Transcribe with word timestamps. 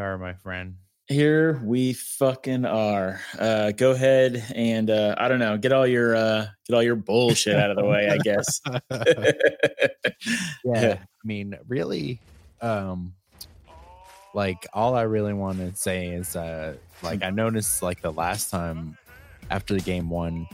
are, 0.00 0.18
my 0.18 0.34
friend. 0.34 0.76
Here 1.06 1.60
we 1.64 1.92
fucking 1.92 2.64
are. 2.64 3.20
Uh, 3.38 3.72
go 3.72 3.90
ahead 3.90 4.44
and 4.54 4.90
uh, 4.90 5.16
I 5.18 5.28
don't 5.28 5.40
know, 5.40 5.58
get 5.58 5.72
all 5.72 5.86
your 5.86 6.14
uh, 6.14 6.46
get 6.66 6.74
all 6.74 6.82
your 6.82 6.96
bullshit 6.96 7.56
out 7.56 7.70
of 7.70 7.76
the 7.76 7.84
way. 7.84 8.08
I 8.08 8.18
guess. 8.18 8.60
yeah, 10.64 10.98
I 11.00 11.24
mean, 11.24 11.58
really, 11.66 12.20
um, 12.60 13.14
like 14.34 14.66
all 14.72 14.94
I 14.94 15.02
really 15.02 15.32
want 15.32 15.58
to 15.58 15.74
say 15.74 16.08
is, 16.08 16.36
uh, 16.36 16.74
like 17.02 17.24
I 17.24 17.30
noticed, 17.30 17.82
like 17.82 18.02
the 18.02 18.12
last 18.12 18.50
time 18.50 18.96
after 19.50 19.74
the 19.74 19.80
game 19.80 20.10
one, 20.10 20.46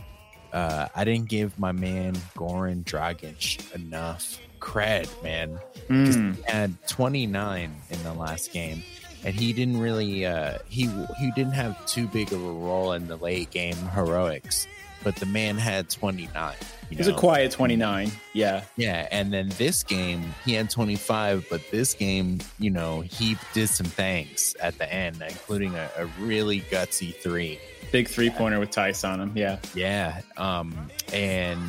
uh, 0.52 0.88
I 0.94 1.04
didn't 1.04 1.28
give 1.28 1.58
my 1.58 1.72
man 1.72 2.14
Goran 2.34 2.84
Dragic 2.84 3.74
enough 3.74 4.38
cred, 4.60 5.10
man. 5.22 5.58
Mm. 5.88 6.36
He 6.36 6.42
had 6.42 6.74
29 6.88 7.74
in 7.90 8.02
the 8.02 8.14
last 8.14 8.52
game, 8.52 8.82
and 9.24 9.34
he 9.34 9.52
didn't 9.52 9.80
really 9.80 10.26
uh, 10.26 10.58
he 10.68 10.86
he 11.18 11.30
didn't 11.32 11.54
have 11.54 11.84
too 11.86 12.06
big 12.08 12.32
of 12.32 12.42
a 12.42 12.52
role 12.52 12.92
in 12.92 13.08
the 13.08 13.16
late 13.16 13.50
game 13.50 13.76
heroics, 13.94 14.66
but 15.02 15.16
the 15.16 15.26
man 15.26 15.56
had 15.56 15.88
29. 15.90 16.54
It 16.90 16.98
was 16.98 17.08
a 17.08 17.14
quiet 17.14 17.50
29. 17.50 18.12
Yeah. 18.32 18.62
Yeah, 18.76 19.08
and 19.10 19.32
then 19.32 19.48
this 19.58 19.82
game 19.82 20.22
he 20.44 20.54
had 20.54 20.70
25, 20.70 21.46
but 21.50 21.60
this 21.70 21.94
game, 21.94 22.38
you 22.58 22.70
know, 22.70 23.00
he 23.00 23.36
did 23.54 23.68
some 23.68 23.86
things 23.86 24.54
at 24.60 24.78
the 24.78 24.92
end, 24.92 25.22
including 25.22 25.74
a, 25.74 25.90
a 25.96 26.06
really 26.20 26.60
gutsy 26.62 27.14
three. 27.14 27.58
Big 27.90 28.08
three 28.08 28.30
pointer 28.30 28.60
with 28.60 28.70
Theis 28.70 29.04
on 29.04 29.20
him. 29.20 29.32
Yeah. 29.34 29.58
Yeah. 29.74 30.20
Um, 30.36 30.88
and 31.12 31.60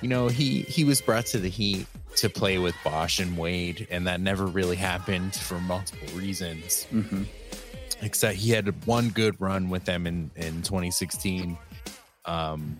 you 0.00 0.08
know, 0.08 0.28
he 0.28 0.62
he 0.62 0.84
was 0.84 1.00
brought 1.00 1.26
to 1.26 1.38
the 1.38 1.48
Heat 1.48 1.86
to 2.16 2.28
play 2.28 2.58
with 2.58 2.74
Bosh 2.84 3.18
and 3.18 3.36
Wade, 3.36 3.86
and 3.90 4.06
that 4.06 4.20
never 4.20 4.46
really 4.46 4.76
happened 4.76 5.34
for 5.34 5.58
multiple 5.60 6.08
reasons. 6.18 6.86
Mm-hmm. 6.92 7.24
Except 8.02 8.36
he 8.36 8.50
had 8.50 8.86
one 8.86 9.10
good 9.10 9.40
run 9.40 9.70
with 9.70 9.84
them 9.84 10.06
in 10.06 10.30
in 10.36 10.62
2016. 10.62 11.56
Um, 12.24 12.78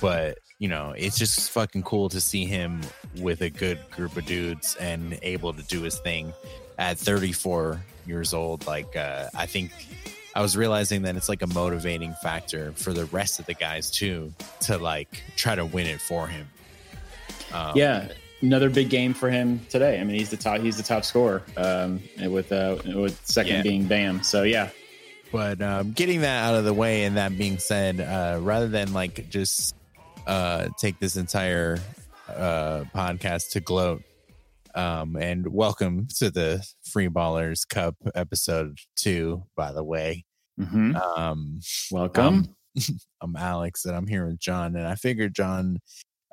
but 0.00 0.38
you 0.58 0.68
know, 0.68 0.94
it's 0.96 1.18
just 1.18 1.50
fucking 1.50 1.82
cool 1.82 2.08
to 2.08 2.20
see 2.20 2.46
him 2.46 2.80
with 3.18 3.42
a 3.42 3.50
good 3.50 3.78
group 3.90 4.16
of 4.16 4.24
dudes 4.24 4.76
and 4.76 5.18
able 5.22 5.52
to 5.52 5.62
do 5.64 5.82
his 5.82 5.98
thing 5.98 6.32
at 6.78 6.96
34 6.96 7.84
years 8.06 8.32
old. 8.32 8.66
Like, 8.66 8.96
uh, 8.96 9.28
I 9.34 9.46
think 9.46 9.72
I 10.34 10.40
was 10.40 10.56
realizing 10.56 11.02
that 11.02 11.16
it's 11.16 11.28
like 11.28 11.42
a 11.42 11.46
motivating 11.48 12.14
factor 12.22 12.72
for 12.72 12.92
the 12.92 13.04
rest 13.06 13.40
of 13.40 13.46
the 13.46 13.54
guys 13.54 13.90
too 13.90 14.32
to 14.62 14.78
like 14.78 15.22
try 15.36 15.54
to 15.54 15.64
win 15.64 15.86
it 15.86 16.00
for 16.00 16.26
him. 16.26 16.48
Um, 17.52 17.72
yeah, 17.76 18.08
another 18.44 18.68
big 18.68 18.90
game 18.90 19.14
for 19.14 19.30
him 19.30 19.60
today. 19.70 20.00
I 20.00 20.04
mean, 20.04 20.16
he's 20.16 20.30
the 20.30 20.36
top. 20.36 20.60
He's 20.60 20.76
the 20.76 20.82
top 20.82 21.04
scorer 21.04 21.42
um, 21.56 22.00
with 22.20 22.52
uh, 22.52 22.76
with 22.84 23.20
second 23.26 23.56
yeah. 23.56 23.62
being 23.62 23.86
Bam. 23.86 24.22
So 24.22 24.42
yeah. 24.42 24.70
But 25.32 25.60
um, 25.60 25.92
getting 25.92 26.20
that 26.20 26.44
out 26.44 26.54
of 26.54 26.64
the 26.64 26.74
way, 26.74 27.04
and 27.04 27.16
that 27.16 27.36
being 27.36 27.58
said, 27.58 28.00
uh, 28.00 28.38
rather 28.40 28.68
than 28.68 28.92
like 28.92 29.28
just 29.30 29.74
uh, 30.26 30.68
take 30.78 31.00
this 31.00 31.16
entire 31.16 31.78
uh, 32.28 32.84
podcast 32.94 33.50
to 33.52 33.60
gloat. 33.60 34.02
Um, 34.76 35.16
and 35.16 35.46
welcome 35.52 36.08
to 36.18 36.30
the 36.30 36.64
Free 36.90 37.08
Ballers 37.08 37.66
Cup 37.68 37.94
episode 38.14 38.78
two, 38.96 39.44
by 39.56 39.72
the 39.72 39.84
way. 39.84 40.24
Mm-hmm. 40.60 40.96
Um, 40.96 41.60
welcome. 41.90 42.54
I'm 43.20 43.36
Alex, 43.38 43.84
and 43.84 43.94
I'm 43.96 44.08
here 44.08 44.26
with 44.26 44.40
John. 44.40 44.74
And 44.74 44.86
I 44.86 44.96
figured, 44.96 45.34
John, 45.34 45.78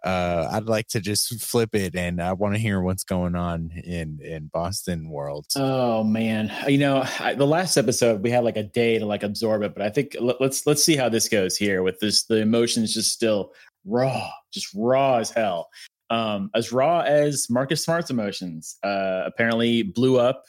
uh, 0.03 0.49
I'd 0.51 0.65
like 0.65 0.87
to 0.89 0.99
just 0.99 1.39
flip 1.41 1.75
it, 1.75 1.95
and 1.95 2.21
I 2.21 2.33
want 2.33 2.55
to 2.55 2.59
hear 2.59 2.81
what's 2.81 3.03
going 3.03 3.35
on 3.35 3.71
in 3.83 4.19
in 4.21 4.47
Boston 4.47 5.09
world. 5.09 5.45
Oh 5.55 6.03
man, 6.03 6.51
you 6.67 6.79
know, 6.79 7.03
I, 7.19 7.35
the 7.35 7.45
last 7.45 7.77
episode 7.77 8.23
we 8.23 8.31
had 8.31 8.43
like 8.43 8.57
a 8.57 8.63
day 8.63 8.97
to 8.97 9.05
like 9.05 9.23
absorb 9.23 9.61
it, 9.61 9.73
but 9.75 9.83
I 9.83 9.89
think 9.89 10.15
let, 10.19 10.41
let's 10.41 10.65
let's 10.65 10.83
see 10.83 10.95
how 10.95 11.09
this 11.09 11.29
goes 11.29 11.55
here 11.55 11.83
with 11.83 11.99
this. 11.99 12.23
The 12.23 12.37
emotions 12.37 12.93
just 12.93 13.11
still 13.11 13.53
raw, 13.85 14.29
just 14.51 14.73
raw 14.73 15.17
as 15.17 15.29
hell. 15.29 15.69
Um, 16.09 16.49
as 16.55 16.71
raw 16.71 17.01
as 17.01 17.49
Marcus 17.49 17.83
Smart's 17.85 18.09
emotions 18.09 18.77
uh, 18.83 19.23
apparently 19.25 19.83
blew 19.83 20.19
up 20.19 20.45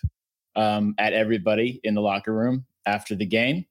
um, 0.56 0.94
at 0.98 1.12
everybody 1.12 1.80
in 1.84 1.94
the 1.94 2.00
locker 2.00 2.34
room 2.34 2.64
after 2.86 3.14
the 3.14 3.26
game. 3.26 3.66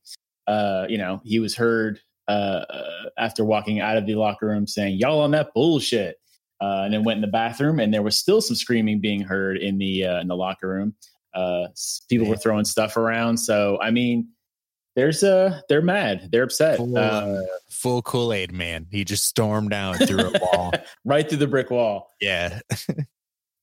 Uh, 0.47 0.85
you 0.87 0.97
know, 0.97 1.21
he 1.23 1.39
was 1.39 1.55
heard 1.55 1.99
uh, 2.31 2.65
uh, 2.69 3.09
after 3.17 3.43
walking 3.43 3.81
out 3.81 3.97
of 3.97 4.05
the 4.05 4.15
locker 4.15 4.47
room 4.47 4.65
saying, 4.65 4.97
"Y'all 4.97 5.21
on 5.21 5.31
that 5.31 5.53
bullshit," 5.53 6.17
uh, 6.61 6.83
and 6.85 6.93
then 6.93 7.03
went 7.03 7.17
in 7.17 7.21
the 7.21 7.27
bathroom, 7.27 7.79
and 7.79 7.93
there 7.93 8.01
was 8.01 8.17
still 8.17 8.41
some 8.41 8.55
screaming 8.55 9.01
being 9.01 9.21
heard 9.21 9.57
in 9.57 9.77
the 9.77 10.05
uh, 10.05 10.21
in 10.21 10.27
the 10.27 10.35
locker 10.35 10.69
room. 10.69 10.95
Uh, 11.33 11.67
people 12.09 12.27
were 12.27 12.37
throwing 12.37 12.65
stuff 12.65 12.97
around. 12.97 13.37
So, 13.37 13.79
I 13.81 13.91
mean, 13.91 14.29
there's 14.95 15.23
uh 15.23 15.61
they're 15.69 15.81
mad. 15.81 16.29
They're 16.31 16.43
upset. 16.43 16.77
Full, 16.77 16.97
uh, 16.97 17.41
full 17.69 18.01
kool-aid 18.01 18.51
man. 18.51 18.87
He 18.91 19.05
just 19.05 19.25
stormed 19.25 19.73
out 19.73 19.97
through 19.97 20.31
a 20.33 20.39
wall. 20.39 20.71
Right 21.05 21.27
through 21.27 21.39
the 21.39 21.47
brick 21.47 21.69
wall. 21.69 22.11
Yeah. 22.21 22.59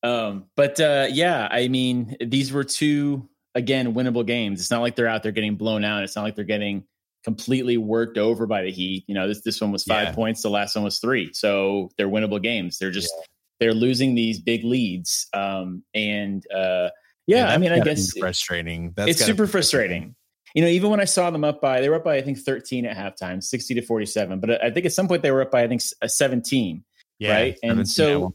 Um 0.04 0.44
but 0.54 0.78
uh 0.78 1.08
yeah 1.10 1.48
i 1.50 1.66
mean 1.66 2.16
these 2.24 2.52
were 2.52 2.62
two 2.62 3.28
again 3.56 3.94
winnable 3.94 4.24
games. 4.24 4.60
It's 4.60 4.70
not 4.70 4.80
like 4.80 4.94
they're 4.94 5.08
out 5.08 5.24
there 5.24 5.32
getting 5.32 5.56
blown 5.56 5.82
out. 5.82 6.04
It's 6.04 6.14
not 6.14 6.22
like 6.22 6.36
they're 6.36 6.44
getting 6.44 6.84
completely 7.28 7.76
worked 7.76 8.18
over 8.18 8.46
by 8.46 8.62
the 8.62 8.70
heat 8.70 9.04
you 9.06 9.14
know 9.14 9.28
this 9.28 9.42
this 9.42 9.60
one 9.60 9.70
was 9.70 9.84
five 9.84 10.08
yeah. 10.08 10.14
points 10.14 10.42
the 10.42 10.50
last 10.50 10.74
one 10.74 10.84
was 10.84 10.98
three 10.98 11.30
so 11.32 11.90
they're 11.96 12.08
winnable 12.08 12.42
games 12.42 12.78
they're 12.78 12.90
just 12.90 13.12
yeah. 13.18 13.24
they're 13.60 13.74
losing 13.74 14.14
these 14.14 14.40
big 14.40 14.64
leads 14.64 15.28
um 15.34 15.82
and 15.94 16.44
uh 16.52 16.88
yeah, 17.26 17.48
yeah 17.48 17.54
I 17.54 17.58
mean, 17.58 17.72
I 17.72 17.80
guess 17.80 18.16
frustrating. 18.16 18.94
That's 18.96 19.10
it's 19.10 19.24
super 19.26 19.46
frustrating 19.46 20.14
you 20.54 20.62
know, 20.62 20.68
even 20.68 20.90
when 20.90 21.00
I 21.00 21.04
saw 21.04 21.30
them 21.30 21.44
up 21.44 21.60
by, 21.60 21.80
they 21.80 21.88
were 21.88 21.96
up 21.96 22.04
by 22.04 22.16
I 22.16 22.22
think 22.22 22.38
13 22.38 22.86
at 22.86 22.96
halftime, 22.96 23.42
60 23.42 23.74
to 23.74 23.82
47. 23.82 24.40
But 24.40 24.62
I 24.62 24.70
think 24.70 24.86
at 24.86 24.92
some 24.92 25.08
point 25.08 25.22
they 25.22 25.30
were 25.30 25.42
up 25.42 25.50
by 25.50 25.62
I 25.62 25.68
think 25.68 25.82
a 26.02 26.08
17. 26.08 26.84
Yeah, 27.18 27.32
right. 27.32 27.58
And 27.62 27.88
so, 27.88 28.34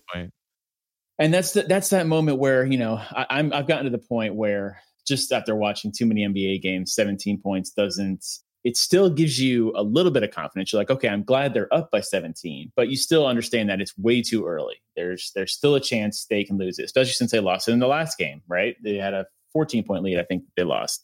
and 1.17 1.33
that's 1.33 1.53
the, 1.53 1.63
that's 1.63 1.89
that 1.89 2.05
moment 2.05 2.37
where 2.37 2.65
you 2.65 2.77
know 2.77 2.95
I, 3.11 3.25
I'm 3.29 3.53
I've 3.53 3.67
gotten 3.67 3.85
to 3.85 3.89
the 3.89 3.97
point 3.97 4.35
where 4.35 4.81
just 5.07 5.31
after 5.31 5.55
watching 5.55 5.91
too 5.91 6.05
many 6.05 6.27
NBA 6.27 6.61
games, 6.61 6.93
17 6.93 7.41
points 7.41 7.71
doesn't. 7.71 8.25
It 8.63 8.77
still 8.77 9.09
gives 9.09 9.39
you 9.39 9.73
a 9.75 9.83
little 9.83 10.11
bit 10.11 10.23
of 10.23 10.31
confidence. 10.31 10.71
You're 10.71 10.79
like, 10.79 10.89
okay, 10.89 11.09
I'm 11.09 11.23
glad 11.23 11.53
they're 11.53 11.73
up 11.73 11.91
by 11.91 11.99
17, 11.99 12.71
but 12.75 12.87
you 12.87 12.95
still 12.95 13.27
understand 13.27 13.69
that 13.69 13.81
it's 13.81 13.97
way 13.97 14.21
too 14.21 14.45
early. 14.45 14.75
There's 14.95 15.31
there's 15.35 15.53
still 15.53 15.75
a 15.75 15.81
chance 15.81 16.25
they 16.29 16.43
can 16.43 16.57
lose 16.57 16.79
it, 16.79 16.85
especially 16.85 17.13
since 17.13 17.31
they 17.31 17.39
lost 17.39 17.67
it 17.67 17.73
in 17.73 17.79
the 17.79 17.87
last 17.87 18.17
game, 18.17 18.41
right? 18.47 18.75
They 18.81 18.95
had 18.95 19.13
a 19.13 19.25
14 19.51 19.83
point 19.83 20.03
lead. 20.03 20.19
I 20.19 20.23
think 20.23 20.43
they 20.55 20.63
lost. 20.63 21.03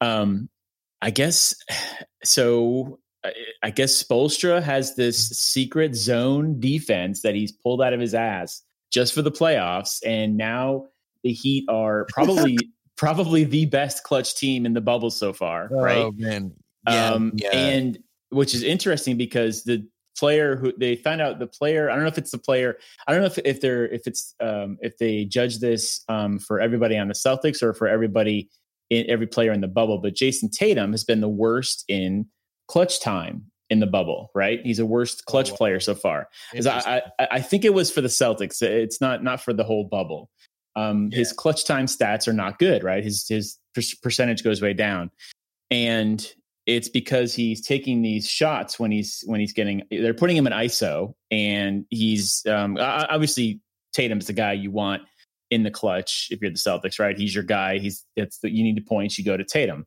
Um, 0.00 0.48
I 1.02 1.10
guess 1.10 1.54
so. 2.24 2.98
I 3.62 3.68
guess 3.68 4.02
Spoelstra 4.02 4.62
has 4.62 4.94
this 4.94 5.28
secret 5.28 5.94
zone 5.94 6.58
defense 6.58 7.20
that 7.20 7.34
he's 7.34 7.52
pulled 7.52 7.82
out 7.82 7.92
of 7.92 8.00
his 8.00 8.14
ass 8.14 8.62
just 8.90 9.12
for 9.12 9.20
the 9.20 9.30
playoffs, 9.30 9.98
and 10.06 10.38
now 10.38 10.86
the 11.22 11.32
Heat 11.32 11.66
are 11.68 12.06
probably 12.08 12.56
probably 12.96 13.44
the 13.44 13.66
best 13.66 14.04
clutch 14.04 14.34
team 14.36 14.66
in 14.66 14.74
the 14.74 14.80
bubble 14.80 15.10
so 15.10 15.32
far, 15.32 15.70
oh, 15.72 15.82
right? 15.82 16.12
Man. 16.16 16.52
Yeah, 16.88 17.10
um, 17.10 17.32
yeah. 17.36 17.50
and 17.52 17.98
which 18.30 18.54
is 18.54 18.62
interesting 18.62 19.16
because 19.16 19.64
the 19.64 19.86
player 20.18 20.56
who 20.56 20.72
they 20.76 20.96
found 20.96 21.20
out 21.20 21.38
the 21.38 21.46
player 21.46 21.88
i 21.88 21.94
don't 21.94 22.02
know 22.02 22.08
if 22.08 22.18
it's 22.18 22.32
the 22.32 22.38
player 22.38 22.76
i 23.06 23.12
don't 23.12 23.20
know 23.20 23.26
if, 23.26 23.38
if 23.38 23.60
they're 23.60 23.86
if 23.88 24.06
it's 24.06 24.34
um 24.40 24.76
if 24.82 24.98
they 24.98 25.24
judge 25.24 25.60
this 25.60 26.04
um 26.08 26.38
for 26.38 26.60
everybody 26.60 26.98
on 26.98 27.08
the 27.08 27.14
celtics 27.14 27.62
or 27.62 27.72
for 27.72 27.86
everybody 27.86 28.50
in 28.90 29.08
every 29.08 29.26
player 29.26 29.52
in 29.52 29.60
the 29.60 29.68
bubble, 29.68 29.98
but 29.98 30.14
jayson 30.14 30.50
Tatum 30.50 30.90
has 30.90 31.04
been 31.04 31.20
the 31.20 31.28
worst 31.28 31.84
in 31.88 32.26
clutch 32.68 33.00
time 33.00 33.44
in 33.70 33.78
the 33.78 33.86
bubble, 33.86 34.30
right? 34.34 34.60
He's 34.64 34.80
a 34.80 34.86
worst 34.86 35.22
oh, 35.26 35.30
clutch 35.30 35.50
oh, 35.50 35.52
wow. 35.52 35.58
player 35.58 35.80
so 35.80 35.94
far. 35.94 36.28
I, 36.54 37.02
I, 37.18 37.28
I, 37.30 37.40
think 37.40 37.64
it 37.64 37.72
was 37.72 37.90
for 37.90 38.00
the 38.00 38.08
Celtics. 38.08 38.60
It's 38.62 39.00
not 39.00 39.22
not 39.22 39.40
for 39.40 39.52
the 39.52 39.62
whole 39.62 39.84
bubble. 39.84 40.28
Um, 40.74 41.08
yeah. 41.10 41.18
His 41.18 41.32
clutch 41.32 41.64
time 41.64 41.86
stats 41.86 42.26
are 42.26 42.32
not 42.32 42.58
good, 42.58 42.82
right? 42.82 43.02
His 43.02 43.26
his 43.28 43.58
percentage 44.02 44.42
goes 44.42 44.60
way 44.60 44.72
down, 44.72 45.10
and 45.70 46.26
it's 46.70 46.88
because 46.88 47.34
he's 47.34 47.60
taking 47.60 48.00
these 48.00 48.28
shots 48.28 48.78
when 48.78 48.92
he's 48.92 49.22
when 49.26 49.40
he's 49.40 49.52
getting. 49.52 49.82
They're 49.90 50.14
putting 50.14 50.36
him 50.36 50.46
in 50.46 50.52
ISO, 50.52 51.14
and 51.30 51.84
he's 51.90 52.46
um, 52.46 52.76
obviously 52.80 53.60
Tatum's 53.92 54.28
the 54.28 54.32
guy 54.32 54.52
you 54.52 54.70
want 54.70 55.02
in 55.50 55.64
the 55.64 55.70
clutch 55.70 56.28
if 56.30 56.40
you're 56.40 56.50
the 56.50 56.56
Celtics, 56.56 57.00
right? 57.00 57.18
He's 57.18 57.34
your 57.34 57.42
guy. 57.42 57.78
He's 57.78 58.04
that's 58.16 58.38
the 58.38 58.50
you 58.50 58.62
need 58.62 58.76
the 58.76 58.82
points. 58.82 59.18
You 59.18 59.24
go 59.24 59.36
to 59.36 59.44
Tatum. 59.44 59.84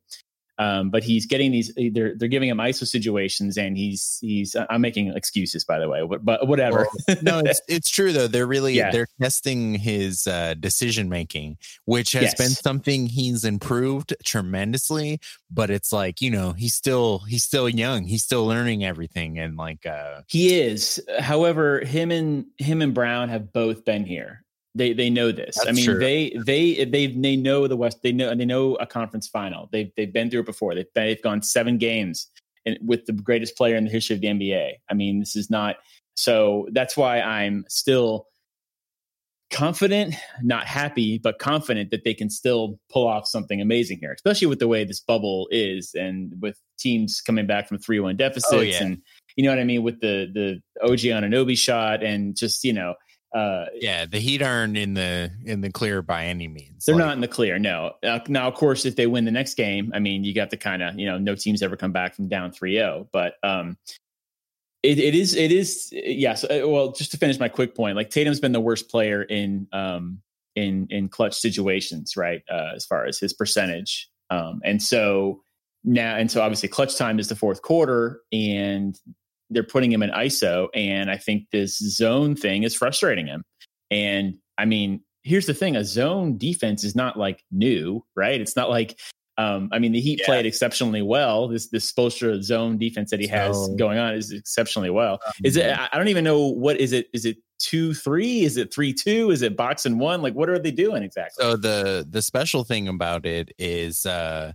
Um, 0.60 0.92
but 0.92 1.04
he's 1.04 1.26
getting 1.26 1.52
these. 1.52 1.74
They're 1.76 2.16
they're 2.16 2.28
giving 2.28 2.50
him 2.50 2.58
ISO 2.58 2.88
situations, 2.88 3.58
and 3.58 3.76
he's 3.76 4.20
he's. 4.22 4.56
I'm 4.70 4.82
making 4.82 5.10
excuses, 5.16 5.64
by 5.64 5.80
the 5.80 5.90
way, 5.90 6.06
but, 6.06 6.24
but 6.24 6.48
whatever. 6.48 6.88
No, 7.24 7.40
it's 7.46 7.62
it's 7.68 7.90
true 7.90 8.12
though. 8.12 8.28
They're 8.28 8.46
really 8.46 8.76
yeah. 8.76 8.92
they're 8.92 9.08
testing 9.20 9.74
his 9.76 10.28
uh, 10.28 10.54
decision 10.54 11.10
making, 11.10 11.58
which 11.86 12.12
has 12.12 12.24
yes. 12.24 12.36
been 12.36 12.50
something 12.50 13.08
he's 13.08 13.44
improved 13.44 14.16
tremendously. 14.24 15.20
But 15.50 15.72
it's 15.72 15.92
like 15.92 16.22
you 16.22 16.30
know 16.30 16.52
he's 16.52 16.76
still 16.76 17.20
he's 17.20 17.44
still 17.44 17.68
young. 17.68 18.06
He's 18.06 18.24
still 18.24 18.46
learning 18.46 18.86
everything, 18.86 19.40
and 19.40 19.58
like 19.58 19.88
uh, 19.88 20.22
he 20.28 20.60
is. 20.60 21.02
However, 21.20 21.80
him 21.80 22.12
and 22.12 22.46
him 22.60 22.84
and 22.84 22.94
Brown 22.94 23.30
have 23.30 23.52
both 23.52 23.86
been 23.86 24.06
here 24.06 24.44
They 24.76 24.94
they 24.94 25.10
know 25.10 25.32
this. 25.32 25.56
That's 25.56 25.68
I 25.68 25.72
mean, 25.72 25.86
true. 25.86 26.00
they 26.00 26.36
they 26.46 26.86
they 26.86 27.08
they 27.08 27.36
know 27.36 27.68
the 27.68 27.78
West. 27.78 28.02
They 28.02 28.12
know 28.12 28.30
and 28.30 28.40
they 28.40 28.46
know 28.46 28.76
a 28.76 28.88
conference 28.88 29.28
final. 29.28 29.70
They've 29.72 29.92
they've 29.96 30.12
been 30.12 30.32
through 30.32 30.42
it 30.42 30.46
before. 30.48 30.74
They've 30.74 30.88
they've 30.96 31.22
gone 31.22 31.44
seven 31.44 31.78
games 31.78 32.28
and 32.66 32.78
with 32.82 33.06
the 33.06 33.14
greatest 33.14 33.56
player 33.56 33.76
in 33.76 33.86
the 33.86 33.92
history 33.92 34.16
of 34.16 34.22
the 34.22 34.28
NBA. 34.28 34.72
I 34.90 34.94
mean, 34.94 35.20
this 35.20 35.36
is 35.36 35.50
not 35.50 35.78
so. 36.16 36.68
That's 36.72 36.98
why 36.98 37.22
I'm 37.22 37.66
still 37.70 38.28
confident, 39.52 40.16
not 40.42 40.66
happy, 40.66 41.20
but 41.20 41.38
confident 41.38 41.92
that 41.92 42.04
they 42.04 42.14
can 42.14 42.30
still 42.30 42.80
pull 42.92 43.08
off 43.08 43.28
something 43.28 43.62
amazing 43.62 44.00
here, 44.00 44.12
especially 44.12 44.48
with 44.48 44.60
the 44.60 44.68
way 44.68 44.84
this 44.84 45.00
bubble 45.00 45.48
is 45.52 45.94
and 45.94 46.34
with 46.42 46.60
teams 46.80 47.22
coming 47.22 47.46
back 47.46 47.68
from 47.68 47.78
three 47.78 48.00
one 48.00 48.16
oh, 48.16 48.18
deficits 48.18 48.54
Oh, 48.54 48.62
yeah. 48.62 48.84
and 48.84 49.02
you 49.36 49.44
know 49.44 49.52
what 49.52 49.60
I 49.60 49.64
mean 49.64 49.84
with 49.84 50.02
the 50.02 50.30
the 50.34 50.62
OG 50.84 51.00
Anunoby 51.00 51.58
shot 51.58 52.04
and 52.04 52.36
just 52.36 52.64
you 52.64 52.74
know. 52.74 52.96
Uh, 53.34 53.66
Yeah, 53.80 54.06
the 54.06 54.20
Heat 54.20 54.42
aren't 54.42 54.78
in 54.78 54.94
the 54.94 55.32
in 55.44 55.62
the 55.62 55.72
clear 55.72 56.02
by 56.02 56.26
any 56.26 56.48
means. 56.48 56.86
they're 56.86 56.96
Like, 56.96 57.06
not 57.06 57.14
in 57.16 57.22
the 57.22 57.28
clear. 57.28 57.58
No. 57.58 57.94
Uh, 58.04 58.20
now, 58.28 58.48
of 58.48 58.54
course, 58.54 58.86
if 58.86 58.96
they 58.96 59.08
win 59.08 59.26
the 59.26 59.32
next 59.32 59.56
game, 59.56 59.92
I 59.94 60.00
mean, 60.00 60.24
you 60.24 60.34
got 60.34 60.50
the 60.50 60.58
kind 60.58 60.84
of, 60.84 61.00
you 61.00 61.06
know, 61.06 61.18
no 61.18 61.36
teams 61.36 61.62
ever 61.64 61.76
come 61.76 61.92
back 61.92 62.16
from 62.16 62.28
down 62.28 62.52
3 62.52 62.76
0. 62.76 63.10
But 63.12 63.36
um, 63.44 63.78
it, 64.84 65.00
it 65.00 65.16
is, 65.16 65.36
it 65.36 65.52
is, 65.52 65.90
yes. 65.92 66.44
uh, 66.44 66.62
well, 66.66 66.92
just 66.92 67.12
to 67.12 67.18
finish 67.18 67.40
my 67.40 67.50
quick 67.50 67.74
point, 67.74 67.96
like 67.96 68.10
Tatum's 68.10 68.40
been 68.40 68.52
the 68.52 68.62
worst 68.62 68.90
player 68.90 69.24
in, 69.24 69.68
um, 69.72 70.22
in, 70.56 70.88
in 70.90 71.10
clutch 71.10 71.36
situations, 71.36 72.16
right? 72.16 72.44
Uh, 72.52 72.72
as 72.76 72.86
far 72.86 73.06
as 73.06 73.18
his 73.18 73.34
percentage. 73.34 74.10
Um, 74.30 74.62
and 74.64 74.82
so 74.82 75.42
now, 75.84 76.16
and 76.18 76.30
so 76.30 76.42
obviously 76.42 76.70
clutch 76.70 76.98
time 76.98 77.18
is 77.18 77.30
the 77.30 77.36
fourth 77.36 77.62
quarter 77.62 78.22
and 78.32 79.00
they're 79.54 79.64
putting 79.64 79.92
him 79.92 80.04
in 80.04 80.10
ISO. 80.12 80.68
And 80.74 81.10
I 81.10 81.18
think 81.18 81.48
this 81.52 81.78
zone 81.78 82.36
thing 82.36 82.64
is 82.64 82.76
frustrating 82.76 83.28
him. 83.28 83.44
And 83.92 84.36
I 84.58 84.66
mean, 84.66 85.02
here's 85.24 85.46
the 85.46 85.54
thing: 85.54 85.76
a 85.76 85.84
zone 85.84 86.38
defense 86.38 86.84
is 86.84 86.96
not 86.96 87.18
like 87.18 87.44
new, 87.52 88.04
right? 88.16 88.40
It's 88.40 88.56
not 88.56 88.70
like, 88.70 89.00
um, 89.38 89.70
I 89.72 89.80
mean, 89.80 89.92
the 89.92 90.00
Heat 90.02 90.20
Yeah. 90.20 90.26
played 90.26 90.46
exceptionally 90.46 91.02
well. 91.02 91.48
This 91.48 91.68
this 91.70 91.92
Spoelstra 91.92 92.42
zone 92.44 92.78
defense 92.78 93.12
that 93.12 93.20
he 93.20 93.28
has 93.28 93.70
going 93.78 93.98
on 93.98 94.14
is 94.14 94.32
exceptionally 94.32 94.90
well. 94.90 95.20
Is 95.44 95.58
it? 95.58 95.66
I 95.78 95.90
I 95.92 95.98
don't 95.98 96.10
even 96.10 96.24
know 96.24 96.48
what 96.48 96.78
is 96.78 96.92
it. 96.94 97.08
Is 97.14 97.26
it 97.26 97.38
two 97.60 97.94
three? 97.94 98.44
Is 98.44 98.58
it 98.58 98.74
three 98.74 98.94
two? 98.94 99.32
Is 99.32 99.42
it 99.42 99.56
box 99.56 99.86
and 99.86 100.00
one? 100.00 100.22
Like, 100.22 100.34
what 100.34 100.50
are 100.50 100.60
they 100.60 100.72
doing 100.72 101.02
exactly? 101.04 101.44
So 101.44 101.56
the 101.56 102.06
the 102.10 102.22
special 102.22 102.64
thing 102.64 102.88
about 102.88 103.26
it 103.26 103.52
is 103.58 104.06
uh 104.06 104.54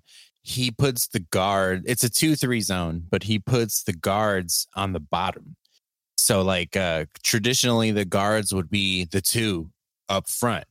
he 0.49 0.71
puts 0.71 1.09
the 1.09 1.21
guard 1.21 1.83
it's 1.87 2.03
a 2.05 2.09
2-3 2.09 2.63
zone, 2.63 3.05
but 3.11 3.23
he 3.25 3.39
puts 3.39 3.83
the 3.83 3.93
guards 3.93 4.67
on 4.75 4.93
the 4.95 5.01
bottom. 5.01 5.57
So 6.17 6.41
like 6.43 6.75
uh 6.77 7.05
traditionally 7.23 7.91
the 7.91 8.05
guards 8.07 8.55
would 8.55 8.71
be 8.71 9.05
the 9.05 9.21
two 9.21 9.71
up 10.09 10.29
front. 10.29 10.65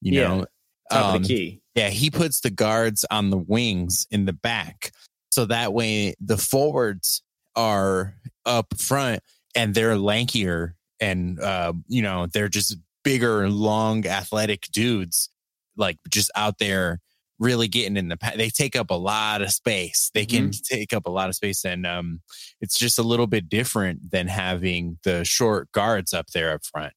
You 0.00 0.12
Yeah. 0.20 0.28
know. 0.28 0.46
Top 0.90 1.08
of 1.10 1.14
Um, 1.16 1.22
the 1.22 1.28
key. 1.28 1.60
Yeah, 1.74 1.90
he 1.90 2.10
puts 2.10 2.40
the 2.40 2.50
guards 2.50 3.04
on 3.10 3.30
the 3.30 3.36
wings 3.36 4.06
in 4.10 4.24
the 4.24 4.32
back. 4.32 4.90
So 5.32 5.44
that 5.46 5.72
way 5.72 6.14
the 6.20 6.36
forwards 6.38 7.22
are 7.54 8.14
up 8.46 8.78
front 8.80 9.22
and 9.54 9.74
they're 9.74 9.94
lankier 9.96 10.74
and 10.98 11.38
uh, 11.40 11.72
you 11.88 12.02
know, 12.02 12.26
they're 12.26 12.48
just 12.48 12.76
bigger, 13.04 13.48
long, 13.50 14.06
athletic 14.06 14.62
dudes, 14.72 15.28
like 15.76 15.98
just 16.08 16.30
out 16.34 16.58
there 16.58 17.00
really 17.40 17.66
getting 17.66 17.96
in 17.96 18.08
the 18.08 18.18
they 18.36 18.50
take 18.50 18.76
up 18.76 18.90
a 18.90 18.94
lot 18.94 19.42
of 19.42 19.50
space. 19.50 20.10
They 20.14 20.26
can 20.26 20.50
take 20.52 20.92
up 20.92 21.06
a 21.06 21.10
lot 21.10 21.28
of 21.30 21.34
space 21.34 21.64
and 21.64 21.84
um 21.86 22.20
it's 22.60 22.78
just 22.78 22.98
a 22.98 23.02
little 23.02 23.26
bit 23.26 23.48
different 23.48 24.10
than 24.12 24.28
having 24.28 24.98
the 25.04 25.24
short 25.24 25.72
guards 25.72 26.12
up 26.12 26.26
there 26.34 26.52
up 26.52 26.64
front. 26.64 26.92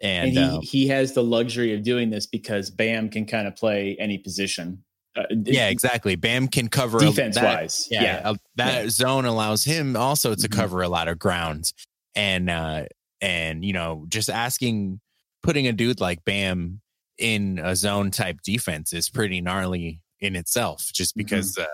And, 0.00 0.28
And, 0.28 0.38
he 0.38 0.44
um, 0.56 0.60
he 0.62 0.88
has 0.88 1.12
the 1.14 1.22
luxury 1.24 1.74
of 1.74 1.82
doing 1.82 2.10
this 2.10 2.26
because 2.26 2.70
Bam 2.70 3.08
can 3.08 3.26
kind 3.26 3.46
of 3.48 3.54
play 3.56 3.96
any 3.98 4.18
position. 4.18 4.82
Uh, 5.16 5.24
yeah, 5.44 5.68
exactly. 5.68 6.14
Bam 6.16 6.48
can 6.48 6.68
cover 6.68 6.98
a- 6.98 7.00
defense 7.00 7.34
that- 7.34 7.60
wise. 7.62 7.86
yeah, 7.90 8.02
yeah. 8.02 8.30
uh, 8.30 8.34
that 8.56 8.90
zone 8.90 9.24
allows 9.26 9.62
him 9.64 9.96
also 9.96 10.34
to 10.34 10.48
Mhm. 10.48 10.52
cover 10.52 10.82
a 10.82 10.88
lot 10.88 11.08
of 11.08 11.18
grounds, 11.18 11.74
and 12.14 12.48
uh 12.48 12.84
and 13.20 13.64
you 13.64 13.72
know 13.72 14.06
just 14.08 14.30
asking 14.30 15.00
putting 15.42 15.66
a 15.66 15.72
dude 15.72 16.00
like 16.00 16.24
bam 16.24 16.80
in 17.22 17.58
a 17.62 17.74
zone 17.76 18.10
type 18.10 18.38
defense 18.44 18.92
is 18.92 19.08
pretty 19.08 19.40
gnarly 19.40 20.00
in 20.20 20.34
itself 20.36 20.90
just 20.92 21.16
because 21.16 21.56
uh 21.56 21.66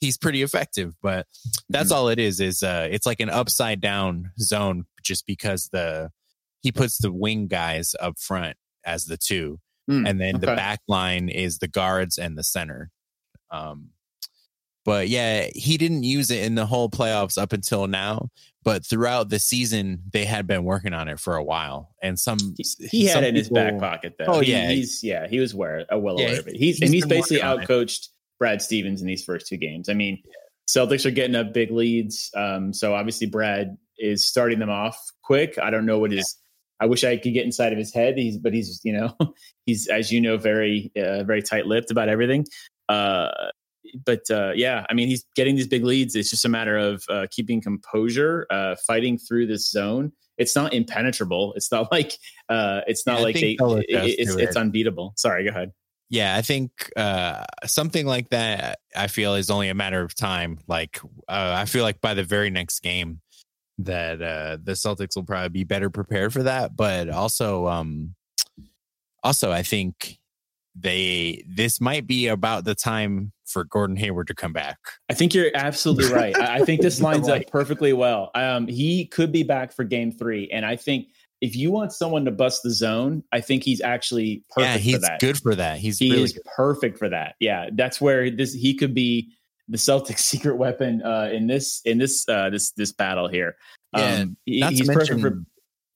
he's 0.00 0.16
pretty 0.16 0.42
effective 0.42 0.94
but 1.02 1.26
that's 1.68 1.90
Mhm. 1.90 1.96
all 1.96 2.08
it 2.08 2.18
is 2.20 2.38
is 2.40 2.62
uh 2.62 2.86
it's 2.90 3.04
like 3.06 3.20
an 3.20 3.28
upside 3.30 3.80
down 3.80 4.30
zone 4.40 4.84
just 5.02 5.26
because 5.26 5.68
the 5.72 6.10
he 6.60 6.70
puts 6.72 6.98
the 6.98 7.12
wing 7.12 7.48
guys 7.48 7.94
up 8.00 8.18
front 8.18 8.56
as 8.84 9.04
the 9.06 9.16
two 9.16 9.58
Hmm, 9.88 10.06
and 10.06 10.20
then 10.20 10.38
the 10.38 10.46
back 10.48 10.80
line 10.86 11.28
is 11.30 11.60
the 11.60 11.66
guards 11.68 12.18
and 12.18 12.36
the 12.36 12.44
center. 12.44 12.90
Um, 13.50 13.88
but 14.88 15.10
yeah, 15.10 15.48
he 15.54 15.76
didn't 15.76 16.04
use 16.04 16.30
it 16.30 16.42
in 16.42 16.54
the 16.54 16.64
whole 16.64 16.88
playoffs 16.88 17.36
up 17.36 17.52
until 17.52 17.86
now. 17.86 18.30
But 18.64 18.86
throughout 18.86 19.28
the 19.28 19.38
season, 19.38 20.00
they 20.14 20.24
had 20.24 20.46
been 20.46 20.64
working 20.64 20.94
on 20.94 21.08
it 21.08 21.20
for 21.20 21.36
a 21.36 21.44
while, 21.44 21.94
and 22.02 22.18
some 22.18 22.38
He, 22.56 22.64
he 22.90 23.04
had 23.04 23.22
it 23.22 23.28
in 23.28 23.34
his 23.34 23.50
back 23.50 23.78
pocket 23.78 24.14
though. 24.18 24.24
Oh, 24.28 24.40
He- 24.40 24.52
yeah. 24.52 24.70
he's 24.70 25.04
yeah, 25.04 25.26
he 25.28 25.40
was 25.40 25.52
aware, 25.52 25.84
uh, 25.92 25.98
well 25.98 26.18
Yeah, 26.18 26.28
aware 26.28 26.40
of 26.40 26.48
it. 26.48 26.56
He's, 26.56 26.78
he's 26.78 26.80
and 26.88 26.94
he's 26.94 27.04
basically 27.04 27.36
working 27.42 27.50
on 27.50 27.62
it. 27.62 27.68
outcoached 27.68 28.08
Brad 28.38 28.62
Stevens 28.62 29.02
in 29.02 29.06
these 29.06 29.22
first 29.24 29.46
two 29.46 29.58
games. 29.58 29.90
I 29.90 29.92
mean, 29.92 30.22
Celtics 30.66 31.04
are 31.04 31.10
getting 31.10 31.36
up 31.36 31.52
big 31.52 31.70
leads, 31.70 32.30
um, 32.34 32.72
so 32.72 32.94
obviously 32.94 33.26
Brad 33.26 33.76
is 33.98 34.24
starting 34.24 34.58
them 34.58 34.70
off 34.70 34.98
quick. 35.22 35.58
I 35.58 35.68
don't 35.70 35.84
know 35.84 35.98
what 35.98 36.12
his. 36.12 36.34
I 36.80 36.86
wish 36.86 37.04
I 37.04 37.18
could 37.18 37.34
get 37.34 37.44
inside 37.44 37.72
of 37.72 37.78
his 37.78 37.92
head. 37.92 38.16
He's, 38.16 38.38
but 38.38 38.54
he's, 38.54 38.80
you 38.84 38.92
know, 38.94 39.14
he's 39.66 39.86
as 39.88 40.10
you 40.10 40.20
know, 40.22 40.38
very, 40.38 40.90
uh, 40.96 41.24
very 41.24 41.42
tight-lipped 41.42 41.90
about 41.90 42.08
everything. 42.08 42.46
Uh, 42.88 43.28
but 44.04 44.22
uh, 44.30 44.52
yeah, 44.54 44.84
I 44.88 44.94
mean, 44.94 45.08
he's 45.08 45.24
getting 45.34 45.56
these 45.56 45.68
big 45.68 45.84
leads. 45.84 46.14
It's 46.14 46.30
just 46.30 46.44
a 46.44 46.48
matter 46.48 46.76
of 46.76 47.04
uh, 47.08 47.26
keeping 47.30 47.60
composure, 47.60 48.46
uh, 48.50 48.76
fighting 48.86 49.18
through 49.18 49.46
this 49.46 49.70
zone. 49.70 50.12
It's 50.36 50.54
not 50.54 50.72
impenetrable. 50.74 51.52
It's 51.56 51.70
not 51.72 51.90
like 51.92 52.12
uh, 52.48 52.82
it's 52.86 53.06
not 53.06 53.18
Yeah, 53.18 53.24
like 53.24 53.34
they. 53.34 53.52
it- 53.52 53.58
it's 54.18 54.34
to 54.34 54.38
it's 54.42 54.56
unbeatable. 54.56 55.14
Sorry, 55.16 55.44
go 55.44 55.50
ahead. 55.50 55.72
yeah, 56.10 56.36
I 56.36 56.42
think 56.42 56.70
uh, 56.96 57.44
something 57.66 58.06
like 58.06 58.30
that. 58.30 58.78
I 58.96 59.08
feel 59.08 59.34
is 59.34 59.50
only 59.50 59.68
a 59.68 59.74
matter 59.74 60.00
of 60.02 60.14
time. 60.14 60.58
Like 60.66 61.00
uh, 61.28 61.54
I 61.56 61.64
feel 61.66 61.82
like 61.82 62.00
by 62.00 62.14
the 62.14 62.24
very 62.24 62.50
next 62.50 62.80
game, 62.80 63.20
that 63.78 64.22
uh, 64.22 64.58
the 64.62 64.72
Celtics 64.72 65.16
will 65.16 65.24
probably 65.24 65.50
be 65.50 65.64
better 65.64 65.90
prepared 65.90 66.32
for 66.32 66.44
that. 66.44 66.74
But 66.76 67.08
also, 67.10 67.66
um, 67.66 68.14
also, 69.22 69.50
I 69.52 69.62
think 69.62 70.17
they 70.80 71.44
this 71.48 71.80
might 71.80 72.06
be 72.06 72.28
about 72.28 72.64
the 72.64 72.74
time 72.74 73.32
for 73.46 73.64
Gordon 73.64 73.96
Hayward 73.96 74.26
to 74.28 74.34
come 74.34 74.52
back. 74.52 74.78
I 75.08 75.14
think 75.14 75.34
you're 75.34 75.50
absolutely 75.54 76.12
right. 76.12 76.36
I, 76.36 76.64
think 76.64 76.82
this 76.82 77.00
lines 77.00 77.28
up 77.28 77.42
perfectly 77.50 77.92
well. 77.92 78.30
Um, 78.34 78.66
he 78.66 79.06
could 79.06 79.32
be 79.32 79.42
back 79.42 79.72
for 79.72 79.84
Game 79.84 80.12
Three, 80.12 80.48
and 80.50 80.64
I 80.64 80.76
think 80.76 81.08
if 81.40 81.56
you 81.56 81.70
want 81.70 81.92
someone 81.92 82.24
to 82.24 82.30
bust 82.30 82.62
the 82.62 82.70
zone, 82.70 83.22
I 83.32 83.40
think 83.40 83.62
he's 83.62 83.80
actually 83.80 84.44
perfect 84.50 84.74
yeah, 84.74 84.78
he's 84.78 84.94
for 84.94 85.00
that. 85.00 85.20
good 85.20 85.38
for 85.38 85.54
that. 85.54 85.78
He's 85.78 85.98
he 85.98 86.10
really 86.10 86.24
is 86.24 86.32
good. 86.32 86.42
perfect 86.56 86.98
for 86.98 87.08
that. 87.08 87.36
Yeah, 87.40 87.70
that's 87.72 88.00
where 88.00 88.30
this 88.30 88.52
he 88.52 88.74
could 88.74 88.94
be 88.94 89.32
the 89.68 89.78
Celtics' 89.78 90.18
secret 90.20 90.56
weapon 90.56 91.02
uh, 91.02 91.30
in 91.32 91.46
this 91.46 91.80
in 91.84 91.98
this 91.98 92.28
uh, 92.28 92.50
this 92.50 92.72
this 92.72 92.92
battle 92.92 93.28
here. 93.28 93.56
Yeah, 93.96 94.16
um, 94.16 94.36
he- 94.44 94.60
Not 94.60 94.72
he's 94.72 94.86
perfect 94.86 95.20
for 95.20 95.42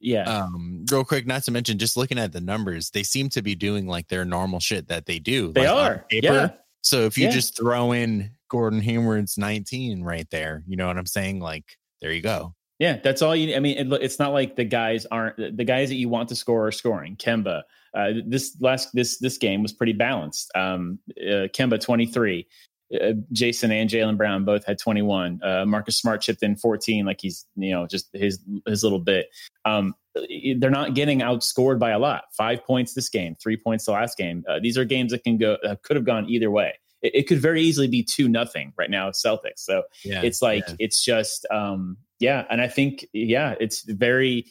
yeah. 0.03 0.25
um, 0.25 0.85
real 0.91 1.05
quick, 1.05 1.27
not 1.27 1.43
to 1.45 1.51
mention, 1.51 1.79
just 1.79 1.97
looking 1.97 2.19
at 2.19 2.33
the 2.33 2.41
numbers, 2.41 2.91
they 2.91 3.03
seem 3.03 3.29
to 3.31 3.43
be 3.43 3.55
doing 3.55 3.87
like 3.87 4.09
their 4.09 4.25
normal 4.25 4.61
shit 4.61 4.89
that 4.89 5.07
they 5.07 5.19
do. 5.19 5.53
they 5.53 5.69
like, 5.69 5.91
are. 5.91 6.07
Yeah. 6.11 6.51
So 6.83 7.03
if 7.03 7.17
you 7.17 7.25
Yeah. 7.27 7.31
just 7.31 7.57
throw 7.57 7.93
in 7.93 8.31
Gordon 8.49 8.81
Hayward's 8.81 9.39
19 9.39 10.03
right 10.03 10.29
there, 10.31 10.65
you 10.67 10.77
know 10.77 10.87
what 10.89 10.99
I'm 10.99 11.07
saying? 11.07 11.41
Like, 11.41 11.79
there 12.01 12.13
you 12.13 12.21
go. 12.21 12.55
Yeah, 12.79 12.99
that's 13.03 13.23
all 13.23 13.37
you. 13.37 13.55
I 13.55 13.61
mean, 13.61 13.79
it, 13.79 14.03
it's 14.03 14.19
not 14.19 14.33
like 14.33 14.57
the 14.57 14.65
guys 14.65 15.07
aren't 15.07 15.37
the 15.37 15.65
guys 15.65 15.89
that 15.89 15.95
you 15.95 16.09
want 16.09 16.29
to 16.31 16.35
score 16.35 16.67
are 16.67 16.73
scoring. 16.73 17.15
Kemba, 17.15 17.63
uh, 17.95 18.11
this 18.27 18.57
last 18.61 18.89
this 18.93 19.19
this 19.19 19.39
game 19.39 19.63
was 19.63 19.73
pretty 19.73 19.93
balanced. 19.93 20.51
Um, 20.57 20.99
uh, 21.17 21.47
Kemba 21.55 21.81
twenty 21.81 22.07
three, 22.07 22.49
uh, 23.01 23.13
Jayson 23.33 23.71
and 23.73 23.89
Jaylen 23.89 24.17
Brown 24.17 24.45
both 24.45 24.65
had 24.67 24.79
twenty 24.79 25.03
one. 25.03 25.41
Uh, 25.43 25.65
Marcus 25.67 25.97
Smart 25.99 26.21
chipped 26.21 26.43
in 26.43 26.57
fourteen, 26.57 27.05
like 27.05 27.19
he's 27.21 27.47
you 27.57 27.71
know 27.73 27.87
just 27.87 28.09
his 28.13 28.39
his 28.67 28.83
little 28.83 28.99
bit. 29.01 29.27
Um, 29.65 29.95
they're 30.59 30.71
not 30.71 30.95
getting 30.95 31.21
outscored 31.21 31.79
by 31.79 31.91
a 31.91 31.99
lot. 31.99 32.25
Five 32.37 32.65
points 32.65 32.95
this 32.95 33.09
game, 33.09 33.35
three 33.43 33.57
points 33.57 33.87
the 33.87 33.93
last 33.93 34.19
game. 34.19 34.45
Uh, 34.49 34.59
these 34.63 34.77
are 34.77 34.85
games 34.85 35.13
that 35.13 35.25
can 35.25 35.39
go 35.39 35.57
could 35.83 35.97
have 35.97 36.05
gone 36.05 36.29
either 36.29 36.51
way. 36.51 36.75
It, 37.01 37.15
it 37.15 37.23
could 37.29 37.41
very 37.41 37.63
easily 37.63 37.89
be 37.89 38.03
two 38.03 38.29
nothing 38.29 38.73
right 38.77 38.91
now, 38.91 39.11
Celtics. 39.11 39.59
So 39.59 39.83
Yeah. 40.05 40.23
it's 40.23 40.43
like 40.43 40.65
yeah. 40.69 40.75
it's 40.79 41.05
just 41.05 41.47
um 41.51 41.97
yeah 42.21 42.45
and 42.51 42.61
i 42.61 42.69
think 42.69 43.05
yeah 43.13 43.57
it's 43.59 43.83
very 43.83 44.45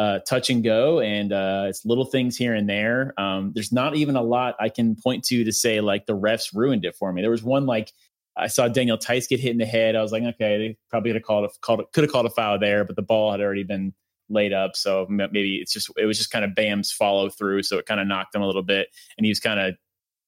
uh 0.00 0.18
touch 0.20 0.50
and 0.50 0.64
go 0.64 1.00
and 1.00 1.32
uh 1.32 1.66
it's 1.68 1.84
little 1.84 2.04
things 2.04 2.36
here 2.36 2.54
and 2.54 2.68
there 2.68 3.12
um 3.18 3.52
there's 3.54 3.72
not 3.72 3.94
even 3.94 4.16
a 4.16 4.22
lot 4.22 4.54
i 4.58 4.68
can 4.68 4.96
point 4.96 5.22
to 5.22 5.44
to 5.44 5.52
say 5.52 5.80
like 5.80 6.06
the 6.06 6.16
refs 6.16 6.54
ruined 6.54 6.84
it 6.84 6.96
for 6.96 7.12
me 7.12 7.20
there 7.20 7.30
was 7.30 7.42
one 7.42 7.66
like 7.66 7.92
i 8.36 8.46
saw 8.46 8.66
daniel 8.66 8.96
theis 8.96 9.28
get 9.28 9.38
hit 9.40 9.50
in 9.50 9.58
the 9.58 9.66
head 9.66 9.94
i 9.94 10.02
was 10.02 10.12
like 10.12 10.22
okay 10.22 10.58
they 10.58 10.76
probably 10.88 11.10
could 11.10 11.16
have 11.16 11.24
called 11.24 11.44
a 11.44 11.48
called 11.60 11.82
could 11.92 12.04
have 12.04 12.12
called 12.12 12.26
a 12.26 12.30
foul 12.30 12.58
there 12.58 12.84
but 12.84 12.96
the 12.96 13.02
ball 13.02 13.30
had 13.30 13.40
already 13.40 13.64
been 13.64 13.92
laid 14.30 14.52
up. 14.52 14.76
So 14.76 15.06
maybe 15.10 15.56
it's 15.56 15.72
just 15.72 15.90
it 15.98 16.06
was 16.06 16.16
just 16.16 16.30
kind 16.30 16.44
of 16.44 16.54
Bam's 16.54 16.92
follow 16.92 17.28
through, 17.28 17.64
so 17.64 17.78
it 17.78 17.86
kind 17.86 18.00
of 18.00 18.06
knocked 18.06 18.34
him 18.34 18.42
a 18.42 18.46
little 18.46 18.62
bit, 18.62 18.88
and 19.18 19.24
he 19.24 19.30
was 19.30 19.40
kind 19.40 19.60
of 19.60 19.74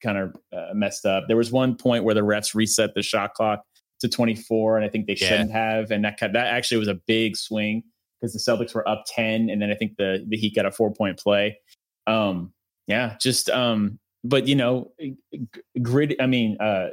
kind 0.02 0.18
of 0.18 0.36
uh, 0.52 0.74
messed 0.74 1.06
up. 1.06 1.24
There 1.28 1.36
was 1.36 1.52
one 1.52 1.76
point 1.76 2.04
where 2.04 2.14
the 2.14 2.22
refs 2.22 2.54
reset 2.54 2.94
the 2.94 3.02
shot 3.02 3.34
clock 3.34 3.62
to 4.00 4.08
24, 4.08 4.76
and 4.76 4.84
I 4.84 4.88
think 4.88 5.06
they 5.06 5.14
yeah. 5.14 5.28
shouldn't 5.28 5.52
have, 5.52 5.90
and 5.90 6.04
that 6.04 6.18
that 6.20 6.34
actually 6.36 6.78
was 6.78 6.88
a 6.88 6.98
big 7.06 7.36
swing 7.36 7.84
because 8.22 8.32
the 8.32 8.38
Celtics 8.38 8.72
were 8.72 8.88
up 8.88 9.04
10, 9.08 9.50
and 9.50 9.60
then 9.60 9.70
I 9.70 9.74
think 9.74 9.96
the 9.96 10.24
the 10.26 10.36
Heat 10.36 10.54
got 10.54 10.64
a 10.64 10.70
four 10.70 10.94
point 10.94 11.18
play. 11.18 11.58
Um, 12.06 12.52
yeah, 12.86 13.16
just 13.20 13.50
um, 13.50 13.98
but 14.22 14.46
you 14.46 14.54
know, 14.54 14.92
grid. 15.82 16.14
I 16.20 16.26
mean, 16.26 16.56
uh, 16.60 16.90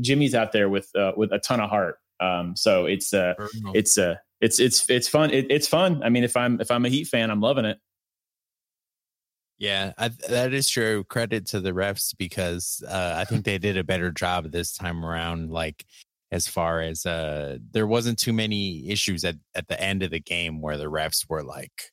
Jimmy's 0.00 0.34
out 0.34 0.52
there 0.52 0.68
with 0.68 0.88
uh, 0.94 1.12
with 1.16 1.32
a 1.32 1.38
ton 1.40 1.60
of 1.60 1.68
heart. 1.68 1.98
Um, 2.20 2.56
so 2.56 2.86
it's 2.86 3.12
uh, 3.12 3.34
it's 3.74 3.98
uh, 3.98 4.16
it's 4.40 4.60
it's 4.60 4.88
it's 4.88 5.08
fun. 5.08 5.30
It, 5.30 5.46
it's 5.50 5.66
fun. 5.66 6.02
I 6.02 6.08
mean, 6.10 6.24
if 6.24 6.36
I'm 6.36 6.60
if 6.60 6.70
I'm 6.70 6.84
a 6.84 6.88
Heat 6.88 7.08
fan, 7.08 7.30
I'm 7.30 7.40
loving 7.40 7.64
it. 7.64 7.78
Yeah, 9.58 9.92
I, 9.98 10.10
that 10.28 10.52
is 10.52 10.70
true. 10.70 11.02
Credit 11.02 11.44
to 11.46 11.60
the 11.60 11.72
refs 11.72 12.16
because 12.16 12.84
uh, 12.88 13.14
I 13.16 13.24
think 13.24 13.44
they 13.44 13.58
did 13.58 13.76
a 13.76 13.82
better 13.82 14.12
job 14.12 14.52
this 14.52 14.72
time 14.72 15.04
around. 15.04 15.50
Like 15.50 15.84
as 16.30 16.46
far 16.46 16.80
as 16.80 17.06
uh, 17.06 17.58
there 17.70 17.86
wasn't 17.86 18.18
too 18.18 18.32
many 18.32 18.88
issues 18.88 19.24
at 19.24 19.36
at 19.54 19.68
the 19.68 19.80
end 19.80 20.02
of 20.02 20.10
the 20.10 20.20
game 20.20 20.60
where 20.60 20.76
the 20.76 20.90
refs 20.90 21.24
were 21.28 21.42
like, 21.42 21.92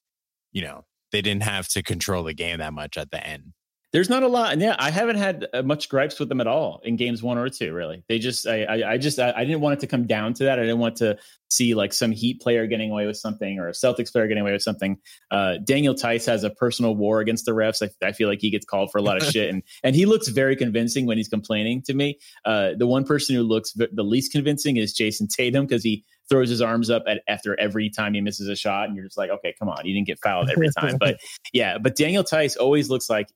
you 0.51 0.61
know, 0.61 0.85
they 1.11 1.21
didn't 1.21 1.43
have 1.43 1.67
to 1.69 1.83
control 1.83 2.23
the 2.23 2.33
game 2.33 2.59
that 2.59 2.73
much 2.73 2.97
at 2.97 3.11
the 3.11 3.25
end 3.25 3.53
there's 3.93 4.09
not 4.09 4.23
a 4.23 4.27
lot 4.27 4.51
and 4.51 4.61
yeah 4.61 4.75
i 4.79 4.89
haven't 4.89 5.15
had 5.15 5.47
uh, 5.53 5.61
much 5.61 5.89
gripes 5.89 6.19
with 6.19 6.29
them 6.29 6.41
at 6.41 6.47
all 6.47 6.81
in 6.83 6.95
games 6.95 7.21
one 7.23 7.37
or 7.37 7.49
two 7.49 7.73
really. 7.73 8.03
They 8.07 8.19
just 8.19 8.47
i 8.47 8.63
i, 8.63 8.93
I 8.93 8.97
just 8.97 9.19
I, 9.19 9.33
I, 9.35 9.45
didn't 9.45 9.61
want 9.61 9.73
it 9.73 9.79
to 9.81 9.87
come 9.87 10.07
down 10.07 10.33
to 10.35 10.45
that. 10.45 10.59
I 10.59 10.63
didn't 10.63 10.79
want 10.79 10.97
to 10.97 11.17
see 11.49 11.75
like 11.75 11.93
some 11.93 12.11
heat 12.11 12.41
player 12.41 12.67
getting 12.67 12.91
away 12.91 13.05
with 13.05 13.17
something 13.17 13.59
or 13.59 13.67
a 13.67 13.71
celtics 13.71 14.11
player 14.11 14.27
getting 14.27 14.41
away 14.41 14.51
with 14.51 14.61
something. 14.61 14.97
Uh, 15.31 15.55
daniel 15.63 15.93
Theis 15.93 16.25
has 16.25 16.43
a 16.43 16.49
personal 16.49 16.95
war 16.95 17.19
against 17.19 17.45
the 17.45 17.51
refs. 17.51 17.81
I, 17.81 18.05
I, 18.05 18.11
feel 18.11 18.27
like 18.27 18.39
he 18.41 18.49
gets 18.49 18.65
called 18.65 18.89
for 18.91 18.97
a 18.97 19.01
lot 19.01 19.21
of 19.21 19.23
shit 19.31 19.49
and 19.49 19.63
and 19.83 19.95
he 19.95 20.05
looks 20.05 20.27
very 20.27 20.55
convincing 20.55 21.05
when 21.05 21.17
he's 21.17 21.29
complaining 21.29 21.81
to 21.83 21.93
me. 21.93 22.19
Uh, 22.45 22.71
the 22.77 22.87
one 22.87 23.03
person 23.03 23.35
who 23.35 23.43
looks 23.43 23.73
the 23.73 24.03
least 24.03 24.31
convincing 24.31 24.77
is 24.77 24.93
Jayson 24.93 25.27
tatum 25.27 25.65
because 25.65 25.83
he 25.83 26.03
throws 26.29 26.49
his 26.49 26.61
arms 26.61 26.89
up 26.89 27.03
at 27.07 27.21
after 27.27 27.59
every 27.59 27.89
time 27.89 28.13
he 28.13 28.21
misses 28.21 28.47
a 28.47 28.55
shot 28.55 28.87
and 28.87 28.95
you're 28.95 29.05
just 29.05 29.17
like 29.17 29.29
okay 29.29 29.53
come 29.59 29.69
on 29.69 29.85
you 29.85 29.93
didn't 29.93 30.07
get 30.07 30.19
fouled 30.23 30.49
every 30.49 30.69
time. 30.77 30.97
But 31.05 31.19
yeah 31.53 31.77
but 31.77 31.95
daniel 31.95 32.23
Theis 32.23 32.57
always 32.57 32.89
looks 32.89 33.09
like 33.09 33.27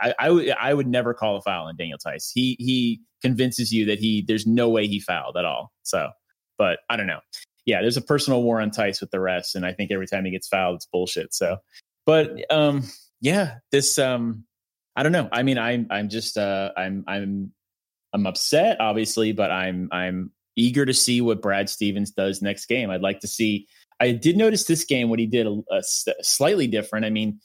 I, 0.00 0.54
I, 0.58 0.74
would 0.74 0.86
never 0.86 1.14
call 1.14 1.36
a 1.36 1.42
foul 1.42 1.66
on 1.66 1.76
Daniel 1.76 1.98
Theis. 2.04 2.30
He 2.32 2.56
he 2.58 3.00
convinces 3.22 3.72
you 3.72 3.84
that 3.86 3.98
he 3.98 4.24
there's 4.26 4.46
no 4.46 4.68
way 4.68 4.86
he 4.86 5.00
fouled 5.00 5.36
at 5.36 5.44
all. 5.44 5.72
So, 5.82 6.10
but 6.58 6.80
I 6.90 6.96
don't 6.96 7.06
know. 7.06 7.20
Yeah, 7.64 7.80
there's 7.80 7.96
a 7.96 8.02
personal 8.02 8.42
war 8.42 8.60
on 8.60 8.70
Theis 8.70 9.00
with 9.00 9.10
the 9.10 9.18
refs, 9.18 9.54
and 9.54 9.66
I 9.66 9.72
think 9.72 9.90
every 9.90 10.06
time 10.06 10.24
he 10.24 10.30
gets 10.30 10.48
fouled, 10.48 10.76
it's 10.76 10.86
bullshit. 10.86 11.34
So, 11.34 11.58
but 12.04 12.30
um, 12.50 12.84
yeah, 13.20 13.56
this 13.72 13.98
um, 13.98 14.44
I 14.94 15.02
don't 15.02 15.12
know. 15.12 15.28
I 15.32 15.42
mean, 15.42 15.58
I'm 15.58 15.86
I'm 15.90 16.08
just 16.08 16.38
uh, 16.38 16.70
I'm 16.76 17.04
I'm 17.06 17.52
I'm 18.12 18.26
upset, 18.26 18.80
obviously, 18.80 19.32
but 19.32 19.50
I'm 19.50 19.88
I'm 19.92 20.30
eager 20.56 20.86
to 20.86 20.94
see 20.94 21.20
what 21.20 21.42
Brad 21.42 21.68
Stevens 21.68 22.10
does 22.10 22.40
next 22.40 22.66
game. 22.66 22.90
I'd 22.90 23.02
like 23.02 23.20
to 23.20 23.28
see. 23.28 23.66
I 24.00 24.12
did 24.12 24.36
notice 24.36 24.64
this 24.64 24.84
game 24.84 25.08
what 25.08 25.18
he 25.18 25.26
did 25.26 25.46
a, 25.46 25.62
a 25.70 25.82
slightly 26.22 26.66
different. 26.66 27.06
I 27.06 27.10
mean, 27.10 27.40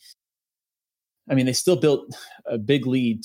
I 1.30 1.36
mean, 1.36 1.46
they 1.46 1.54
still 1.54 1.76
built 1.76 2.14
a 2.46 2.58
big 2.58 2.88
lead 2.88 3.22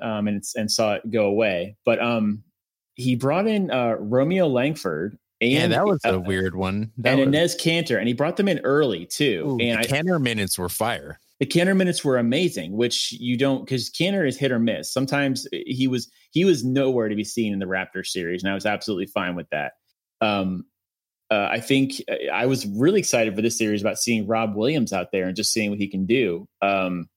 um, 0.00 0.28
and 0.28 0.42
and 0.56 0.70
saw 0.70 0.94
it 0.94 1.10
go 1.10 1.24
away. 1.24 1.76
But 1.84 2.00
um, 2.00 2.44
he 2.94 3.16
brought 3.16 3.46
in 3.46 3.70
uh, 3.70 3.96
Romeo 3.98 4.46
Langford. 4.46 5.18
And, 5.40 5.50
yeah, 5.52 5.66
that 5.68 5.86
was 5.86 6.00
a 6.04 6.16
uh, 6.16 6.18
weird 6.18 6.54
one. 6.54 6.92
That 6.98 7.18
and 7.18 7.32
was... 7.32 7.56
Enes 7.56 7.58
Kanter, 7.58 7.98
and 7.98 8.06
he 8.06 8.12
brought 8.12 8.36
them 8.36 8.46
in 8.46 8.60
early 8.60 9.06
too. 9.06 9.56
Ooh, 9.58 9.64
and 9.64 9.82
the 9.82 9.88
Kanter 9.88 10.20
minutes 10.20 10.58
were 10.58 10.68
fire. 10.68 11.18
The 11.38 11.46
Kanter 11.46 11.74
minutes 11.74 12.04
were 12.04 12.18
amazing, 12.18 12.76
which 12.76 13.12
you 13.12 13.38
don't 13.38 13.64
because 13.64 13.88
Kanter 13.88 14.28
is 14.28 14.36
hit 14.36 14.52
or 14.52 14.58
miss. 14.58 14.92
Sometimes 14.92 15.48
he 15.50 15.88
was 15.88 16.10
he 16.30 16.44
was 16.44 16.62
nowhere 16.62 17.08
to 17.08 17.16
be 17.16 17.24
seen 17.24 17.54
in 17.54 17.58
the 17.58 17.64
Raptor 17.64 18.04
series, 18.04 18.42
and 18.42 18.52
I 18.52 18.54
was 18.54 18.66
absolutely 18.66 19.06
fine 19.06 19.34
with 19.34 19.48
that. 19.48 19.72
Um, 20.20 20.66
uh, 21.30 21.48
I 21.50 21.60
think 21.60 22.02
uh, 22.10 22.30
I 22.30 22.44
was 22.44 22.66
really 22.66 23.00
excited 23.00 23.34
for 23.34 23.40
this 23.40 23.56
series 23.56 23.80
about 23.80 23.96
seeing 23.96 24.26
Rob 24.26 24.54
Williams 24.54 24.92
out 24.92 25.12
there 25.12 25.24
and 25.24 25.34
just 25.34 25.54
seeing 25.54 25.70
what 25.70 25.78
he 25.78 25.88
can 25.88 26.04
do. 26.04 26.46
Um, 26.60 27.08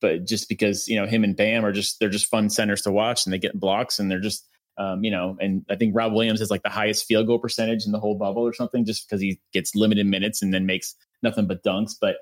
but 0.00 0.24
just 0.24 0.48
because 0.48 0.88
you 0.88 0.96
know 0.96 1.06
him 1.06 1.24
and 1.24 1.36
Bam 1.36 1.64
are 1.64 1.72
just 1.72 1.98
they're 2.00 2.08
just 2.08 2.30
fun 2.30 2.50
centers 2.50 2.82
to 2.82 2.92
watch 2.92 3.26
and 3.26 3.32
they 3.32 3.38
get 3.38 3.58
blocks 3.58 3.98
and 3.98 4.10
they're 4.10 4.20
just 4.20 4.46
um, 4.78 5.02
you 5.04 5.10
know 5.10 5.36
and 5.40 5.64
I 5.70 5.76
think 5.76 5.94
Rob 5.94 6.12
Williams 6.12 6.40
has 6.40 6.50
like 6.50 6.62
the 6.62 6.70
highest 6.70 7.06
field 7.06 7.26
goal 7.26 7.38
percentage 7.38 7.86
in 7.86 7.92
the 7.92 8.00
whole 8.00 8.16
bubble 8.16 8.42
or 8.42 8.52
something 8.52 8.84
just 8.84 9.08
because 9.08 9.20
he 9.20 9.40
gets 9.52 9.74
limited 9.74 10.06
minutes 10.06 10.42
and 10.42 10.52
then 10.52 10.66
makes 10.66 10.94
nothing 11.22 11.46
but 11.46 11.62
dunks. 11.62 11.94
But 12.00 12.16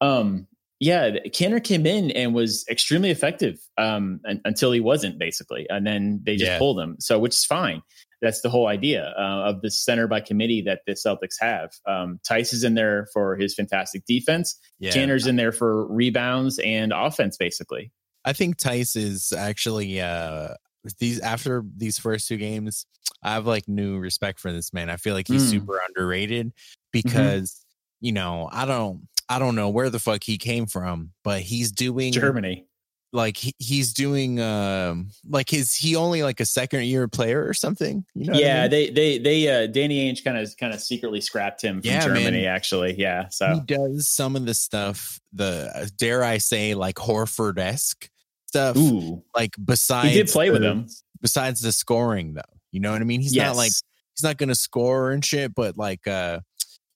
um, 0.00 0.46
yeah, 0.78 1.10
Kanter 1.26 1.62
came 1.62 1.84
in 1.84 2.10
and 2.12 2.34
was 2.34 2.64
extremely 2.70 3.10
effective 3.10 3.58
um, 3.76 4.20
until 4.46 4.72
he 4.72 4.80
wasn't 4.80 5.18
basically, 5.18 5.66
and 5.68 5.86
then 5.86 6.20
they 6.24 6.36
just 6.36 6.52
yeah. 6.52 6.58
pulled 6.58 6.80
him. 6.80 6.96
So 7.00 7.18
which 7.18 7.34
is 7.34 7.44
fine 7.44 7.82
that's 8.20 8.42
the 8.42 8.50
whole 8.50 8.66
idea 8.66 9.14
uh, 9.18 9.48
of 9.48 9.62
the 9.62 9.70
center 9.70 10.06
by 10.06 10.20
committee 10.20 10.62
that 10.62 10.80
the 10.86 10.92
Celtics 10.92 11.36
have. 11.40 11.70
Um, 11.86 12.20
Theis 12.28 12.52
is 12.52 12.64
in 12.64 12.74
there 12.74 13.06
for 13.12 13.36
his 13.36 13.54
fantastic 13.54 14.04
defense. 14.06 14.58
Yeah. 14.78 14.92
Kanter's 14.92 15.26
in 15.26 15.36
there 15.36 15.52
for 15.52 15.86
rebounds 15.86 16.58
and 16.58 16.92
offense, 16.94 17.36
basically. 17.36 17.92
I 18.24 18.32
think 18.32 18.58
Theis 18.58 18.96
is 18.96 19.32
actually 19.32 20.00
uh, 20.00 20.54
these 20.98 21.20
after 21.20 21.64
these 21.76 21.98
first 21.98 22.28
two 22.28 22.36
games. 22.36 22.86
I 23.22 23.32
have 23.32 23.46
like 23.46 23.68
new 23.68 23.98
respect 23.98 24.40
for 24.40 24.52
this 24.52 24.72
man. 24.72 24.90
I 24.90 24.96
feel 24.96 25.14
like 25.14 25.28
he's 25.28 25.46
mm. 25.46 25.50
super 25.50 25.80
underrated 25.88 26.48
mm-hmm. 26.48 26.90
because 26.92 27.50
mm-hmm. 27.52 28.06
you 28.06 28.12
know 28.12 28.48
I 28.52 28.66
don't 28.66 29.08
I 29.28 29.38
don't 29.38 29.54
know 29.54 29.70
where 29.70 29.90
the 29.90 29.98
fuck 29.98 30.22
he 30.22 30.36
came 30.36 30.66
from, 30.66 31.12
but 31.24 31.40
he's 31.40 31.72
doing 31.72 32.12
Germany 32.12 32.66
like 33.12 33.36
he, 33.36 33.54
he's 33.58 33.92
doing 33.92 34.40
um 34.40 35.10
like 35.28 35.48
his 35.50 35.74
he 35.74 35.96
only 35.96 36.22
like 36.22 36.40
a 36.40 36.44
second 36.44 36.84
year 36.84 37.08
player 37.08 37.44
or 37.46 37.54
something 37.54 38.04
you 38.14 38.26
know 38.30 38.38
yeah 38.38 38.58
I 38.58 38.62
mean? 38.62 38.70
they 38.70 38.90
they 38.90 39.18
they 39.18 39.48
uh 39.48 39.66
danny 39.66 40.10
ainge 40.10 40.22
kind 40.22 40.38
of 40.38 40.56
kind 40.56 40.72
of 40.72 40.80
secretly 40.80 41.20
scrapped 41.20 41.62
him 41.62 41.80
from 41.80 41.90
yeah, 41.90 42.04
germany 42.04 42.42
man. 42.42 42.44
actually 42.44 42.94
yeah 42.98 43.28
so 43.28 43.54
he 43.54 43.60
does 43.60 44.08
some 44.08 44.36
of 44.36 44.46
the 44.46 44.54
stuff 44.54 45.20
the 45.32 45.70
uh, 45.74 45.86
dare 45.96 46.22
i 46.22 46.38
say 46.38 46.74
like 46.74 46.96
horford-esque 46.96 48.08
stuff 48.46 48.76
Ooh. 48.76 49.22
like 49.34 49.54
besides 49.64 50.08
he 50.08 50.14
did 50.14 50.28
play 50.28 50.46
the, 50.48 50.52
with 50.52 50.62
him 50.62 50.86
besides 51.20 51.60
the 51.60 51.72
scoring 51.72 52.34
though 52.34 52.42
you 52.70 52.80
know 52.80 52.92
what 52.92 53.00
i 53.00 53.04
mean 53.04 53.20
he's 53.20 53.34
yes. 53.34 53.48
not 53.48 53.56
like 53.56 53.72
he's 54.14 54.22
not 54.22 54.36
gonna 54.36 54.54
score 54.54 55.10
and 55.10 55.24
shit 55.24 55.54
but 55.54 55.76
like 55.76 56.06
uh 56.06 56.40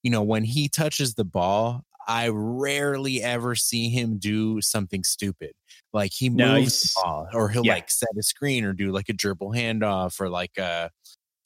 you 0.02 0.11
know 0.11 0.23
when 0.23 0.44
he 0.44 0.68
touches 0.68 1.14
the 1.14 1.25
ball 1.25 1.85
I 2.06 2.28
rarely 2.28 3.23
ever 3.23 3.54
see 3.54 3.88
him 3.88 4.18
do 4.18 4.61
something 4.61 5.04
stupid. 5.04 5.52
Like 5.92 6.12
he 6.12 6.28
no, 6.28 6.61
moves 6.61 6.94
the 6.94 7.00
ball, 7.02 7.28
or 7.32 7.49
he'll 7.49 7.64
yeah. 7.64 7.75
like 7.75 7.90
set 7.90 8.08
a 8.18 8.23
screen 8.23 8.64
or 8.64 8.73
do 8.73 8.90
like 8.92 9.08
a 9.08 9.12
dribble 9.12 9.52
handoff, 9.52 10.20
or 10.20 10.28
like 10.28 10.58
uh, 10.58 10.88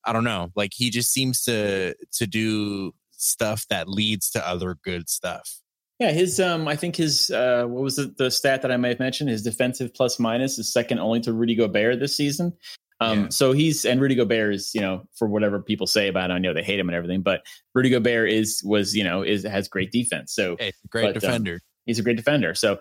I 0.04 0.12
don't 0.12 0.24
know. 0.24 0.50
Like 0.54 0.72
he 0.74 0.90
just 0.90 1.12
seems 1.12 1.42
to 1.44 1.94
to 2.12 2.26
do 2.26 2.92
stuff 3.12 3.66
that 3.68 3.88
leads 3.88 4.30
to 4.30 4.46
other 4.46 4.76
good 4.82 5.08
stuff. 5.08 5.60
Yeah, 5.98 6.12
his 6.12 6.38
um, 6.38 6.68
I 6.68 6.76
think 6.76 6.94
his 6.94 7.30
uh, 7.30 7.64
what 7.66 7.82
was 7.82 7.96
the, 7.96 8.14
the 8.16 8.30
stat 8.30 8.62
that 8.62 8.70
I 8.70 8.76
might 8.76 8.90
have 8.90 9.00
mentioned? 9.00 9.30
His 9.30 9.42
defensive 9.42 9.92
plus 9.92 10.18
minus 10.20 10.58
is 10.58 10.72
second 10.72 11.00
only 11.00 11.20
to 11.20 11.32
Rudy 11.32 11.56
Gobert 11.56 11.98
this 11.98 12.16
season. 12.16 12.56
Um, 13.00 13.22
yeah. 13.22 13.28
So 13.30 13.52
he's 13.52 13.84
and 13.84 14.00
Rudy 14.00 14.14
Gobert 14.14 14.54
is 14.54 14.72
you 14.74 14.80
know 14.80 15.06
for 15.14 15.28
whatever 15.28 15.60
people 15.62 15.86
say 15.86 16.08
about 16.08 16.30
him, 16.30 16.36
I 16.36 16.38
know 16.38 16.52
they 16.52 16.62
hate 16.62 16.80
him 16.80 16.88
and 16.88 16.96
everything, 16.96 17.22
but 17.22 17.42
Rudy 17.74 17.90
Gobert 17.90 18.30
is 18.30 18.62
was 18.64 18.96
you 18.96 19.04
know 19.04 19.22
is 19.22 19.44
has 19.44 19.68
great 19.68 19.92
defense. 19.92 20.32
So 20.32 20.56
hey, 20.58 20.72
great 20.90 21.14
but, 21.14 21.16
um, 21.16 21.20
defender. 21.20 21.54
Um, 21.54 21.60
he's 21.86 21.98
a 21.98 22.02
great 22.02 22.16
defender. 22.16 22.54
So 22.54 22.78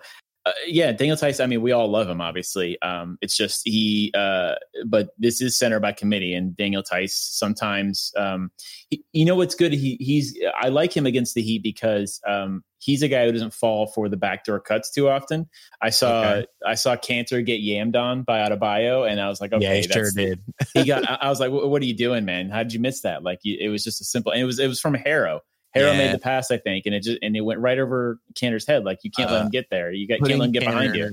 uh, 0.48 0.52
yeah, 0.66 0.92
Daniel 0.92 1.16
Theis. 1.16 1.42
I 1.42 1.46
mean, 1.46 1.62
we 1.62 1.72
all 1.72 1.88
love 1.88 2.08
him. 2.08 2.20
Obviously, 2.20 2.80
um, 2.82 3.18
it's 3.20 3.36
just 3.36 3.62
he. 3.64 4.12
Uh, 4.14 4.54
but 4.86 5.08
this 5.18 5.40
is 5.40 5.58
center 5.58 5.80
by 5.80 5.92
committee, 5.92 6.34
and 6.34 6.56
Daniel 6.56 6.82
Theis 6.82 7.14
sometimes. 7.14 8.12
Um, 8.16 8.50
he, 8.90 9.04
you 9.12 9.24
know 9.24 9.36
what's 9.36 9.54
good? 9.54 9.72
He 9.72 9.96
he's. 10.00 10.38
I 10.58 10.68
like 10.68 10.96
him 10.96 11.06
against 11.06 11.34
the 11.34 11.42
Heat 11.42 11.62
because 11.62 12.20
um, 12.26 12.62
he's 12.78 13.02
a 13.02 13.08
guy 13.08 13.26
who 13.26 13.32
doesn't 13.32 13.52
fall 13.52 13.88
for 13.88 14.08
the 14.08 14.16
backdoor 14.16 14.60
cuts 14.60 14.90
too 14.90 15.08
often. 15.08 15.48
I 15.82 15.90
saw 15.90 16.22
okay. 16.22 16.46
I 16.66 16.74
saw 16.74 16.96
Kanter 16.96 17.44
get 17.44 17.60
yammed 17.60 17.96
on 17.96 18.22
by 18.22 18.38
Adebayo, 18.48 19.08
and 19.08 19.20
I 19.20 19.28
was 19.28 19.40
like, 19.40 19.52
okay, 19.52 19.64
yeah, 19.64 19.74
he 19.74 19.82
sure 19.82 20.10
did. 20.14 20.40
he 20.74 20.84
got. 20.84 21.04
I 21.22 21.28
was 21.28 21.40
like, 21.40 21.50
what 21.50 21.82
are 21.82 21.86
you 21.86 21.96
doing, 21.96 22.24
man? 22.24 22.48
How 22.50 22.62
did 22.62 22.72
you 22.72 22.80
miss 22.80 23.02
that? 23.02 23.22
Like, 23.22 23.40
it 23.44 23.68
was 23.68 23.84
just 23.84 24.00
a 24.00 24.04
simple. 24.04 24.32
And 24.32 24.40
it 24.40 24.44
was 24.44 24.58
it 24.58 24.68
was 24.68 24.80
from 24.80 24.94
Herro. 24.94 25.40
Herro 25.76 25.92
yeah. 25.92 25.98
made 25.98 26.14
the 26.14 26.18
pass, 26.18 26.50
I 26.50 26.58
think, 26.58 26.86
and 26.86 26.94
it 26.94 27.02
just 27.02 27.18
and 27.22 27.36
it 27.36 27.42
went 27.42 27.60
right 27.60 27.78
over 27.78 28.18
Kanter's 28.34 28.66
head. 28.66 28.84
Like 28.84 29.00
you 29.02 29.10
can't 29.10 29.30
uh, 29.30 29.34
let 29.34 29.42
him 29.42 29.50
get 29.50 29.70
there. 29.70 29.92
You 29.92 30.08
got 30.08 30.18
can't 30.18 30.38
let 30.38 30.46
him 30.46 30.52
get 30.52 30.62
Kanter, 30.62 30.66
behind 30.66 30.94
you. 30.96 31.10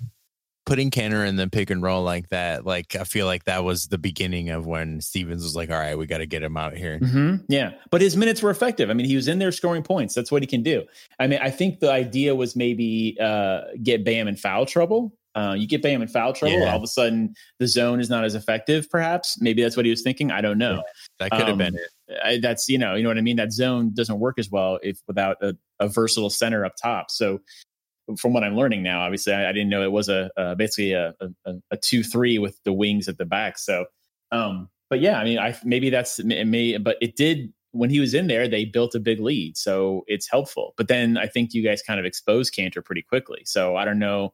Putting 0.66 0.90
Kanter 0.90 1.28
in 1.28 1.36
the 1.36 1.48
pick 1.48 1.70
and 1.70 1.84
roll 1.84 2.02
like 2.02 2.30
that, 2.30 2.66
like 2.66 2.96
I 2.96 3.04
feel 3.04 3.28
like 3.28 3.44
that 3.44 3.64
was 3.64 3.88
the 3.88 3.98
beginning 3.98 4.50
of 4.50 4.66
when 4.66 5.02
Stevens 5.02 5.44
was 5.44 5.56
like, 5.56 5.70
"All 5.70 5.78
right, 5.78 5.98
we 5.98 6.08
got 6.08 6.20
to 6.20 6.26
get 6.26 6.42
him 6.42 6.58
out 6.58 6.76
here." 6.76 7.00
Mm-hmm. 7.00 7.46
Yeah, 7.50 7.74
but 7.92 8.02
his 8.02 8.18
minutes 8.18 8.42
were 8.42 8.50
effective. 8.50 8.90
I 8.90 8.94
mean, 8.94 9.06
he 9.06 9.16
was 9.16 9.28
in 9.28 9.40
there 9.40 9.52
scoring 9.52 9.84
points. 9.84 10.16
That's 10.16 10.32
what 10.32 10.42
he 10.42 10.48
can 10.48 10.64
do. 10.64 10.84
I 11.20 11.28
mean, 11.28 11.40
I 11.42 11.52
think 11.52 11.80
the 11.80 11.92
idea 11.92 12.34
was 12.34 12.56
maybe 12.56 13.18
uh, 13.22 13.62
get 13.84 14.04
Bam 14.04 14.28
in 14.28 14.38
foul 14.38 14.66
trouble 14.66 15.14
Uh, 15.36 15.54
you 15.54 15.68
get 15.68 15.82
Bam 15.82 16.02
in 16.02 16.08
foul 16.08 16.32
trouble, 16.32 16.58
Yeah. 16.60 16.72
all 16.72 16.78
of 16.78 16.84
a 16.84 16.88
sudden 16.88 17.34
the 17.60 17.68
zone 17.68 18.00
is 18.00 18.10
not 18.10 18.24
as 18.24 18.36
effective. 18.36 18.90
Perhaps 18.90 19.40
maybe 19.42 19.62
that's 19.62 19.76
what 19.76 19.86
he 19.86 19.90
was 19.90 20.02
thinking. 20.02 20.32
I 20.32 20.40
don't 20.42 20.58
know. 20.58 20.82
That 21.20 21.32
could 21.32 21.42
have 21.42 21.50
Um, 21.50 21.58
been 21.58 21.76
it. 21.76 22.20
I, 22.24 22.38
that's 22.40 22.70
you 22.70 22.78
know 22.78 22.96
you 22.96 23.04
know 23.04 23.10
what 23.10 23.18
I 23.18 23.22
mean. 23.22 23.36
That 23.36 23.52
zone 23.52 23.92
doesn't 23.94 24.20
work 24.20 24.40
as 24.40 24.50
well 24.50 24.80
if 24.82 25.00
without 25.08 25.38
a, 25.42 25.56
a 25.80 25.90
versatile 25.90 26.30
center 26.30 26.64
up 26.66 26.74
top. 26.82 27.12
So 27.12 27.42
from 28.18 28.34
what 28.34 28.44
I'm 28.44 28.56
learning 28.56 28.84
now, 28.84 29.02
obviously 29.02 29.34
I, 29.34 29.50
I 29.50 29.52
didn't 29.52 29.70
know 29.70 29.84
it 29.84 29.92
was 29.92 30.10
a, 30.10 30.30
a 30.38 30.56
basically 30.56 30.94
a, 30.94 31.14
a, 31.46 31.54
a 31.72 31.78
two 31.78 32.04
three 32.04 32.38
with 32.38 32.58
the 32.64 32.72
wings 32.72 33.08
at 33.10 33.18
the 33.18 33.26
back. 33.26 33.58
So, 33.58 33.86
um, 34.32 34.70
but 34.90 35.00
yeah, 35.02 35.20
I 35.20 35.24
mean, 35.24 35.40
I 35.40 35.58
maybe 35.64 35.90
that's 35.90 36.20
it 36.20 36.46
may, 36.46 36.78
but 36.78 36.98
it 37.02 37.16
did 37.16 37.52
when 37.72 37.90
he 37.90 38.00
was 38.00 38.14
in 38.14 38.28
there. 38.28 38.48
They 38.48 38.64
built 38.64 38.96
a 38.96 39.00
big 39.00 39.20
lead, 39.20 39.58
so 39.58 40.04
it's 40.08 40.30
helpful. 40.30 40.76
But 40.78 40.88
then 40.88 41.18
I 41.18 41.26
think 41.28 41.54
you 41.54 41.64
guys 41.64 41.82
kind 41.82 42.00
of 42.00 42.06
exposed 42.06 42.54
Kanter 42.56 42.86
pretty 42.86 43.02
quickly. 43.02 43.42
So 43.46 43.76
I 43.76 43.84
don't 43.84 44.00
know. 44.00 44.34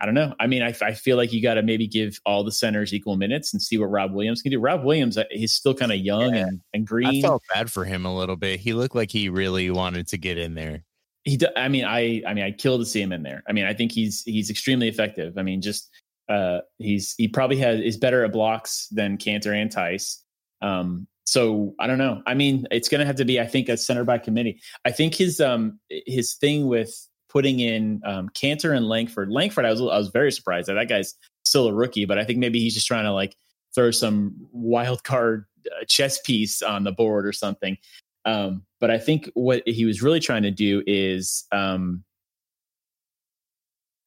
I 0.00 0.06
don't 0.06 0.14
know. 0.14 0.34
I 0.40 0.46
mean, 0.48 0.62
I, 0.62 0.74
I 0.82 0.92
feel 0.92 1.16
like 1.16 1.32
you 1.32 1.40
got 1.42 1.54
to 1.54 1.62
maybe 1.62 1.86
give 1.86 2.18
all 2.26 2.42
the 2.44 2.50
centers 2.52 2.92
equal 2.92 3.16
minutes 3.16 3.52
and 3.52 3.62
see 3.62 3.78
what 3.78 3.86
Rob 3.86 4.12
Williams 4.12 4.42
can 4.42 4.50
do. 4.50 4.58
Rob 4.58 4.84
Williams, 4.84 5.16
uh, 5.16 5.24
he's 5.30 5.52
still 5.52 5.74
kind 5.74 5.92
of 5.92 5.98
young 5.98 6.34
Yeah. 6.34 6.46
and, 6.48 6.60
and 6.72 6.82
I 6.82 6.84
green. 6.84 7.22
felt 7.22 7.42
bad 7.54 7.70
for 7.70 7.84
him 7.84 8.04
a 8.04 8.14
little 8.14 8.36
bit. 8.36 8.58
He 8.60 8.72
looked 8.74 8.94
like 8.96 9.10
he 9.10 9.28
really 9.28 9.70
wanted 9.70 10.08
to 10.08 10.18
get 10.18 10.36
in 10.36 10.54
there. 10.54 10.82
he 11.24 11.38
i 11.56 11.68
mean 11.68 11.84
i 11.86 12.20
i 12.26 12.34
mean 12.34 12.44
i'd 12.44 12.58
kill 12.58 12.78
to 12.78 12.84
see 12.84 13.00
him 13.00 13.10
in 13.12 13.22
there 13.22 13.42
i 13.48 13.52
mean 13.52 13.64
i 13.64 13.72
think 13.72 13.90
he's 13.92 14.22
he's 14.26 14.50
extremely 14.50 14.88
effective 14.88 15.38
i 15.38 15.42
mean 15.42 15.62
just 15.62 15.88
uh 16.28 16.58
he's 16.78 17.14
he 17.16 17.28
probably 17.28 17.56
has 17.56 17.80
is 17.80 17.96
better 17.96 18.24
at 18.24 18.32
blocks 18.32 18.88
than 18.90 19.16
kanter 19.16 19.54
and 19.58 19.70
theis 19.72 20.18
um 20.60 21.06
so 21.24 21.74
i 21.80 21.86
don't 21.86 21.96
know 21.96 22.20
i 22.26 22.34
mean 22.34 22.66
it's 22.70 22.90
gonna 22.90 23.06
have 23.06 23.16
to 23.16 23.24
be 23.24 23.40
i 23.40 23.46
think 23.46 23.70
a 23.70 23.76
center 23.78 24.04
by 24.04 24.18
committee 24.18 24.60
i 24.84 24.90
think 24.90 25.14
his 25.14 25.40
um 25.40 25.78
his 25.88 26.34
thing 26.34 26.66
with 26.66 26.92
putting 27.34 27.60
in 27.60 28.00
um 28.06 28.30
kanter 28.30 28.74
and 28.74 28.88
langford 28.88 29.30
langford 29.30 29.66
i 29.66 29.70
was 29.70 29.80
i 29.80 29.98
was 29.98 30.08
very 30.08 30.32
surprised 30.32 30.68
that 30.68 30.74
that 30.74 30.88
guy's 30.88 31.14
still 31.44 31.66
a 31.66 31.74
rookie 31.74 32.06
but 32.06 32.18
i 32.18 32.24
think 32.24 32.38
maybe 32.38 32.60
he's 32.60 32.74
just 32.74 32.86
trying 32.86 33.04
to 33.04 33.12
like 33.12 33.36
throw 33.74 33.90
some 33.90 34.34
wild 34.52 35.04
card 35.04 35.44
uh, 35.66 35.84
chess 35.86 36.20
piece 36.20 36.62
on 36.62 36.84
the 36.84 36.92
board 36.92 37.26
or 37.26 37.32
something 37.32 37.76
um, 38.24 38.62
but 38.80 38.90
I 38.90 38.98
think 38.98 39.30
what 39.34 39.62
he 39.66 39.84
was 39.84 40.02
really 40.02 40.20
trying 40.20 40.44
to 40.44 40.50
do 40.50 40.82
is, 40.86 41.44
um, 41.52 42.04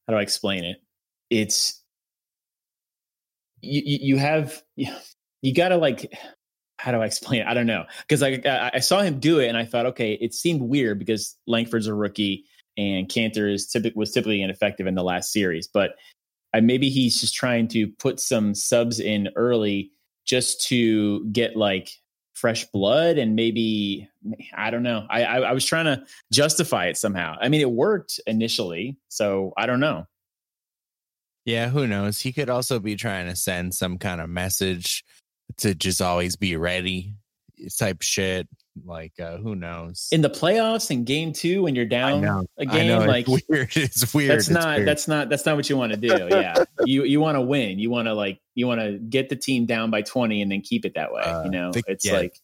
how 0.07 0.13
do 0.13 0.19
I 0.19 0.21
explain 0.21 0.63
it? 0.63 0.77
It's 1.29 1.83
you, 3.61 3.81
you 3.85 4.17
have 4.17 4.63
you 5.41 5.53
got 5.53 5.69
to 5.69 5.77
like 5.77 6.13
how 6.77 6.91
do 6.91 7.01
I 7.01 7.05
explain 7.05 7.41
it? 7.41 7.47
I 7.47 7.53
don't 7.53 7.67
know 7.67 7.85
because 8.07 8.23
I, 8.23 8.71
I 8.73 8.79
saw 8.79 9.01
him 9.01 9.19
do 9.19 9.39
it 9.39 9.47
and 9.47 9.57
I 9.57 9.65
thought, 9.65 9.87
okay, 9.87 10.13
it 10.13 10.33
seemed 10.33 10.61
weird 10.61 10.99
because 10.99 11.35
Langford's 11.47 11.87
a 11.87 11.93
rookie 11.93 12.45
and 12.77 13.09
Kanter 13.09 13.51
is 13.51 13.67
typic 13.67 13.93
was 13.95 14.11
typically 14.11 14.41
ineffective 14.41 14.87
in 14.87 14.95
the 14.95 15.03
last 15.03 15.31
series, 15.31 15.67
but 15.67 15.95
I, 16.53 16.61
maybe 16.61 16.89
he's 16.89 17.19
just 17.19 17.35
trying 17.35 17.67
to 17.69 17.87
put 17.87 18.19
some 18.19 18.53
subs 18.55 18.99
in 18.99 19.29
early 19.35 19.91
just 20.25 20.65
to 20.67 21.25
get 21.25 21.55
like 21.55 21.89
fresh 22.35 22.65
blood 22.65 23.17
and 23.17 23.35
maybe 23.35 24.07
I 24.55 24.69
don't 24.69 24.83
know. 24.83 25.05
I, 25.09 25.23
I 25.23 25.37
I 25.39 25.51
was 25.53 25.65
trying 25.65 25.85
to 25.85 26.03
justify 26.31 26.87
it 26.87 26.97
somehow. 26.97 27.35
I 27.41 27.49
mean, 27.49 27.61
it 27.61 27.71
worked 27.71 28.19
initially, 28.27 28.97
so 29.09 29.53
I 29.57 29.65
don't 29.65 29.79
know. 29.79 30.05
Yeah, 31.45 31.69
who 31.69 31.87
knows? 31.87 32.19
He 32.19 32.33
could 32.33 32.49
also 32.49 32.79
be 32.79 32.95
trying 32.95 33.27
to 33.27 33.35
send 33.35 33.73
some 33.73 33.97
kind 33.97 34.19
of 34.19 34.29
message 34.29 35.03
to 35.59 35.73
just 35.73 36.01
always 36.01 36.35
be 36.35 36.57
ready 36.57 37.15
type 37.79 38.01
shit. 38.01 38.47
Like, 38.85 39.13
uh, 39.19 39.37
who 39.37 39.55
knows? 39.55 40.07
In 40.11 40.21
the 40.21 40.29
playoffs 40.29 40.91
in 40.91 41.03
game 41.03 41.33
two, 41.33 41.63
when 41.63 41.75
you're 41.75 41.85
down 41.85 42.21
know. 42.21 42.45
a 42.57 42.65
game, 42.65 43.07
like 43.07 43.27
it's 43.27 43.43
weird. 43.49 43.75
It's 43.77 44.13
weird. 44.13 44.31
that's 44.31 44.47
It's 44.47 44.53
not 44.53 44.75
weird. 44.77 44.87
that's 44.87 45.07
not 45.07 45.29
that's 45.29 45.45
not 45.45 45.55
what 45.55 45.69
you 45.69 45.77
want 45.77 45.91
to 45.93 45.97
do. 45.97 46.27
Yeah, 46.29 46.55
you 46.85 47.03
you 47.03 47.19
want 47.19 47.35
to 47.35 47.41
win. 47.41 47.79
You 47.79 47.89
want 47.89 48.07
to 48.07 48.13
like 48.13 48.39
you 48.55 48.67
want 48.67 48.81
to 48.81 48.97
get 48.97 49.29
the 49.29 49.35
team 49.35 49.65
down 49.65 49.89
by 49.91 50.01
twenty 50.01 50.41
and 50.41 50.51
then 50.51 50.61
keep 50.61 50.85
it 50.85 50.93
that 50.95 51.11
way. 51.11 51.21
Uh, 51.21 51.43
you 51.43 51.51
know, 51.51 51.71
the- 51.71 51.83
it's 51.87 52.05
yeah. 52.05 52.13
like 52.13 52.39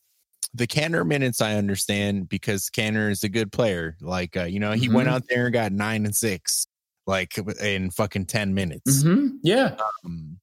the 0.55 0.67
Kanter 0.67 1.05
minutes 1.05 1.41
I 1.41 1.55
understand 1.55 2.29
because 2.29 2.69
Kanter 2.69 3.09
is 3.09 3.23
a 3.23 3.29
good 3.29 3.51
player. 3.51 3.97
Like 4.01 4.37
uh, 4.37 4.43
you 4.43 4.59
know, 4.59 4.73
he 4.73 4.87
went 4.89 5.07
Mhm. 5.07 5.11
out 5.13 5.23
there 5.27 5.45
and 5.45 5.53
got 5.53 5.71
nine 5.71 6.05
and 6.05 6.15
six, 6.15 6.67
like 7.07 7.37
in 7.61 7.89
fucking 7.89 8.27
ten 8.27 8.53
minutes. 8.53 9.03
mhm, 9.03 9.37
yeah. 9.43 9.75
Um, 10.05 10.37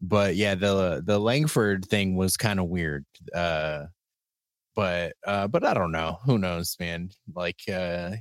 but 0.00 0.36
yeah, 0.36 0.54
the 0.54 1.02
the 1.04 1.18
Langford 1.18 1.84
thing 1.86 2.16
was 2.16 2.36
kind 2.36 2.60
of 2.60 2.66
weird. 2.66 3.04
Uh, 3.34 3.86
but 4.76 5.14
uh, 5.26 5.48
but 5.48 5.64
I 5.64 5.74
don't 5.74 5.90
know. 5.92 6.18
Who 6.26 6.38
knows, 6.38 6.76
man? 6.78 7.10
Like 7.34 7.60
uh, 7.68 8.12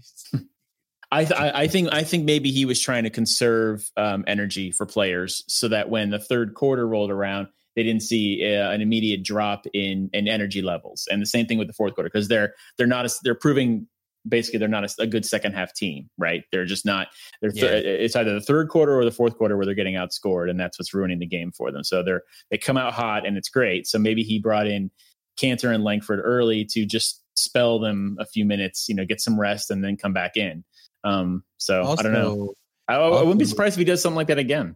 I, 1.11 1.25
th- 1.25 1.39
I 1.39 1.67
think 1.67 1.89
I 1.93 2.03
think 2.03 2.25
maybe 2.25 2.51
he 2.51 2.65
was 2.65 2.81
trying 2.81 3.03
to 3.03 3.09
conserve 3.09 3.87
um, 3.95 4.23
energy 4.25 4.71
for 4.71 4.85
players 4.85 5.43
so 5.47 5.67
that 5.67 5.89
when 5.89 6.09
the 6.09 6.19
third 6.19 6.55
quarter 6.55 6.87
rolled 6.87 7.11
around, 7.11 7.47
they 7.75 7.83
didn't 7.83 8.01
see 8.01 8.41
uh, 8.43 8.71
an 8.71 8.81
immediate 8.81 9.23
drop 9.23 9.65
in 9.73 10.09
in 10.13 10.27
energy 10.27 10.61
levels. 10.61 11.07
And 11.11 11.21
the 11.21 11.27
same 11.27 11.45
thing 11.45 11.57
with 11.59 11.67
the 11.67 11.73
fourth 11.73 11.93
quarter 11.93 12.09
because 12.11 12.27
they're 12.29 12.55
they're 12.77 12.87
not 12.87 13.05
as, 13.05 13.19
they're 13.23 13.35
proving 13.35 13.87
basically 14.27 14.57
they're 14.57 14.67
not 14.67 14.83
a, 14.83 15.03
a 15.03 15.07
good 15.07 15.23
second 15.23 15.53
half 15.53 15.71
team, 15.73 16.09
right? 16.17 16.43
They're 16.51 16.65
just 16.65 16.85
not. 16.85 17.09
They're 17.41 17.51
th- 17.51 17.63
Yeah. 17.63 17.91
it's 17.91 18.15
either 18.15 18.33
the 18.33 18.41
third 18.41 18.69
quarter 18.69 18.97
or 18.97 19.05
the 19.05 19.11
fourth 19.11 19.37
quarter 19.37 19.55
where 19.55 19.67
they're 19.67 19.75
getting 19.75 19.93
outscored, 19.95 20.49
and 20.49 20.59
that's 20.59 20.79
what's 20.79 20.93
ruining 20.95 21.19
the 21.19 21.27
game 21.27 21.51
for 21.51 21.71
them. 21.71 21.83
So 21.83 22.01
they're 22.01 22.23
they 22.49 22.57
come 22.57 22.77
out 22.77 22.93
hot 22.93 23.27
and 23.27 23.37
it's 23.37 23.49
great. 23.49 23.85
So 23.85 23.99
maybe 23.99 24.23
he 24.23 24.39
brought 24.39 24.65
in 24.67 24.89
Kanter 25.37 25.73
and 25.73 25.83
Langford 25.83 26.19
early 26.23 26.65
to 26.65 26.85
just 26.85 27.23
spell 27.35 27.79
them 27.79 28.17
a 28.19 28.25
few 28.25 28.45
minutes, 28.45 28.87
you 28.87 28.95
know, 28.95 29.05
get 29.05 29.21
some 29.21 29.39
rest 29.39 29.71
and 29.71 29.83
then 29.83 29.97
come 29.97 30.13
back 30.13 30.37
in. 30.37 30.63
Um, 31.03 31.43
so 31.57 31.83
also, 31.83 31.99
I 31.99 32.03
don't 32.03 32.13
know. 32.13 32.53
I, 32.87 32.95
I 32.95 33.21
wouldn't 33.21 33.39
be 33.39 33.45
surprised 33.45 33.75
if 33.75 33.79
he 33.79 33.85
does 33.85 34.01
something 34.01 34.15
like 34.15 34.27
that 34.27 34.39
again. 34.39 34.75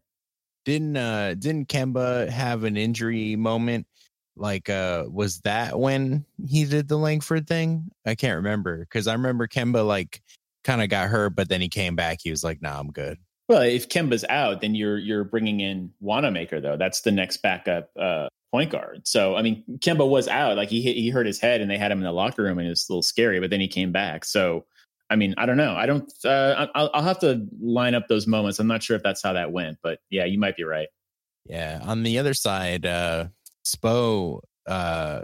Didn't 0.65 0.97
uh 0.97 1.35
didn't 1.35 1.69
Kemba 1.69 2.29
have 2.29 2.63
an 2.63 2.77
injury 2.77 3.35
moment? 3.35 3.87
Like 4.35 4.69
uh 4.69 5.05
was 5.09 5.39
that 5.41 5.79
when 5.79 6.25
he 6.47 6.65
did 6.65 6.87
the 6.87 6.97
Langford 6.97 7.47
thing? 7.47 7.89
I 8.05 8.15
can't 8.15 8.35
remember 8.35 8.79
because 8.79 9.07
I 9.07 9.13
remember 9.13 9.47
Kemba 9.47 9.85
like 9.85 10.21
kind 10.63 10.81
of 10.81 10.89
got 10.89 11.09
hurt, 11.09 11.35
but 11.35 11.49
then 11.49 11.61
he 11.61 11.69
came 11.69 11.95
back. 11.95 12.19
He 12.21 12.29
was 12.29 12.43
like, 12.43 12.61
"Nah, 12.61 12.79
I'm 12.79 12.91
good." 12.91 13.17
Well, 13.47 13.61
if 13.63 13.89
Kemba's 13.89 14.25
out, 14.29 14.61
then 14.61 14.75
you're 14.75 14.97
you're 14.97 15.23
bringing 15.23 15.61
in 15.61 15.91
Wanamaker 16.01 16.61
though. 16.61 16.77
That's 16.77 17.01
the 17.01 17.11
next 17.11 17.37
backup 17.37 17.89
uh, 17.99 18.27
point 18.51 18.71
guard. 18.71 19.07
So 19.07 19.35
I 19.35 19.41
mean, 19.41 19.63
Kemba 19.79 20.07
was 20.07 20.27
out. 20.27 20.57
Like 20.57 20.69
he 20.69 20.81
hit, 20.81 20.95
he 20.95 21.09
hurt 21.09 21.25
his 21.25 21.39
head, 21.39 21.61
and 21.61 21.69
they 21.69 21.77
had 21.77 21.91
him 21.91 21.99
in 21.99 22.03
the 22.03 22.11
locker 22.11 22.43
room, 22.43 22.57
and 22.57 22.67
it 22.67 22.71
was 22.71 22.87
a 22.89 22.91
little 22.91 23.03
scary. 23.03 23.39
But 23.39 23.49
then 23.49 23.59
he 23.59 23.67
came 23.67 23.91
back. 23.91 24.25
So 24.25 24.65
I 25.09 25.15
mean, 25.15 25.33
I 25.37 25.45
don't 25.45 25.57
know. 25.57 25.75
I 25.75 25.85
don't. 25.85 26.11
Uh, 26.23 26.67
I'll, 26.75 26.89
I'll 26.93 27.03
have 27.03 27.19
to 27.19 27.47
line 27.61 27.95
up 27.95 28.07
those 28.07 28.27
moments. 28.27 28.59
I'm 28.59 28.67
not 28.67 28.83
sure 28.83 28.95
if 28.95 29.03
that's 29.03 29.23
how 29.23 29.33
that 29.33 29.51
went, 29.51 29.79
but 29.81 29.99
yeah, 30.09 30.25
you 30.25 30.39
might 30.39 30.55
be 30.55 30.63
right. 30.63 30.87
Yeah. 31.45 31.79
On 31.83 32.03
the 32.03 32.19
other 32.19 32.33
side, 32.33 32.85
uh 32.85 33.27
Spo, 33.65 34.41
uh 34.67 35.21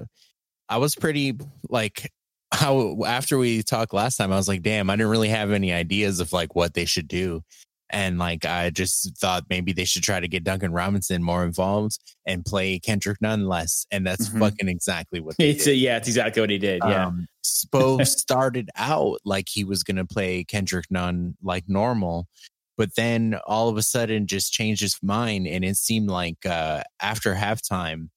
I 0.68 0.78
was 0.78 0.96
pretty 0.96 1.38
like 1.70 2.12
how 2.52 3.04
after 3.06 3.38
we 3.38 3.64
talked 3.64 3.94
last 3.94 4.18
time, 4.18 4.32
I 4.32 4.38
was 4.38 4.48
like, 4.48 4.64
damn, 4.64 4.90
I 4.90 4.96
didn't 4.96 5.12
really 5.12 5.30
have 5.30 5.52
any 5.52 5.72
ideas 5.72 6.20
of 6.20 6.34
like 6.34 6.56
what 6.56 6.74
they 6.74 6.86
should 6.86 7.08
do. 7.08 7.44
And 7.92 8.18
like 8.18 8.46
I 8.46 8.72
just 8.72 9.16
thought 9.18 9.46
maybe 9.50 9.72
they 9.72 9.86
should 9.86 10.04
try 10.04 10.20
to 10.20 10.28
get 10.28 10.44
Duncan 10.44 10.72
Robinson 10.72 11.22
more 11.22 11.46
involved 11.46 12.00
and 12.26 12.44
play 12.44 12.80
Kendrick 12.80 13.22
Nunn 13.22 13.48
less. 13.48 13.86
And 13.92 14.06
that's 14.06 14.30
Mhm. 14.30 14.40
fucking 14.40 14.68
exactly 14.70 15.20
what 15.20 15.38
they 15.38 15.52
It's 15.52 15.66
did. 15.66 15.78
yeah, 15.78 15.98
it's 15.98 16.08
exactly 16.08 16.42
what 16.42 16.50
he 16.50 16.58
did. 16.58 16.82
Yeah. 16.84 17.08
Um, 17.08 17.28
Spo 17.46 18.06
started 18.08 18.70
out 18.76 19.20
like 19.24 19.48
he 19.50 19.64
was 19.64 19.84
going 19.84 19.98
to 19.98 20.06
play 20.06 20.44
Kendrick 20.44 20.86
Nunn 20.90 21.38
like 21.44 21.66
normal, 21.68 22.28
but 22.76 22.96
then 22.96 23.36
all 23.46 23.70
of 23.70 23.78
a 23.78 23.84
sudden 23.84 24.26
just 24.26 24.52
changed 24.52 24.82
his 24.82 24.98
mind. 25.04 25.46
And 25.48 25.64
it 25.64 25.78
seemed 25.78 26.10
like 26.10 26.44
uh, 26.46 26.82
after 27.00 27.36
halftime, 27.36 28.10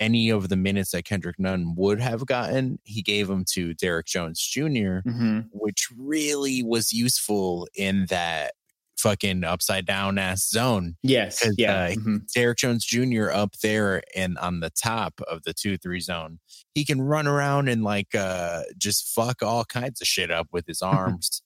any 0.00 0.30
of 0.30 0.48
the 0.48 0.56
minutes 0.56 0.92
that 0.92 1.04
Kendrick 1.04 1.40
Nunn 1.40 1.74
would 1.76 1.98
have 2.00 2.24
gotten, 2.24 2.78
he 2.84 3.02
gave 3.02 3.26
them 3.26 3.44
to 3.50 3.74
Derrick 3.74 4.06
Jones 4.06 4.40
Jr., 4.40 5.00
Mhm. 5.04 5.46
which 5.50 5.88
really 5.96 6.62
was 6.62 6.92
useful 6.92 7.66
in 7.74 8.06
that 8.06 8.52
fucking 8.98 9.44
upside 9.44 9.86
down 9.86 10.18
ass 10.18 10.48
zone. 10.48 10.96
Yes. 11.02 11.46
Yeah. 11.56 11.74
uh, 11.84 11.90
Mhm. 11.92 12.32
Derrick 12.34 12.58
Jones 12.58 12.84
Jr. 12.84 13.30
up 13.30 13.54
there 13.62 14.02
and 14.16 14.36
on 14.38 14.60
the 14.60 14.70
top 14.70 15.20
of 15.28 15.42
the 15.44 15.54
two 15.54 15.78
three 15.78 16.00
zone. 16.00 16.40
He 16.74 16.84
can 16.84 17.00
run 17.00 17.26
around 17.26 17.68
and 17.68 17.82
like 17.82 18.14
uh 18.14 18.62
just 18.76 19.08
fuck 19.14 19.42
all 19.42 19.64
kinds 19.64 20.00
of 20.00 20.06
shit 20.06 20.30
up 20.30 20.48
with 20.52 20.66
his 20.66 20.82
arms. 20.82 21.42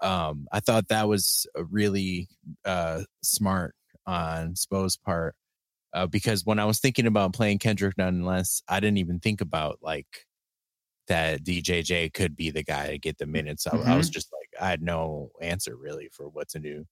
um 0.00 0.46
I 0.52 0.60
thought 0.60 0.88
that 0.88 1.08
was 1.08 1.46
a 1.56 1.64
really 1.64 2.28
uh 2.64 3.02
smart 3.22 3.74
on 4.06 4.56
Spo's 4.56 4.96
part. 4.96 5.34
Uh, 5.94 6.06
because 6.06 6.44
when 6.44 6.58
I 6.58 6.66
was 6.66 6.80
thinking 6.80 7.06
about 7.06 7.32
playing 7.32 7.58
Kendrick 7.58 7.96
Nunn 7.96 8.22
less, 8.22 8.60
I 8.68 8.78
didn't 8.78 8.98
even 8.98 9.20
think 9.20 9.40
about 9.40 9.78
like 9.80 10.06
that 11.08 11.44
DJJ 11.44 12.12
could 12.14 12.36
be 12.36 12.50
the 12.50 12.62
guy 12.62 12.90
to 12.90 12.98
get 12.98 13.18
the 13.18 13.26
minutes. 13.26 13.66
I, 13.66 13.76
I 13.76 13.96
was 13.96 14.10
just 14.10 14.32
like, 14.32 14.62
I 14.62 14.68
had 14.68 14.82
no 14.82 15.30
answer 15.40 15.76
really 15.76 16.08
for 16.12 16.28
what 16.28 16.48
to 16.50 16.58
do. 16.58 16.84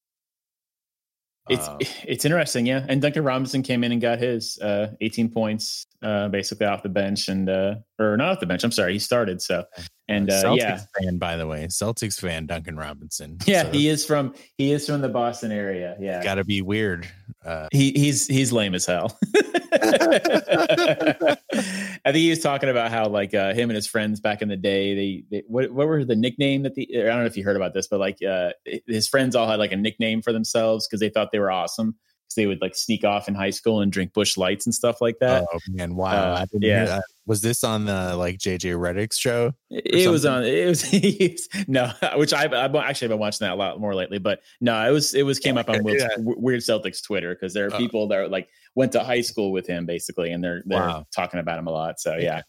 It's 1.49 1.69
uh, 1.69 1.79
it's 2.05 2.25
interesting, 2.25 2.67
yeah. 2.67 2.85
And 2.89 3.01
Duncan 3.01 3.23
Robinson 3.23 3.63
came 3.63 3.85
in 3.85 3.93
and 3.93 4.01
got 4.01 4.19
his 4.19 4.59
uh, 4.59 4.89
18 5.01 5.31
points 5.31 5.87
uh, 6.03 6.29
basically 6.29 6.67
off 6.67 6.83
the 6.83 6.89
bench 6.89 7.29
and 7.29 7.49
uh, 7.49 7.77
or 8.01 8.17
not 8.17 8.33
off 8.33 8.41
the 8.41 8.47
bench. 8.47 8.65
I'm 8.65 8.73
sorry, 8.73 8.95
he 8.95 8.99
started. 8.99 9.41
So 9.41 9.65
and 10.09 10.29
uh, 10.29 10.43
Celtics 10.43 10.59
yeah, 10.59 10.81
fan 11.01 11.19
by 11.19 11.37
the 11.37 11.47
way, 11.47 11.65
Celtics 11.67 12.19
fan 12.19 12.47
Duncan 12.47 12.77
Robinson. 12.77 13.39
Yeah, 13.47 13.63
so 13.63 13.71
he 13.71 13.89
is 13.89 14.05
from 14.05 14.35
he 14.59 14.73
is 14.73 14.87
from 14.87 15.03
the 15.03 15.09
Boston 15.09 15.53
area. 15.53 15.97
Yeah, 16.01 16.23
got 16.23 16.35
to 16.35 16.45
be 16.45 16.63
weird. 16.63 17.09
Uh, 17.45 17.69
he 17.71 17.93
he's 17.93 18.27
he's 18.27 18.53
lame 18.53 18.75
as 18.75 18.85
hell. 18.85 19.17
I 22.07 22.13
think 22.13 22.23
he 22.23 22.31
was 22.31 22.39
talking 22.39 22.69
about 22.69 22.93
how 22.93 23.09
like 23.09 23.35
uh, 23.35 23.53
him 23.53 23.69
and 23.69 23.75
his 23.75 23.89
friends 23.89 24.21
back 24.21 24.41
in 24.41 24.49
the 24.49 24.57
day, 24.57 24.95
they, 24.95 25.25
they 25.29 25.43
what 25.49 25.73
what 25.73 25.89
were 25.89 26.05
the 26.05 26.15
nickname 26.15 26.63
that 26.63 26.77
the 26.77 26.89
I 26.97 27.03
don't 27.03 27.19
know 27.19 27.27
if 27.27 27.37
you 27.37 27.43
heard 27.43 27.57
about 27.57 27.75
this, 27.75 27.89
but 27.89 27.99
like 27.99 28.23
uh, 28.23 28.51
his 28.87 29.09
friends 29.09 29.35
all 29.35 29.49
had 29.49 29.59
like 29.59 29.73
a 29.73 29.77
nickname 29.77 30.23
for 30.23 30.33
themselves 30.33 30.87
because 30.87 31.01
they 31.01 31.09
thought 31.09 31.33
they 31.33 31.41
were 31.41 31.51
awesome. 31.51 31.97
Because 32.23 32.37
they 32.37 32.47
would 32.47 32.61
like 32.63 32.77
sneak 32.77 33.03
off 33.03 33.27
in 33.27 33.35
high 33.35 33.51
school 33.51 33.81
and 33.81 33.91
drink 33.91 34.13
Busch 34.13 34.37
Lights 34.37 34.67
and 34.67 34.75
stuff 34.75 35.01
like 35.01 35.19
that. 35.19 35.49
Oh 35.53 35.59
man, 35.69 35.97
wow! 35.97 36.35
Uh, 36.35 36.47
yeah, 36.61 37.01
was 37.27 37.41
this 37.41 37.65
on 37.65 37.87
the 37.87 38.17
like 38.17 38.39
JJ 38.39 38.77
Redick's 38.79 39.19
show? 39.19 39.53
It 39.71 40.09
was 40.09 40.25
on. 40.25 40.45
It 40.45 40.69
was 40.69 41.49
no, 41.69 41.91
which 42.17 42.33
I 42.33 42.45
I've 42.45 42.75
actually 42.77 43.09
been 43.09 43.19
watching 43.19 43.47
that 43.47 43.55
a 43.55 43.57
lot 43.57 43.81
more 43.81 43.97
lately. 43.97 44.19
But 44.19 44.43
no, 44.61 44.89
it 44.89 44.93
was 44.93 45.13
it 45.13 45.25
was 45.25 45.41
came 45.41 45.59
up 45.59 45.69
on 45.69 45.85
yeah. 45.85 46.07
Weird 46.19 46.61
Celtics 46.61 47.03
Twitter 47.03 47.35
because 47.35 47.53
there 47.53 47.67
are 47.67 47.75
oh. 47.75 47.79
people 47.79 48.07
that 48.09 48.19
are 48.19 48.29
like 48.29 48.49
went 48.77 48.93
to 48.93 49.03
high 49.03 49.23
school 49.23 49.51
with 49.51 49.67
him 49.67 49.87
basically, 49.87 50.31
and 50.31 50.45
they're 50.45 50.63
they're 50.67 50.79
wow. 50.79 51.07
talking 51.13 51.41
about 51.41 51.59
him 51.59 51.67
a 51.67 51.73
lot. 51.73 51.99
So 51.99 52.17
yeah. 52.17 52.43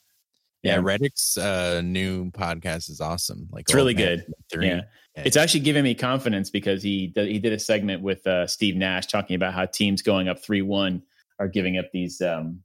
Yeah, 0.64 0.78
yeah. 0.78 0.82
Redick's 0.82 1.38
uh, 1.38 1.82
new 1.82 2.32
podcast 2.32 2.90
is 2.90 3.00
awesome. 3.00 3.48
Like 3.52 3.64
it's 3.64 3.76
really 3.76 3.94
good. 3.94 4.26
Yeah. 4.54 4.60
yeah. 4.60 4.82
it's 5.16 5.38
actually 5.38 5.60
giving 5.60 5.84
me 5.84 5.94
confidence 5.94 6.50
because 6.50 6.82
he 6.82 7.14
he 7.16 7.40
did 7.40 7.54
a 7.54 7.60
segment 7.60 8.02
with 8.02 8.26
uh, 8.26 8.48
Steve 8.48 8.76
Nash 8.76 9.06
talking 9.06 9.36
about 9.36 9.54
how 9.54 9.66
teams 9.68 10.02
going 10.02 10.28
up 10.28 10.44
three 10.44 10.64
one 10.64 11.04
are 11.40 11.48
giving 11.48 11.78
up 11.78 11.86
these 11.94 12.22
um 12.22 12.64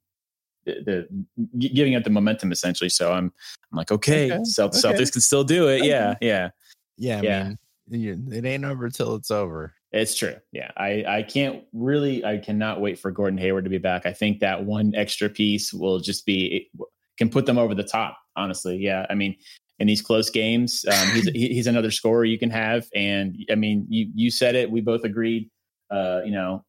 the, 0.64 1.07
the, 1.37 1.59
giving 1.68 1.94
up 1.94 2.03
the 2.03 2.11
momentum 2.11 2.51
essentially. 2.51 2.88
So 2.88 3.12
I'm 3.12 3.33
I'm 3.70 3.77
like 3.77 3.92
okay, 3.92 4.33
okay. 4.33 4.37
Celtics, 4.38 4.85
okay. 4.85 4.98
Celtics 4.98 5.12
can 5.12 5.20
still 5.20 5.44
do 5.44 5.68
it. 5.68 5.85
Yeah, 5.85 6.14
yeah, 6.22 6.48
yeah. 6.96 7.18
I 7.18 7.22
yeah. 7.22 7.53
Mean, 7.88 8.33
it 8.33 8.46
ain't 8.46 8.64
over 8.64 8.88
till 8.88 9.16
it's 9.16 9.31
over. 9.31 9.75
It's 9.92 10.16
true. 10.16 10.37
Yeah. 10.52 10.70
I, 10.76 11.05
I 11.07 11.22
can't 11.22 11.64
really, 11.74 12.24
I 12.24 12.38
cannot 12.38 12.81
wait 12.81 12.98
for 12.98 13.11
Gordon 13.11 13.38
Hayward 13.38 13.64
to 13.64 13.70
be 13.70 13.78
back. 13.78 14.07
I 14.07 14.12
think 14.12 14.40
that 14.40 14.64
one 14.64 14.94
extra 14.94 15.28
piece 15.28 15.72
will 15.72 16.00
just 16.00 16.24
be, 16.24 16.70
can 17.18 17.28
put 17.28 17.44
them 17.44 17.59
over 17.59 17.74
the 17.74 17.85
top, 17.85 18.16
honestly. 18.35 18.78
Yeah. 18.78 19.05
I 19.11 19.14
mean, 19.14 19.37
in 19.78 19.87
these 19.87 20.00
close 20.00 20.31
games, 20.31 20.85
um, 20.90 21.09
he's, 21.09 21.28
he's 21.28 21.66
another 21.66 21.90
scorer 21.90 22.24
you 22.24 22.38
can 22.38 22.50
have. 22.50 22.88
And 22.94 23.37
I 23.50 23.55
mean, 23.55 23.87
you, 23.90 24.11
you 24.14 24.31
said 24.31 24.55
it, 24.55 24.70
we 24.70 24.81
both 24.81 25.05
agreed, 25.05 25.50
uh, 25.90 26.22
you 26.24 26.33
know, 26.33 26.64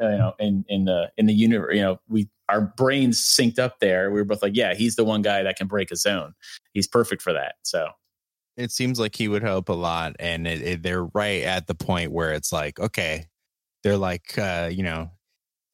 uh, 0.00 0.08
you 0.08 0.18
know, 0.18 0.32
in, 0.38 0.64
in 0.68 0.84
the, 0.86 1.10
in 1.18 1.26
the 1.26 1.34
universe, 1.34 1.74
you 1.74 1.82
know, 1.82 2.00
we, 2.08 2.30
our 2.48 2.62
brains 2.62 3.20
synced 3.20 3.58
up 3.58 3.78
there. 3.80 4.10
We 4.10 4.20
were 4.20 4.24
both 4.24 4.42
like, 4.42 4.56
yeah, 4.56 4.72
he's 4.72 4.96
the 4.96 5.04
one 5.04 5.20
guy 5.20 5.42
that 5.42 5.56
can 5.56 5.66
break 5.66 5.90
a 5.90 5.96
zone. 5.96 6.32
He's 6.72 6.86
perfect 6.86 7.20
for 7.20 7.34
that. 7.34 7.56
So 7.62 7.88
it 8.58 8.72
seems 8.72 8.98
like 8.98 9.14
he 9.14 9.28
would 9.28 9.42
help 9.42 9.68
a 9.68 9.72
lot, 9.74 10.16
and 10.18 10.46
it, 10.46 10.60
it, 10.62 10.82
they're 10.82 11.04
right 11.04 11.44
at 11.44 11.68
the 11.68 11.76
point 11.76 12.10
where 12.10 12.32
it's 12.32 12.52
like, 12.52 12.80
okay, 12.80 13.26
they're 13.84 13.96
like, 13.96 14.36
uh, 14.36 14.68
you 14.70 14.82
know, 14.82 15.10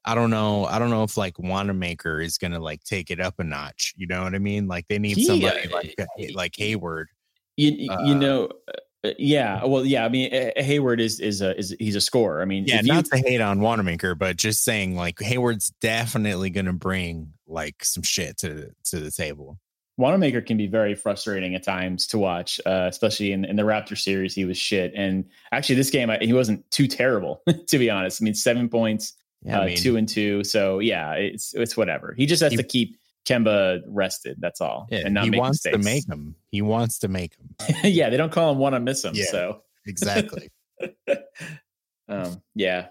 I 0.05 0.14
don't 0.14 0.29
know, 0.31 0.66
I 0.66 0.79
don't 0.79 0.90
know 0.90 1.03
if 1.03 1.16
like 1.16 1.38
Wanamaker 1.38 2.20
is 2.20 2.37
gonna 2.37 2.61
like 2.61 2.85
take 2.85 3.11
it 3.11 3.20
up 3.20 3.38
a 3.38 3.44
notch. 3.44 3.94
You 3.97 4.07
know 4.07 4.23
what 4.23 4.35
I 4.35 4.38
mean? 4.38 4.68
Like 4.68 4.87
they 4.88 4.99
need 4.99 5.16
he, 5.16 5.25
somebody 5.25 5.66
uh, 5.66 5.75
like 5.75 5.94
like 6.35 6.55
Hayward. 6.57 7.09
You 7.57 7.90
uh, 7.90 8.03
you 8.03 8.14
know. 8.14 8.51
Uh, 8.68 9.12
yeah, 9.18 9.62
well, 9.66 9.85
yeah. 9.85 10.05
I 10.05 10.09
mean, 10.09 10.31
Hayward 10.57 10.99
is 10.99 11.20
is 11.20 11.42
a 11.42 11.57
is 11.59 11.77
he's 11.79 11.94
a 11.94 12.01
scorer. 12.01 12.40
I 12.40 12.47
mean, 12.47 12.64
yeah, 12.66 12.81
not 12.83 13.05
you, 13.05 13.23
to 13.23 13.29
hate 13.29 13.40
on 13.40 13.61
Wanamaker, 13.61 14.14
but 14.14 14.37
just 14.37 14.64
saying 14.64 14.97
like 14.97 15.20
Hayward's 15.20 15.70
definitely 15.83 16.49
going 16.49 16.64
to 16.66 16.73
bring 16.73 17.35
like 17.47 17.85
some 17.85 18.03
shit 18.03 18.38
to 18.38 18.70
to 18.85 19.01
the 19.01 19.11
table. 19.11 19.59
Wanamaker 19.97 20.41
can 20.41 20.57
be 20.57 20.67
very 20.67 20.95
frustrating 20.95 21.55
at 21.55 21.63
times 21.63 22.07
to 22.09 22.19
watch, 22.19 22.61
uh, 22.67 22.87
especially 22.89 23.33
in, 23.33 23.45
in 23.45 23.57
the 23.57 23.63
Raptor 23.63 23.97
series. 23.97 24.35
He 24.35 24.45
was 24.45 24.59
shit, 24.59 24.93
and 24.97 25.25
actually, 25.53 25.77
this 25.77 25.91
game 25.91 26.11
I, 26.11 26.19
he 26.21 26.33
wasn't 26.33 26.69
too 26.71 26.89
terrible 26.89 27.43
to 27.69 27.79
be 27.79 27.91
honest. 27.91 28.21
I 28.21 28.25
mean, 28.25 28.35
seven 28.35 28.69
points, 28.69 29.15
yeah, 29.43 29.61
uh, 29.61 29.63
I 29.63 29.67
mean, 29.67 29.77
two 29.77 29.97
and 29.97 30.09
two. 30.09 30.43
So 30.43 30.81
yeah, 30.81 31.13
it's 31.13 31.55
it's 31.55 31.77
whatever. 31.77 32.15
He 32.17 32.27
just 32.27 32.43
has 32.43 32.53
he, 32.53 32.57
to 32.57 32.65
keep 32.65 32.97
Kemba 33.25 33.83
rested. 33.87 34.39
That's 34.41 34.61
all, 34.61 34.89
yeah, 34.91 35.03
and 35.05 35.15
not 35.15 35.25
he 35.25 35.31
make 35.31 35.41
wants 35.41 35.65
mistakes. 35.65 35.85
to 35.85 35.93
make 35.93 36.09
him. 36.09 36.35
He 36.51 36.63
wants 36.63 36.99
to 37.01 37.09
make 37.09 37.37
him. 37.37 37.55
yeah, 37.85 38.11
they 38.11 38.17
don't 38.17 38.33
call 38.33 38.51
him 38.51 38.59
want 38.59 38.75
to 38.75 38.81
miss 38.81 39.05
him. 39.05 39.15
Yeah, 39.15 39.27
so 39.31 39.63
exactly. 39.87 40.51
um, 42.09 42.43
yeah, 42.57 42.89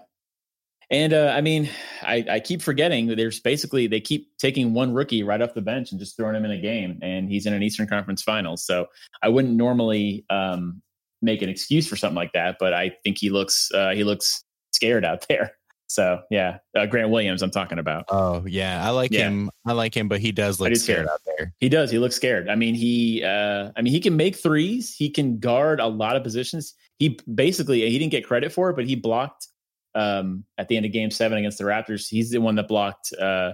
and 0.90 1.12
uh, 1.12 1.32
I 1.34 1.40
mean, 1.40 1.68
I, 2.02 2.24
I, 2.28 2.40
keep 2.40 2.62
forgetting 2.62 3.06
that 3.06 3.16
there's 3.16 3.40
basically 3.40 3.86
they 3.86 4.00
keep 4.00 4.36
taking 4.38 4.74
one 4.74 4.92
rookie 4.92 5.22
right 5.22 5.40
off 5.40 5.54
the 5.54 5.62
bench 5.62 5.90
and 5.90 5.98
just 5.98 6.16
throwing 6.16 6.34
him 6.34 6.44
in 6.44 6.50
a 6.50 6.60
game, 6.60 6.98
and 7.02 7.28
he's 7.28 7.46
in 7.46 7.54
an 7.54 7.62
Eastern 7.62 7.86
Conference 7.86 8.22
Finals. 8.22 8.64
So 8.64 8.86
I 9.22 9.28
wouldn't 9.28 9.54
normally 9.54 10.24
um, 10.30 10.82
make 11.22 11.42
an 11.42 11.48
excuse 11.48 11.86
for 11.88 11.96
something 11.96 12.16
like 12.16 12.32
that, 12.34 12.56
but 12.60 12.74
I 12.74 12.92
think 13.02 13.18
he 13.18 13.30
looks 13.30 13.70
uh, 13.72 13.90
he 13.90 14.04
looks 14.04 14.44
scared 14.72 15.04
out 15.04 15.26
there. 15.28 15.52
So 15.86 16.20
yeah, 16.30 16.58
uh, 16.76 16.86
Grant 16.86 17.10
Williams, 17.10 17.42
I'm 17.42 17.50
talking 17.50 17.78
about. 17.78 18.04
Oh 18.08 18.44
yeah, 18.46 18.84
I 18.84 18.90
like 18.90 19.12
yeah. 19.12 19.28
him. 19.28 19.50
I 19.66 19.72
like 19.72 19.96
him, 19.96 20.08
but 20.08 20.20
he 20.20 20.32
does 20.32 20.58
look 20.58 20.74
scared 20.76 21.06
out 21.06 21.20
there. 21.24 21.54
He 21.60 21.68
does. 21.68 21.90
He 21.90 21.98
looks 21.98 22.16
scared. 22.16 22.48
I 22.48 22.54
mean, 22.56 22.74
he. 22.74 23.22
Uh, 23.22 23.70
I 23.76 23.82
mean, 23.82 23.92
he 23.92 24.00
can 24.00 24.16
make 24.16 24.36
threes. 24.36 24.94
He 24.94 25.10
can 25.10 25.38
guard 25.38 25.80
a 25.80 25.86
lot 25.86 26.16
of 26.16 26.22
positions. 26.22 26.74
He 26.98 27.18
basically 27.34 27.88
he 27.88 27.98
didn't 27.98 28.12
get 28.12 28.26
credit 28.26 28.52
for 28.52 28.70
it, 28.70 28.76
but 28.76 28.86
he 28.86 28.96
blocked 28.96 29.48
um, 29.94 30.44
at 30.58 30.68
the 30.68 30.76
end 30.76 30.86
of 30.86 30.92
Game 30.92 31.10
Seven 31.10 31.38
against 31.38 31.58
the 31.58 31.64
Raptors. 31.64 32.08
He's 32.08 32.30
the 32.30 32.38
one 32.38 32.54
that 32.56 32.68
blocked 32.68 33.12
uh, 33.20 33.52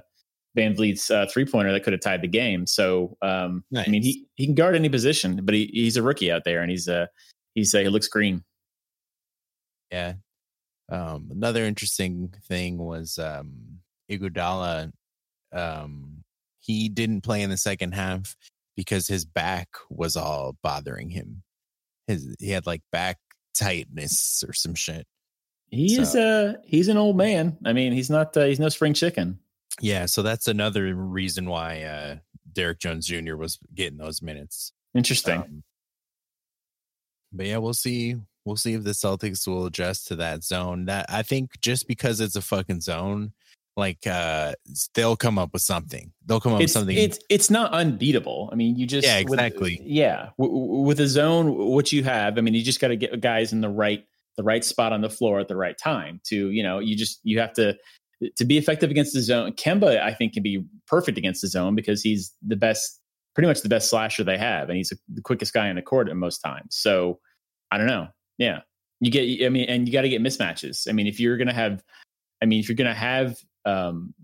VanVleet's 0.56 1.10
uh, 1.10 1.26
three 1.32 1.44
pointer 1.44 1.72
that 1.72 1.82
could 1.84 1.92
have 1.92 2.02
tied 2.02 2.22
the 2.22 2.28
game. 2.28 2.66
So 2.66 3.16
um, 3.22 3.64
nice. 3.70 3.86
I 3.86 3.90
mean, 3.90 4.02
he 4.02 4.26
he 4.34 4.46
can 4.46 4.54
guard 4.54 4.74
any 4.74 4.88
position, 4.88 5.40
but 5.44 5.54
he, 5.54 5.70
he's 5.72 5.96
a 5.96 6.02
rookie 6.02 6.32
out 6.32 6.42
there, 6.44 6.62
and 6.62 6.70
he's 6.70 6.88
uh 6.88 7.06
he's 7.54 7.74
uh, 7.74 7.78
he 7.78 7.88
looks 7.88 8.08
green. 8.08 8.44
Yeah. 9.90 10.14
Um, 10.90 11.28
another 11.30 11.64
interesting 11.64 12.34
thing 12.48 12.78
was 12.78 13.18
um, 13.18 13.78
Iguodala. 14.10 14.90
Um, 15.52 16.24
he 16.58 16.88
didn't 16.88 17.22
play 17.22 17.42
in 17.42 17.50
the 17.50 17.56
second 17.56 17.92
half 17.92 18.36
because 18.76 19.06
his 19.06 19.24
back 19.24 19.68
was 19.88 20.16
all 20.16 20.56
bothering 20.62 21.10
him. 21.10 21.42
His 22.06 22.34
he 22.40 22.50
had 22.50 22.66
like 22.66 22.82
back 22.90 23.18
tightness 23.54 24.44
or 24.46 24.52
some 24.52 24.74
shit. 24.74 25.06
He 25.70 25.96
so. 25.96 26.02
is 26.02 26.16
uh 26.16 26.54
he's 26.64 26.88
an 26.88 26.96
old 26.96 27.16
man. 27.16 27.56
I 27.64 27.72
mean, 27.72 27.92
he's 27.92 28.10
not 28.10 28.36
uh, 28.36 28.44
he's 28.44 28.60
no 28.60 28.68
spring 28.68 28.94
chicken. 28.94 29.38
Yeah, 29.80 30.06
so 30.06 30.22
that's 30.22 30.48
another 30.48 30.94
reason 30.94 31.48
why 31.48 31.82
uh 31.82 32.16
Derrick 32.52 32.80
Jones 32.80 33.06
Jr. 33.06 33.36
was 33.36 33.58
getting 33.74 33.98
those 33.98 34.20
minutes. 34.20 34.72
Interesting. 34.94 35.40
Um, 35.40 35.62
but 37.32 37.46
yeah, 37.46 37.58
we'll 37.58 37.74
see. 37.74 38.16
We'll 38.44 38.56
see 38.56 38.74
if 38.74 38.82
the 38.82 38.90
Celtics 38.90 39.46
will 39.46 39.66
adjust 39.66 40.08
to 40.08 40.16
that 40.16 40.42
zone. 40.42 40.86
That 40.86 41.06
I 41.08 41.22
think 41.22 41.60
just 41.60 41.86
because 41.86 42.20
it's 42.20 42.34
a 42.34 42.42
fucking 42.42 42.80
zone, 42.80 43.32
like 43.76 44.04
uh 44.06 44.54
they'll 44.94 45.16
come 45.16 45.38
up 45.38 45.52
with 45.52 45.62
something. 45.62 46.12
They'll 46.26 46.40
come 46.40 46.54
up 46.54 46.60
it's, 46.60 46.70
with 46.70 46.80
something. 46.80 46.96
It's 46.96 47.20
it's 47.28 47.50
not 47.50 47.70
unbeatable. 47.72 48.48
I 48.50 48.56
mean, 48.56 48.76
you 48.76 48.86
just 48.86 49.06
yeah 49.06 49.18
exactly 49.18 49.78
with, 49.78 49.86
yeah 49.86 50.30
w- 50.36 50.82
with 50.82 50.98
a 50.98 51.06
zone, 51.06 51.54
what 51.54 51.92
you 51.92 52.02
have. 52.02 52.38
I 52.38 52.40
mean, 52.40 52.54
you 52.54 52.62
just 52.62 52.80
got 52.80 52.88
to 52.88 52.96
get 52.96 53.20
guys 53.20 53.52
in 53.52 53.60
the 53.60 53.68
right 53.68 54.04
the 54.36 54.42
right 54.42 54.64
spot 54.64 54.92
on 54.92 55.00
the 55.00 55.10
floor 55.10 55.40
at 55.40 55.48
the 55.48 55.56
right 55.56 55.76
time 55.82 56.20
to 56.24 56.50
you 56.50 56.62
know 56.62 56.78
you 56.78 56.96
just 56.96 57.20
you 57.22 57.38
have 57.38 57.52
to 57.52 57.76
to 58.36 58.44
be 58.44 58.58
effective 58.58 58.90
against 58.90 59.12
the 59.12 59.20
zone 59.20 59.52
kemba 59.52 60.00
i 60.00 60.12
think 60.12 60.32
can 60.32 60.42
be 60.42 60.64
perfect 60.86 61.18
against 61.18 61.40
the 61.40 61.48
zone 61.48 61.74
because 61.74 62.02
he's 62.02 62.34
the 62.46 62.56
best 62.56 63.00
pretty 63.34 63.46
much 63.46 63.62
the 63.62 63.68
best 63.68 63.88
slasher 63.88 64.24
they 64.24 64.38
have 64.38 64.68
and 64.68 64.76
he's 64.76 64.92
the 65.12 65.22
quickest 65.22 65.52
guy 65.52 65.68
in 65.68 65.76
the 65.76 65.82
court 65.82 66.08
at 66.08 66.16
most 66.16 66.38
times 66.38 66.68
so 66.70 67.18
i 67.70 67.78
don't 67.78 67.86
know 67.86 68.06
yeah 68.38 68.60
you 69.00 69.10
get 69.10 69.44
i 69.44 69.48
mean 69.48 69.68
and 69.68 69.86
you 69.86 69.92
got 69.92 70.02
to 70.02 70.08
get 70.08 70.22
mismatches 70.22 70.88
i 70.88 70.92
mean 70.92 71.06
if 71.06 71.18
you're 71.18 71.36
gonna 71.36 71.52
have 71.52 71.82
i 72.42 72.46
mean 72.46 72.60
if 72.60 72.68
you're 72.68 72.76
gonna 72.76 72.94
have 72.94 73.36
um 73.64 74.14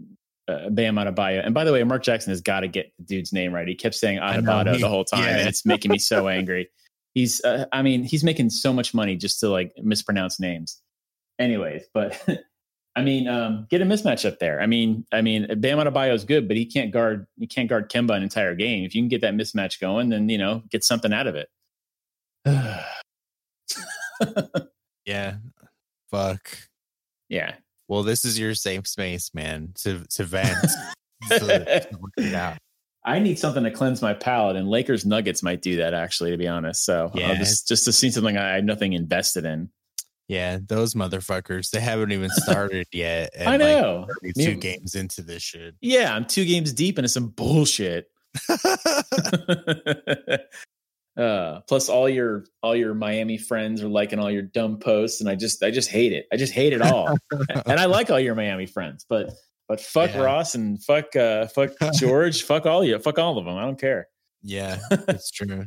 uh, 0.49 0.71
Bam 0.71 0.95
Adebayo. 0.95 1.45
And 1.45 1.53
by 1.53 1.64
the 1.64 1.73
way, 1.73 1.83
Mark 1.83 2.05
Jackson 2.05 2.31
has 2.31 2.40
got 2.40 2.61
to 2.61 2.69
get 2.69 2.92
the 2.99 3.05
dude's 3.05 3.33
name 3.33 3.53
right. 3.53 3.66
He 3.66 3.75
kept 3.75 3.97
saying 3.97 4.21
Adebayo 4.21 4.79
the 4.79 4.88
whole 4.88 5.05
time, 5.12 5.25
yeah. 5.25 5.38
and 5.38 5.49
it's 5.49 5.66
making 5.66 5.90
me 5.90 5.99
so 5.99 6.29
angry 6.29 6.69
he's 7.16 7.42
uh, 7.44 7.64
i 7.72 7.81
mean 7.83 8.05
he's 8.05 8.22
making 8.22 8.50
so 8.50 8.72
much 8.74 8.92
money 8.92 9.16
just 9.16 9.40
to 9.40 9.48
like 9.48 9.72
mispronounce 9.83 10.38
names. 10.38 10.81
Anyways 11.40 11.85
but 11.92 12.22
i 12.96 13.02
mean 13.02 13.26
um, 13.26 13.66
get 13.68 13.83
a 13.83 13.85
mismatch 13.85 14.24
up 14.31 14.38
there. 14.38 14.61
I 14.61 14.66
mean 14.66 15.05
i 15.11 15.22
mean 15.22 15.46
bam 15.61 15.79
Adebayo 15.79 16.14
is 16.14 16.24
good 16.24 16.46
but 16.46 16.57
he 16.57 16.66
can't 16.66 16.92
guard 16.92 17.26
he 17.38 17.46
can't 17.46 17.68
guard 17.68 17.90
kemba 17.90 18.14
an 18.14 18.22
entire 18.22 18.55
game. 18.55 18.85
If 18.85 18.94
you 18.94 19.02
can 19.02 19.09
get 19.09 19.22
that 19.22 19.35
mismatch 19.35 19.81
going 19.81 20.11
then 20.11 20.29
you 20.29 20.38
know 20.38 20.62
get 20.70 20.85
something 20.85 21.12
out 21.12 21.26
of 21.26 21.35
it. 21.35 21.48
Yeah. 25.07 25.37
Fuck. 26.11 26.59
Yeah. 27.29 27.55
Well 27.87 28.02
this 28.02 28.24
is 28.24 28.40
your 28.40 28.55
safe 28.55 28.88
space 28.88 29.31
man 29.33 29.72
to 29.76 30.05
to 30.11 30.24
vent. 30.24 30.57
To, 31.31 31.38
to 31.38 32.61
I 33.07 33.21
need 33.21 33.38
something 33.38 33.62
to 33.62 33.71
cleanse 33.71 34.03
my 34.03 34.14
palate, 34.14 34.57
and 34.57 34.69
Lakers 34.69 35.07
Nuggets 35.07 35.40
might 35.42 35.62
do 35.62 35.77
that. 35.77 35.95
Actually, 35.95 36.33
to 36.33 36.37
be 36.37 36.49
honest, 36.49 36.85
so 36.85 37.12
yeah, 37.14 37.35
just 37.37 37.69
just 37.69 37.85
to 37.85 37.92
see 37.92 38.11
something 38.11 38.37
I 38.37 38.57
have 38.57 38.64
nothing 38.64 38.92
invested 38.95 39.45
in. 39.45 39.71
Yeah, 40.29 40.59
those 40.61 40.95
motherfuckers. 40.95 41.71
They 41.71 41.79
haven't 41.81 42.11
even 42.11 42.31
started 42.31 42.88
yet. 42.92 43.31
And 43.37 43.49
I 43.49 43.57
know. 43.57 44.09
Like 44.23 44.35
two 44.35 44.57
games 44.57 44.97
into 44.97 45.23
this 45.23 45.42
shit. 45.42 45.77
Yeah, 45.81 46.14
I'm 46.14 46.25
two 46.25 46.45
games 46.45 46.73
deep 46.73 46.99
into 46.99 47.09
some 47.09 47.29
bullshit. 47.29 48.11
uh, 51.16 51.61
plus, 51.69 51.88
all 51.88 52.09
your 52.09 52.45
all 52.61 52.75
your 52.75 52.92
Miami 52.95 53.38
friends 53.38 53.85
are 53.85 53.88
liking 53.88 54.19
all 54.19 54.33
your 54.33 54.42
dumb 54.42 54.79
posts, 54.79 55.21
and 55.21 55.31
I 55.31 55.37
just 55.37 55.62
I 55.62 55.71
just 55.71 55.90
hate 55.90 56.12
it. 56.12 56.27
I 56.33 56.37
just 56.37 56.53
hate 56.53 56.73
it 56.73 56.83
all. 56.83 57.16
and 57.66 57.79
I 57.79 57.85
like 57.85 58.11
all 58.11 58.19
your 58.19 58.35
Miami 58.35 58.66
friends, 58.66 59.07
but 59.09 59.31
but 59.68 59.81
fuck 59.81 60.14
yeah. 60.14 60.20
Ross 60.20 60.55
and 60.55 60.83
fuck 60.83 61.14
uh, 61.16 61.46
fuck 61.46 61.72
George, 61.94 62.42
fuck 62.42 62.66
all 62.66 62.85
you, 62.85 62.98
fuck 62.98 63.18
all 63.18 63.38
of 63.38 63.44
them. 63.44 63.57
I 63.57 63.62
don't 63.62 63.81
care. 63.81 64.09
Yeah, 64.42 64.79
it's 64.90 65.31
true. 65.31 65.66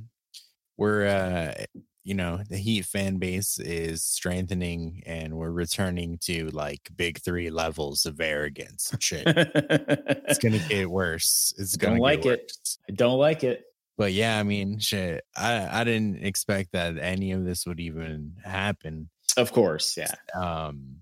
We're 0.78 1.08
uh 1.08 1.66
you 2.04 2.14
know 2.14 2.40
the 2.50 2.58
heat 2.58 2.86
fan 2.86 3.18
base 3.18 3.60
is 3.60 4.04
strengthening 4.04 5.04
and 5.06 5.36
we're 5.36 5.52
returning 5.52 6.18
to 6.22 6.48
like 6.50 6.90
big 6.96 7.20
three 7.20 7.50
levels 7.50 8.06
of 8.06 8.20
arrogance 8.22 8.92
and 8.92 9.04
shit. 9.04 9.24
It's 9.28 10.40
gonna 10.40 10.60
get 10.70 10.90
worse. 10.90 11.54
It's 11.58 11.76
gonna 11.76 11.96
don't 11.96 12.02
like 12.02 12.26
it. 12.26 12.52
i 12.90 12.94
don't 12.94 13.20
like 13.20 13.44
it. 13.44 13.64
But 13.98 14.14
yeah 14.14 14.40
i 14.40 14.44
mean 14.44 14.80
shit. 14.80 15.24
I 15.36 15.82
i 15.82 15.84
didn't 15.84 16.24
expect 16.24 16.72
that 16.72 16.98
any 16.98 17.34
of 17.34 17.44
this 17.44 17.68
would 17.68 17.82
even 17.82 18.34
happen. 18.44 19.10
Of 19.36 19.52
course 19.52 19.98
yeah. 19.98 20.16
Um 20.34 21.02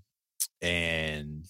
and 0.60 1.46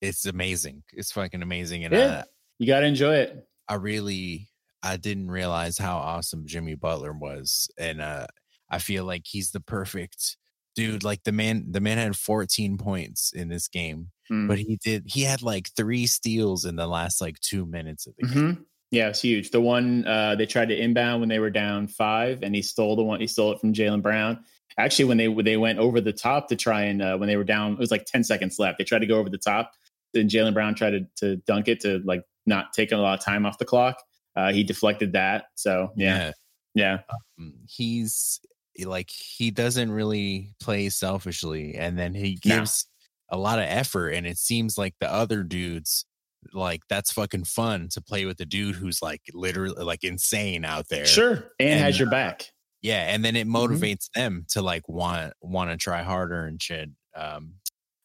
it's 0.00 0.26
amazing 0.26 0.82
it's 0.92 1.12
fucking 1.12 1.42
amazing 1.42 1.84
and 1.84 1.94
yeah, 1.94 2.22
I, 2.22 2.24
you 2.58 2.66
gotta 2.66 2.86
enjoy 2.86 3.16
it 3.16 3.46
i 3.68 3.74
really 3.74 4.48
I 4.86 4.96
didn't 4.96 5.30
realize 5.30 5.78
how 5.78 5.96
awesome 5.96 6.46
Jimmy 6.46 6.76
Butler 6.76 7.12
was, 7.12 7.68
and 7.76 8.00
uh, 8.00 8.26
I 8.70 8.78
feel 8.78 9.04
like 9.04 9.22
he's 9.26 9.50
the 9.50 9.60
perfect 9.60 10.36
dude. 10.76 11.02
Like 11.02 11.24
the 11.24 11.32
man, 11.32 11.66
the 11.72 11.80
man 11.80 11.98
had 11.98 12.16
14 12.16 12.78
points 12.78 13.32
in 13.32 13.48
this 13.48 13.66
game, 13.66 14.12
mm. 14.30 14.46
but 14.46 14.58
he 14.58 14.78
did. 14.82 15.04
He 15.06 15.22
had 15.22 15.42
like 15.42 15.70
three 15.76 16.06
steals 16.06 16.64
in 16.64 16.76
the 16.76 16.86
last 16.86 17.20
like 17.20 17.40
two 17.40 17.66
minutes 17.66 18.06
of 18.06 18.14
the 18.16 18.26
mm-hmm. 18.28 18.34
game. 18.34 18.66
Yeah, 18.92 19.08
it's 19.08 19.20
huge. 19.20 19.50
The 19.50 19.60
one 19.60 20.06
uh, 20.06 20.36
they 20.36 20.46
tried 20.46 20.68
to 20.68 20.80
inbound 20.80 21.20
when 21.20 21.28
they 21.28 21.40
were 21.40 21.50
down 21.50 21.88
five, 21.88 22.44
and 22.44 22.54
he 22.54 22.62
stole 22.62 22.94
the 22.94 23.02
one. 23.02 23.20
He 23.20 23.26
stole 23.26 23.52
it 23.52 23.60
from 23.60 23.72
Jaylen 23.72 24.02
Brown. 24.02 24.44
Actually, 24.78 25.06
when 25.06 25.16
they 25.16 25.26
when 25.26 25.44
they 25.44 25.56
went 25.56 25.80
over 25.80 26.00
the 26.00 26.12
top 26.12 26.48
to 26.50 26.56
try 26.56 26.82
and 26.82 27.02
uh, 27.02 27.16
when 27.16 27.28
they 27.28 27.36
were 27.36 27.44
down, 27.44 27.72
it 27.72 27.78
was 27.78 27.90
like 27.90 28.04
10 28.04 28.22
seconds 28.22 28.58
left. 28.60 28.78
They 28.78 28.84
tried 28.84 29.00
to 29.00 29.06
go 29.06 29.18
over 29.18 29.30
the 29.30 29.38
top. 29.38 29.72
Then 30.16 30.28
Jaylen 30.28 30.54
Brown 30.54 30.74
tried 30.74 30.90
to, 30.90 31.06
to 31.16 31.36
dunk 31.46 31.68
it 31.68 31.80
to 31.80 32.00
like 32.04 32.22
not 32.46 32.72
take 32.72 32.92
a 32.92 32.96
lot 32.96 33.18
of 33.18 33.24
time 33.24 33.46
off 33.46 33.58
the 33.58 33.64
clock. 33.64 33.96
Uh, 34.34 34.52
he 34.52 34.64
deflected 34.64 35.12
that. 35.12 35.46
So 35.54 35.92
yeah, 35.96 36.32
yeah. 36.74 36.98
yeah. 37.08 37.14
Um, 37.38 37.54
he's 37.68 38.40
like 38.84 39.10
he 39.10 39.50
doesn't 39.50 39.90
really 39.90 40.54
play 40.60 40.88
selfishly 40.88 41.74
and 41.76 41.98
then 41.98 42.14
he 42.14 42.34
gives 42.34 42.86
no. 43.30 43.38
a 43.38 43.40
lot 43.40 43.58
of 43.58 43.64
effort 43.66 44.10
and 44.10 44.26
it 44.26 44.36
seems 44.36 44.76
like 44.76 44.94
the 45.00 45.10
other 45.10 45.42
dudes 45.42 46.04
like 46.52 46.82
that's 46.88 47.12
fucking 47.12 47.44
fun 47.44 47.88
to 47.88 48.00
play 48.00 48.24
with 48.24 48.38
a 48.40 48.44
dude 48.44 48.74
who's 48.74 49.00
like 49.00 49.22
literally 49.32 49.82
like 49.82 50.04
insane 50.04 50.64
out 50.64 50.88
there 50.88 51.06
sure 51.06 51.52
and, 51.58 51.70
and 51.70 51.80
has 51.80 51.98
your 51.98 52.08
uh, 52.08 52.10
back 52.10 52.50
yeah 52.82 53.12
and 53.14 53.24
then 53.24 53.34
it 53.34 53.46
mm-hmm. 53.46 53.56
motivates 53.56 54.08
mm-hmm. 54.10 54.20
them 54.20 54.46
to 54.48 54.60
like 54.62 54.88
want 54.88 55.32
want 55.40 55.70
to 55.70 55.76
try 55.76 56.02
harder 56.02 56.44
and 56.44 56.62
shit 56.62 56.90
um 57.16 57.54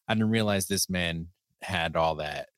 i 0.08 0.14
didn't 0.14 0.30
realize 0.30 0.66
this 0.66 0.88
man 0.88 1.26
had 1.62 1.96
all 1.96 2.16
that 2.16 2.48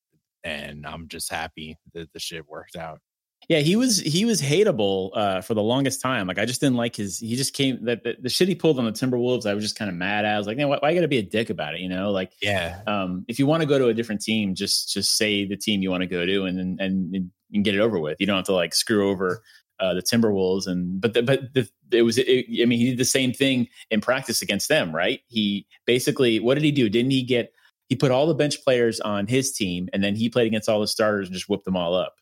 and 0.43 0.87
i'm 0.87 1.09
just 1.09 1.31
happy 1.31 1.79
that 1.93 2.13
the 2.13 2.19
shit 2.19 2.49
worked 2.49 2.77
out 2.77 3.01
yeah, 3.49 3.59
he 3.59 3.77
was 3.77 3.99
he 3.99 4.25
was 4.25 4.41
hateable 4.41 5.11
uh, 5.15 5.41
for 5.41 5.55
the 5.55 5.63
longest 5.63 6.01
time. 6.01 6.27
Like 6.27 6.39
I 6.39 6.47
just 6.47 6.61
didn't 6.61 6.77
like 6.77 6.97
his. 6.97 7.19
He 7.19 7.37
just 7.37 7.53
came 7.53 7.85
that 7.85 8.03
the, 8.03 8.17
the, 8.21 8.29
shit 8.29 8.49
he 8.49 8.55
pulled 8.55 8.79
on 8.79 8.85
the 8.85 8.93
Timberwolves. 8.93 9.47
I 9.47 9.55
was 9.55 9.63
just 9.63 9.77
kind 9.77 9.91
of 9.91 9.97
mad 9.97 10.25
at. 10.25 10.35
I 10.35 10.39
was 10.39 10.47
like, 10.47 10.57
man, 10.57 10.69
why, 10.69 10.79
why 10.81 10.91
you 10.91 10.97
got 10.97 11.03
to 11.03 11.09
be 11.09 11.19
a 11.19 11.23
dick 11.23 11.51
about 11.51 11.75
it? 11.75 11.81
You 11.81 11.89
know, 11.89 12.11
like 12.11 12.33
yeah. 12.41 12.81
Um, 12.87 13.25
if 13.29 13.39
you 13.39 13.47
want 13.47 13.63
to 13.63 13.67
go 13.67 13.79
to 13.79 13.89
a 13.89 13.95
different 13.95 14.23
team, 14.23 14.55
just 14.55 14.93
just 14.93 15.17
say 15.17 15.45
the 15.45 15.57
team 15.57 15.83
you 15.83 15.91
want 15.91 16.03
to 16.03 16.07
go 16.07 16.25
to, 16.25 16.45
and 16.45 16.81
and 16.81 17.31
and 17.53 17.65
get 17.65 17.75
it 17.75 17.81
over 17.81 17.99
with. 17.99 18.19
You 18.21 18.27
don't 18.27 18.37
have 18.37 18.47
to 18.47 18.55
like 18.55 18.75
screw 18.75 19.11
over 19.11 19.43
uh, 19.79 19.95
the 19.95 20.03
Timberwolves. 20.03 20.67
And 20.67 21.01
but 21.01 21.13
the, 21.13 21.23
but 21.23 21.53
the, 21.53 21.69
it 21.93 22.03
was. 22.03 22.17
It, 22.17 22.47
I 22.63 22.65
mean, 22.65 22.79
he 22.79 22.91
did 22.91 22.99
the 22.99 23.05
same 23.05 23.33
thing 23.33 23.69
in 23.91 24.01
practice 24.01 24.41
against 24.41 24.69
them, 24.69 24.95
right? 24.95 25.21
He 25.27 25.67
basically 25.87 26.41
what 26.41 26.55
did 26.55 26.65
he 26.65 26.73
do? 26.73 26.89
Didn't 26.89 27.11
he 27.11 27.23
get? 27.23 27.53
He 27.89 27.97
put 27.97 28.11
all 28.11 28.27
the 28.27 28.35
bench 28.35 28.63
players 28.65 29.01
on 29.01 29.27
his 29.27 29.53
team, 29.53 29.89
and 29.93 30.03
then 30.03 30.15
he 30.15 30.29
played 30.29 30.47
against 30.47 30.69
all 30.69 30.81
the 30.81 30.87
starters 30.87 31.29
and 31.29 31.35
just 31.35 31.49
whooped 31.49 31.65
them 31.65 31.77
all 31.77 31.95
up. 31.95 32.15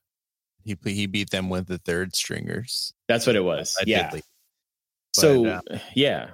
He 0.64 0.76
he 0.84 1.06
beat 1.06 1.30
them 1.30 1.48
with 1.48 1.66
the 1.66 1.78
third 1.78 2.14
stringers. 2.14 2.92
That's 3.08 3.26
what 3.26 3.36
it 3.36 3.44
was. 3.44 3.76
yeah. 3.84 4.10
But, 4.12 4.22
so 5.14 5.46
uh, 5.46 5.60
yeah, 5.94 6.30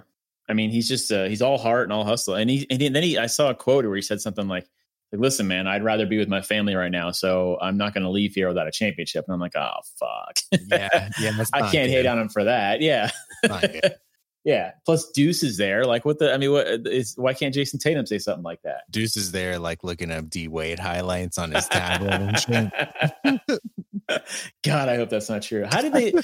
I 0.48 0.54
mean, 0.54 0.70
he's 0.70 0.88
just 0.88 1.10
uh, 1.12 1.24
he's 1.24 1.42
all 1.42 1.58
heart 1.58 1.84
and 1.84 1.92
all 1.92 2.04
hustle. 2.04 2.34
And 2.34 2.48
he 2.48 2.66
and 2.70 2.80
then 2.80 3.02
he 3.02 3.18
I 3.18 3.26
saw 3.26 3.50
a 3.50 3.54
quote 3.54 3.84
where 3.84 3.96
he 3.96 4.02
said 4.02 4.20
something 4.20 4.48
like, 4.48 4.66
like 5.12 5.20
"Listen, 5.20 5.46
man, 5.46 5.66
I'd 5.66 5.84
rather 5.84 6.06
be 6.06 6.18
with 6.18 6.28
my 6.28 6.42
family 6.42 6.74
right 6.74 6.90
now, 6.90 7.10
so 7.10 7.58
I'm 7.60 7.76
not 7.76 7.94
going 7.94 8.04
to 8.04 8.10
leave 8.10 8.34
here 8.34 8.48
without 8.48 8.66
a 8.66 8.72
championship." 8.72 9.24
And 9.26 9.34
I'm 9.34 9.40
like, 9.40 9.56
"Oh 9.56 9.80
fuck." 9.98 10.38
Yeah, 10.70 11.10
yeah. 11.20 11.44
I 11.52 11.60
can't 11.60 11.72
good. 11.72 11.90
hate 11.90 12.06
on 12.06 12.18
him 12.18 12.28
for 12.28 12.44
that. 12.44 12.80
Yeah. 12.80 13.10
Yeah. 14.44 14.72
Plus 14.87 15.11
Deuce 15.11 15.42
is 15.42 15.57
there. 15.57 15.85
Like, 15.85 16.05
what 16.05 16.18
the? 16.18 16.33
I 16.33 16.38
mean, 16.38 16.53
what 16.53 16.66
is? 16.87 17.14
Why 17.16 17.35
can't 17.35 17.55
Jayson 17.55 17.79
Tatum 17.79 18.07
say 18.07 18.18
something 18.18 18.44
like 18.44 18.62
that? 18.62 18.90
Deuce 18.90 19.16
is 19.16 19.33
there, 19.33 19.59
like 19.59 19.85
looking 19.85 20.11
up 20.11 20.31
D 20.31 20.48
Wade 20.48 20.79
highlights 20.79 21.38
on 21.38 21.53
his 21.53 21.66
tablet 21.68 22.12
and 22.12 22.38
shit. 22.38 23.40
God, 24.64 24.88
I 24.88 24.96
hope 24.96 25.11
that's 25.11 25.29
not 25.29 25.42
true. 25.42 25.66
How 25.70 25.83
did 25.83 25.92
they? 25.92 26.14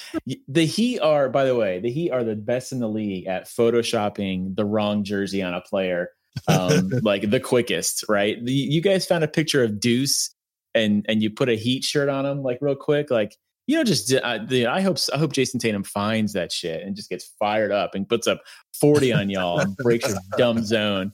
the 0.48 0.64
Heat 0.64 1.00
are, 1.00 1.28
by 1.28 1.44
the 1.44 1.54
way, 1.54 1.80
the 1.80 1.90
Heat 1.90 2.10
are 2.10 2.24
the 2.24 2.36
best 2.36 2.72
in 2.72 2.78
the 2.78 2.88
league 2.88 3.26
at 3.26 3.46
photoshopping 3.46 4.56
the 4.56 4.64
wrong 4.64 5.04
jersey 5.04 5.42
on 5.42 5.52
a 5.52 5.60
player, 5.60 6.10
um, 6.48 6.88
like 7.02 7.30
the 7.30 7.40
quickest. 7.40 8.04
Right? 8.08 8.42
The, 8.42 8.52
you 8.52 8.80
guys 8.80 9.06
found 9.06 9.24
a 9.24 9.28
picture 9.28 9.62
of 9.62 9.80
Deuce, 9.80 10.34
and 10.74 11.04
and 11.08 11.22
you 11.22 11.30
put 11.30 11.48
a 11.48 11.56
Heat 11.56 11.84
shirt 11.84 12.08
on 12.08 12.24
him, 12.24 12.42
like 12.42 12.58
real 12.62 12.76
quick, 12.76 13.10
like 13.10 13.36
you 13.66 13.76
know, 13.76 13.84
just 13.84 14.12
uh, 14.12 14.38
the, 14.46 14.66
I 14.66 14.80
hope 14.80 14.98
I 15.12 15.18
hope 15.18 15.32
Jayson 15.32 15.60
Tatum 15.60 15.84
finds 15.84 16.32
that 16.34 16.52
shit 16.52 16.82
and 16.82 16.94
just 16.94 17.10
gets 17.10 17.32
fired 17.38 17.72
up 17.72 17.94
and 17.94 18.08
puts 18.08 18.26
up 18.26 18.42
forty 18.78 19.12
on 19.12 19.30
y'all 19.30 19.58
and 19.58 19.76
breaks 19.76 20.08
your 20.08 20.18
dumb 20.36 20.62
zone. 20.64 21.12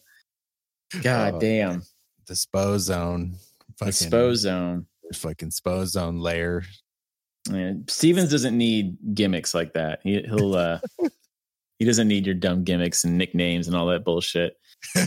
God 1.02 1.34
oh, 1.34 1.40
damn, 1.40 1.82
the 2.26 2.34
SPO 2.34 2.78
zone, 2.78 3.36
the 3.78 3.86
SPO 3.86 4.34
zone 4.34 4.86
fucking 5.14 5.50
SPO 5.50 5.86
zone 5.86 6.20
layer. 6.20 6.62
Yeah, 7.50 7.72
Stevens 7.88 8.30
doesn't 8.30 8.56
need 8.56 8.96
gimmicks 9.14 9.54
like 9.54 9.72
that. 9.74 10.00
He, 10.02 10.24
will 10.28 10.56
uh 10.56 10.80
he 11.78 11.84
doesn't 11.84 12.08
need 12.08 12.26
your 12.26 12.34
dumb 12.34 12.64
gimmicks 12.64 13.04
and 13.04 13.16
nicknames 13.16 13.66
and 13.66 13.76
all 13.76 13.86
that 13.86 14.04
bullshit. 14.04 14.56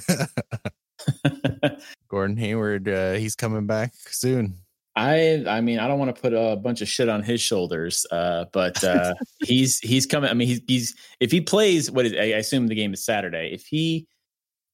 Gordon 2.08 2.38
Hayward, 2.38 2.88
uh, 2.90 3.14
he's 3.14 3.36
coming 3.36 3.68
back 3.68 3.94
soon. 4.10 4.56
I 4.96 5.44
I 5.48 5.62
mean 5.62 5.80
I 5.80 5.88
don't 5.88 6.00
want 6.00 6.16
to 6.16 6.22
put 6.22 6.34
a 6.34 6.56
bunch 6.56 6.82
of 6.82 6.88
shit 6.88 7.10
on 7.10 7.24
his 7.24 7.42
shoulders, 7.42 8.06
uh, 8.12 8.46
but 8.54 8.84
uh, 8.84 9.14
he's 9.44 9.80
he's 9.80 10.06
coming. 10.06 10.30
I 10.30 10.34
mean 10.34 10.48
he's 10.48 10.62
he's 10.68 10.96
if 11.20 11.32
he 11.32 11.42
plays 11.42 11.90
what 11.90 12.06
is 12.06 12.14
I 12.14 12.38
assume 12.38 12.68
the 12.68 12.76
game 12.76 12.94
is 12.94 13.04
Saturday. 13.04 13.52
If 13.54 13.66
he 13.66 14.08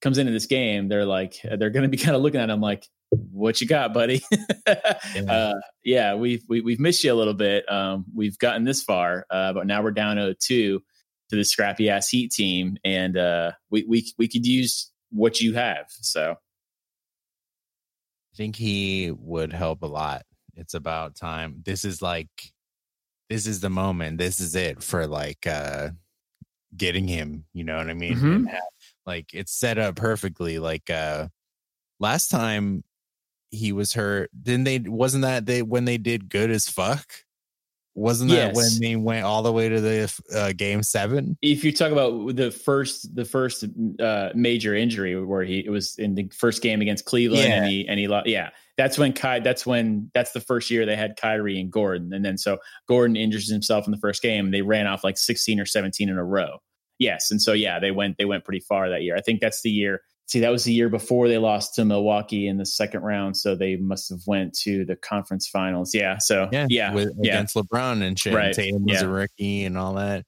comes 0.02 0.18
into 0.18 0.32
this 0.32 0.46
game, 0.46 0.88
they're 0.88 1.06
like 1.06 1.36
they're 1.58 1.70
going 1.70 1.84
to 1.84 1.90
be 1.90 1.98
kind 1.98 2.16
of 2.16 2.22
looking 2.22 2.42
at 2.42 2.50
him 2.50 2.62
like 2.62 2.88
what 3.32 3.60
you 3.60 3.68
got, 3.68 3.94
buddy? 3.94 4.22
yeah. 4.68 5.24
Uh, 5.28 5.60
yeah, 5.84 6.16
we've 6.16 6.44
we, 6.48 6.58
have 6.58 6.66
we 6.66 6.74
have 6.74 6.80
missed 6.80 7.04
you 7.04 7.12
a 7.12 7.16
little 7.16 7.34
bit. 7.34 7.70
Um, 7.72 8.06
we've 8.14 8.38
gotten 8.38 8.64
this 8.64 8.84
far, 8.84 9.26
uh, 9.32 9.54
but 9.54 9.66
now 9.66 9.82
we're 9.82 9.92
down 9.92 10.18
to 10.18 10.36
two 10.36 10.82
to 11.30 11.36
the 11.36 11.44
scrappy 11.44 11.90
ass 11.90 12.10
Heat 12.10 12.32
team, 12.32 12.78
and 12.84 13.18
uh, 13.18 13.52
we 13.70 13.84
we 13.88 14.12
we 14.18 14.28
could 14.28 14.46
use 14.46 14.92
what 15.12 15.42
you 15.42 15.54
have. 15.54 15.86
So, 15.90 16.36
I 18.34 18.36
think 18.36 18.56
he 18.56 19.12
would 19.12 19.54
help 19.54 19.82
a 19.82 19.88
lot. 19.88 20.24
It's 20.56 20.74
about 20.74 21.16
time. 21.16 21.62
This 21.66 21.86
is 21.86 22.02
like, 22.02 22.30
this 23.30 23.48
is 23.48 23.60
the 23.60 23.70
moment. 23.70 24.18
This 24.18 24.40
is 24.40 24.56
it 24.56 24.84
for 24.84 25.08
like 25.08 25.48
uh 25.48 25.90
getting 26.76 27.08
him. 27.08 27.46
You 27.54 27.64
know 27.64 27.78
what 27.78 27.90
I 27.90 27.94
mean? 27.94 28.16
Mm-hmm. 28.16 28.46
Have, 28.46 28.62
like 29.06 29.34
it's 29.34 29.52
set 29.52 29.78
up 29.78 29.96
perfectly. 29.96 30.60
Like 30.60 30.90
uh 30.90 31.28
last 32.00 32.30
time 32.30 32.84
he 33.52 33.72
was 33.72 33.94
hurt. 33.94 34.30
Then 34.34 34.64
they 34.64 34.80
wasn't 34.80 35.24
that 35.24 35.46
they 35.46 35.62
when 35.62 35.86
they 35.86 35.98
did 35.98 36.30
good 36.30 36.52
as 36.52 36.70
fuck. 36.70 37.12
Wasn't 38.00 38.30
that 38.32 38.56
yes. 38.56 38.56
when 38.56 38.80
they 38.80 38.96
went 38.96 39.26
all 39.26 39.44
the 39.44 39.52
way 39.52 39.68
to 39.68 39.82
the 39.82 40.22
uh, 40.34 40.54
game 40.54 40.84
seven? 40.84 41.38
If 41.42 41.66
you 41.66 41.74
talk 41.74 41.92
about 41.92 42.36
the 42.36 42.50
first, 42.50 43.14
the 43.14 43.26
first 43.26 43.66
uh, 44.00 44.30
major 44.34 44.74
injury 44.74 45.22
where 45.22 45.44
he 45.44 45.60
it 45.60 45.70
was 45.70 45.98
in 45.98 46.16
the 46.16 46.32
first 46.34 46.62
game 46.62 46.80
against 46.80 47.04
Cleveland, 47.04 47.44
yeah. 47.44 47.56
and 47.56 47.70
he 47.70 47.88
and 47.88 48.00
he 48.00 48.32
yeah, 48.32 48.52
that's 48.78 48.98
when 48.98 49.12
Kai. 49.12 49.42
That's 49.42 49.66
when 49.66 50.10
that's 50.14 50.32
the 50.32 50.40
first 50.40 50.72
year 50.72 50.86
they 50.86 50.96
had 50.96 51.18
Kyrie 51.18 51.60
and 51.60 51.70
Gordon, 51.70 52.14
and 52.14 52.24
then 52.24 52.38
so 52.38 52.60
Gordon 52.88 53.18
injures 53.18 53.50
himself 53.50 53.86
in 53.86 53.92
the 53.92 53.98
first 53.98 54.22
game. 54.22 54.52
They 54.52 54.62
ran 54.62 54.88
off 54.88 55.04
like 55.04 55.18
sixteen 55.18 55.60
or 55.60 55.66
seventeen 55.66 56.08
in 56.08 56.18
a 56.18 56.24
row. 56.24 56.60
Yes, 57.00 57.32
and 57.32 57.42
so 57.42 57.52
yeah, 57.52 57.80
they 57.80 57.92
went 57.92 58.18
they 58.18 58.26
went 58.26 58.46
pretty 58.46 58.62
far 58.62 58.90
that 58.90 59.04
year. 59.04 59.18
I 59.18 59.22
think 59.22 59.42
that's 59.42 59.62
the 59.62 59.72
year 59.72 60.02
see 60.30 60.40
that 60.42 60.50
was 60.52 60.64
the 60.64 60.72
year 60.74 60.90
before 60.90 61.28
they 61.28 61.38
lost 61.40 61.76
to 61.76 61.86
Milwaukee 61.86 62.48
in 62.48 62.58
the 62.58 62.66
second 62.66 63.02
round, 63.02 63.36
so 63.36 63.56
they 63.56 63.76
must 63.78 64.10
have 64.10 64.20
went 64.28 64.54
to 64.60 64.86
the 64.86 64.96
conference 64.96 65.48
finals. 65.48 65.94
Yeah, 65.94 66.18
so 66.20 66.48
yeah, 66.52 66.68
yeah, 66.70 66.94
with, 66.94 67.14
yeah. 67.20 67.34
against 67.34 67.56
LeBron 67.56 68.02
and 68.04 68.18
shit. 68.18 68.34
Right. 68.34 68.54
Tatum 68.54 68.86
was 68.86 69.02
yeah. 69.02 69.08
a 69.08 69.10
rookie 69.10 69.66
and 69.66 69.78
all 69.78 69.96
that. 69.96 70.24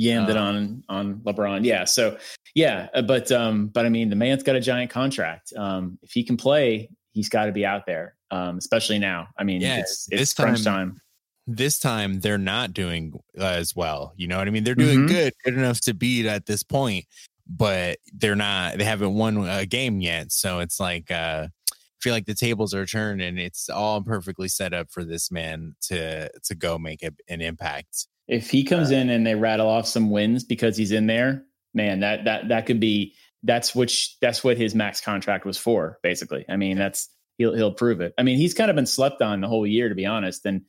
yammed 0.00 0.28
it 0.28 0.36
on 0.36 0.82
on 0.88 1.20
LeBron. 1.20 1.64
Yeah, 1.64 1.84
so 1.84 2.18
yeah, 2.54 2.88
uh, 2.94 3.02
but 3.02 3.30
um, 3.32 3.68
but 3.68 3.86
I 3.86 3.88
mean, 3.88 4.10
the 4.10 4.16
man's 4.16 4.42
got 4.42 4.56
a 4.56 4.60
giant 4.60 4.90
contract. 4.90 5.52
Um, 5.56 5.98
if 6.02 6.10
he 6.12 6.24
can 6.24 6.36
play, 6.36 6.90
he's 7.12 7.28
got 7.28 7.46
to 7.46 7.52
be 7.52 7.64
out 7.64 7.86
there. 7.86 8.16
Um, 8.30 8.58
especially 8.58 8.98
now. 8.98 9.28
I 9.38 9.44
mean, 9.44 9.60
Yeah, 9.62 9.78
it's 9.78 10.06
it's 10.10 10.20
this 10.20 10.34
crunch 10.34 10.62
time- 10.64 10.90
time. 10.90 11.00
this 11.46 11.78
time 11.78 12.20
they're 12.20 12.36
not 12.36 12.74
doing 12.74 13.14
uh, 13.38 13.44
as 13.44 13.74
well. 13.74 14.12
You 14.16 14.26
know 14.26 14.36
what 14.36 14.46
I 14.46 14.50
mean? 14.50 14.64
They're 14.64 14.74
doing 14.74 15.06
Mhm. 15.06 15.08
good, 15.08 15.32
good 15.44 15.54
enough 15.54 15.80
to 15.82 15.94
beat 15.94 16.26
at 16.26 16.44
this 16.44 16.62
point, 16.62 17.06
but 17.48 17.98
they're 18.12 18.36
not. 18.36 18.78
They 18.78 18.84
haven't 18.84 19.14
won 19.14 19.48
a 19.48 19.66
game 19.66 20.00
yet, 20.00 20.32
so 20.32 20.60
it's 20.60 20.78
like 20.78 21.10
uh, 21.10 21.48
I 21.48 22.00
feel 22.00 22.12
like 22.12 22.26
the 22.26 22.34
tables 22.34 22.74
are 22.74 22.86
turned, 22.86 23.22
and 23.22 23.38
it's 23.38 23.68
all 23.68 24.02
perfectly 24.02 24.48
set 24.48 24.72
up 24.74 24.90
for 24.90 25.04
this 25.04 25.30
man 25.30 25.74
to 25.82 26.30
to 26.44 26.54
go 26.54 26.78
make 26.78 27.02
a, 27.02 27.10
an 27.28 27.40
impact. 27.40 28.06
If 28.26 28.50
he 28.50 28.64
comes 28.64 28.90
in 28.90 29.08
and 29.08 29.26
they 29.26 29.34
rattle 29.34 29.68
off 29.68 29.86
some 29.86 30.10
wins 30.10 30.44
because 30.44 30.76
he's 30.76 30.92
in 30.92 31.06
there, 31.06 31.44
man, 31.74 32.00
that 32.00 32.24
that 32.26 32.48
that 32.48 32.66
could 32.66 32.80
be 32.80 33.14
that's 33.42 33.74
which 33.74 34.18
that's 34.20 34.44
what 34.44 34.56
his 34.56 34.74
max 34.74 35.00
contract 35.00 35.44
was 35.44 35.56
for, 35.56 35.98
basically. 36.02 36.44
I 36.48 36.56
mean, 36.56 36.76
that's 36.76 37.08
he'll 37.38 37.54
he'll 37.54 37.72
prove 37.72 38.00
it. 38.00 38.12
I 38.18 38.22
mean, 38.22 38.36
he's 38.36 38.54
kind 38.54 38.70
of 38.70 38.76
been 38.76 38.86
slept 38.86 39.22
on 39.22 39.40
the 39.40 39.48
whole 39.48 39.66
year, 39.66 39.88
to 39.88 39.94
be 39.94 40.06
honest. 40.06 40.44
And 40.44 40.62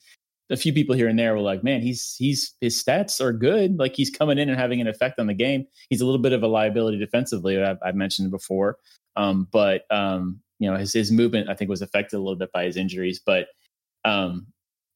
a 0.50 0.58
few 0.58 0.74
people 0.74 0.96
here 0.96 1.08
and 1.08 1.18
there 1.18 1.34
were 1.34 1.42
like, 1.42 1.64
man, 1.64 1.82
he's 1.82 2.16
he's 2.18 2.54
his 2.62 2.82
stats 2.82 3.22
are 3.22 3.34
good. 3.34 3.78
Like 3.78 3.96
he's 3.96 4.10
coming 4.10 4.38
in 4.38 4.50
and 4.50 4.60
having 4.60 4.82
an 4.82 4.88
effect 4.88 5.20
on 5.20 5.28
the 5.28 5.34
game. 5.34 5.66
He's 5.90 6.02
a 6.02 6.06
little 6.06 6.22
bit 6.22 6.34
of 6.34 6.44
a 6.44 6.48
liability 6.48 6.98
defensively. 6.98 7.62
I've, 7.62 7.78
I've 7.84 7.96
mentioned 7.96 8.32
before, 8.32 8.78
um, 9.16 9.48
but 9.52 9.84
um, 9.92 10.40
you 10.60 10.70
know 10.70 10.78
his 10.78 10.94
his 10.94 11.12
movement 11.12 11.50
I 11.50 11.56
think 11.56 11.70
was 11.70 11.82
affected 11.82 12.18
a 12.18 12.20
little 12.20 12.36
bit 12.36 12.52
by 12.52 12.66
his 12.66 12.78
injuries, 12.78 13.22
but 13.24 13.48
um, 14.06 14.48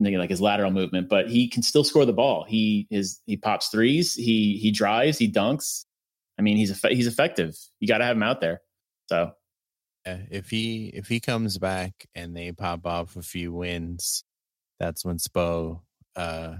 thinking 0.01 0.19
like 0.19 0.29
his 0.29 0.41
lateral 0.41 0.71
movement. 0.71 1.09
But 1.09 1.29
he 1.29 1.47
can 1.47 1.63
still 1.63 1.83
score 1.83 2.05
the 2.05 2.13
ball. 2.13 2.45
He 2.47 2.87
is 2.89 3.21
he 3.25 3.37
pops 3.37 3.67
threes. 3.67 4.13
He 4.13 4.57
he 4.57 4.71
drives. 4.71 5.17
He 5.17 5.31
dunks. 5.31 5.85
I 6.39 6.41
mean, 6.41 6.57
he's 6.57 6.81
he's 6.83 7.07
effective. 7.07 7.55
You 7.79 7.87
got 7.87 7.99
to 7.99 8.05
have 8.05 8.17
him 8.17 8.23
out 8.23 8.41
there. 8.41 8.61
So 9.07 9.33
if 10.05 10.49
he 10.49 10.87
if 10.87 11.07
he 11.07 11.19
comes 11.19 11.57
back 11.57 12.07
and 12.15 12.35
they 12.35 12.51
pop 12.51 12.85
off 12.85 13.15
a 13.15 13.21
few 13.21 13.53
wins, 13.53 14.23
that's 14.79 15.03
when 15.05 15.17
Spo 15.17 15.81
uh, 16.15 16.55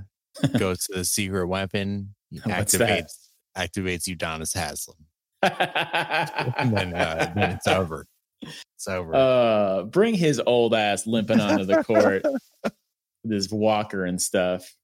goes 0.57 0.79
to 0.87 0.93
the 0.99 1.05
secret 1.05 1.47
weapon, 1.47 2.13
activates 2.33 3.29
activates 3.57 4.07
Udonis 4.07 4.53
Haslem, 4.55 4.97
and 5.43 6.75
then, 6.75 6.93
uh, 6.95 7.31
then 7.35 7.51
it's 7.51 7.67
over. 7.67 8.05
It's 8.41 8.87
over. 8.87 9.15
uh, 9.15 9.83
bring 9.83 10.15
his 10.15 10.41
old 10.45 10.73
ass 10.73 11.05
limping 11.07 11.39
onto 11.39 11.65
the 11.65 11.83
court 11.83 12.23
with 12.63 13.31
his 13.31 13.51
walker 13.51 14.05
and 14.05 14.21
stuff. 14.21 14.75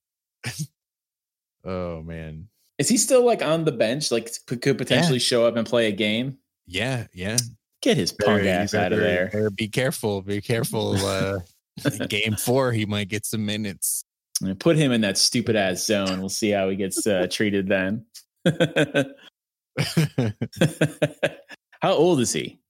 oh 1.65 2.01
man, 2.03 2.47
Is 2.77 2.87
he 2.89 2.97
still 2.97 3.25
like 3.25 3.41
on 3.43 3.65
the 3.65 3.71
bench? 3.71 4.11
Like 4.11 4.31
could, 4.47 4.77
potentially 4.77 5.19
show 5.19 5.45
up 5.45 5.55
and 5.55 5.67
play 5.67 5.87
a 5.87 5.91
game? 5.91 6.37
yeah, 6.67 7.07
yeah. 7.13 7.37
Get 7.81 7.95
his 7.95 8.11
punk 8.11 8.43
Better- 8.43 8.49
ass 8.49 8.73
out 8.73 8.91
of 8.91 8.99
better- 8.99 9.01
there. 9.01 9.25
better 9.27 9.49
Be 9.51 9.69
careful. 9.69 10.21
Be 10.21 10.41
careful. 10.41 10.95
Uh, 10.97 11.39
game 12.09 12.35
four, 12.35 12.71
he 12.71 12.85
might 12.85 13.09
get 13.09 13.25
some 13.25 13.45
minutes. 13.45 14.03
Put 14.59 14.77
him 14.77 14.91
in 14.91 15.01
that 15.01 15.17
stupid 15.17 15.55
ass 15.55 15.85
zone. 15.85 16.19
We'll 16.19 16.29
see 16.29 16.51
how 16.51 16.69
he 16.69 16.75
gets 16.75 17.05
uh, 17.05 17.27
treated 17.29 17.67
then. 17.67 18.05
how 21.81 21.93
old 21.93 22.21
is 22.21 22.31
he? 22.31 22.61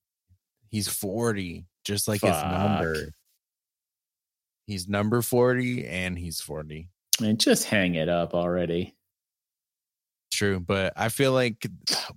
He's 0.70 0.88
forty, 0.88 1.66
just 1.84 2.08
like 2.08 2.22
his 2.22 2.42
number. 2.42 3.12
He's 4.66 4.88
number 4.88 5.22
forty, 5.22 5.86
and 5.86 6.18
he's 6.18 6.40
forty. 6.40 6.88
And 7.22 7.38
just 7.38 7.64
hang 7.64 7.94
it 7.94 8.08
up 8.08 8.34
already. 8.34 8.96
True, 10.32 10.58
but 10.60 10.92
I 10.96 11.08
feel 11.08 11.32
like 11.32 11.66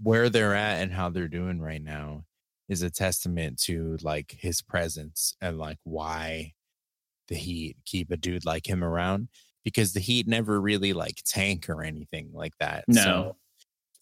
where 0.01 0.29
they're 0.29 0.55
at 0.55 0.81
and 0.81 0.91
how 0.91 1.09
they're 1.09 1.27
doing 1.27 1.59
right 1.59 1.81
now 1.81 2.25
is 2.69 2.81
a 2.81 2.89
testament 2.89 3.59
to 3.59 3.97
like 4.01 4.35
his 4.39 4.61
presence 4.61 5.35
and 5.41 5.57
like 5.57 5.77
why 5.83 6.53
the 7.27 7.35
Heat 7.35 7.77
keep 7.85 8.11
a 8.11 8.17
dude 8.17 8.45
like 8.45 8.67
him 8.67 8.83
around 8.83 9.29
because 9.63 9.93
the 9.93 9.99
Heat 9.99 10.27
never 10.27 10.59
really 10.59 10.93
like 10.93 11.21
tank 11.25 11.69
or 11.69 11.83
anything 11.83 12.29
like 12.33 12.53
that. 12.59 12.85
No. 12.87 13.01
So 13.01 13.35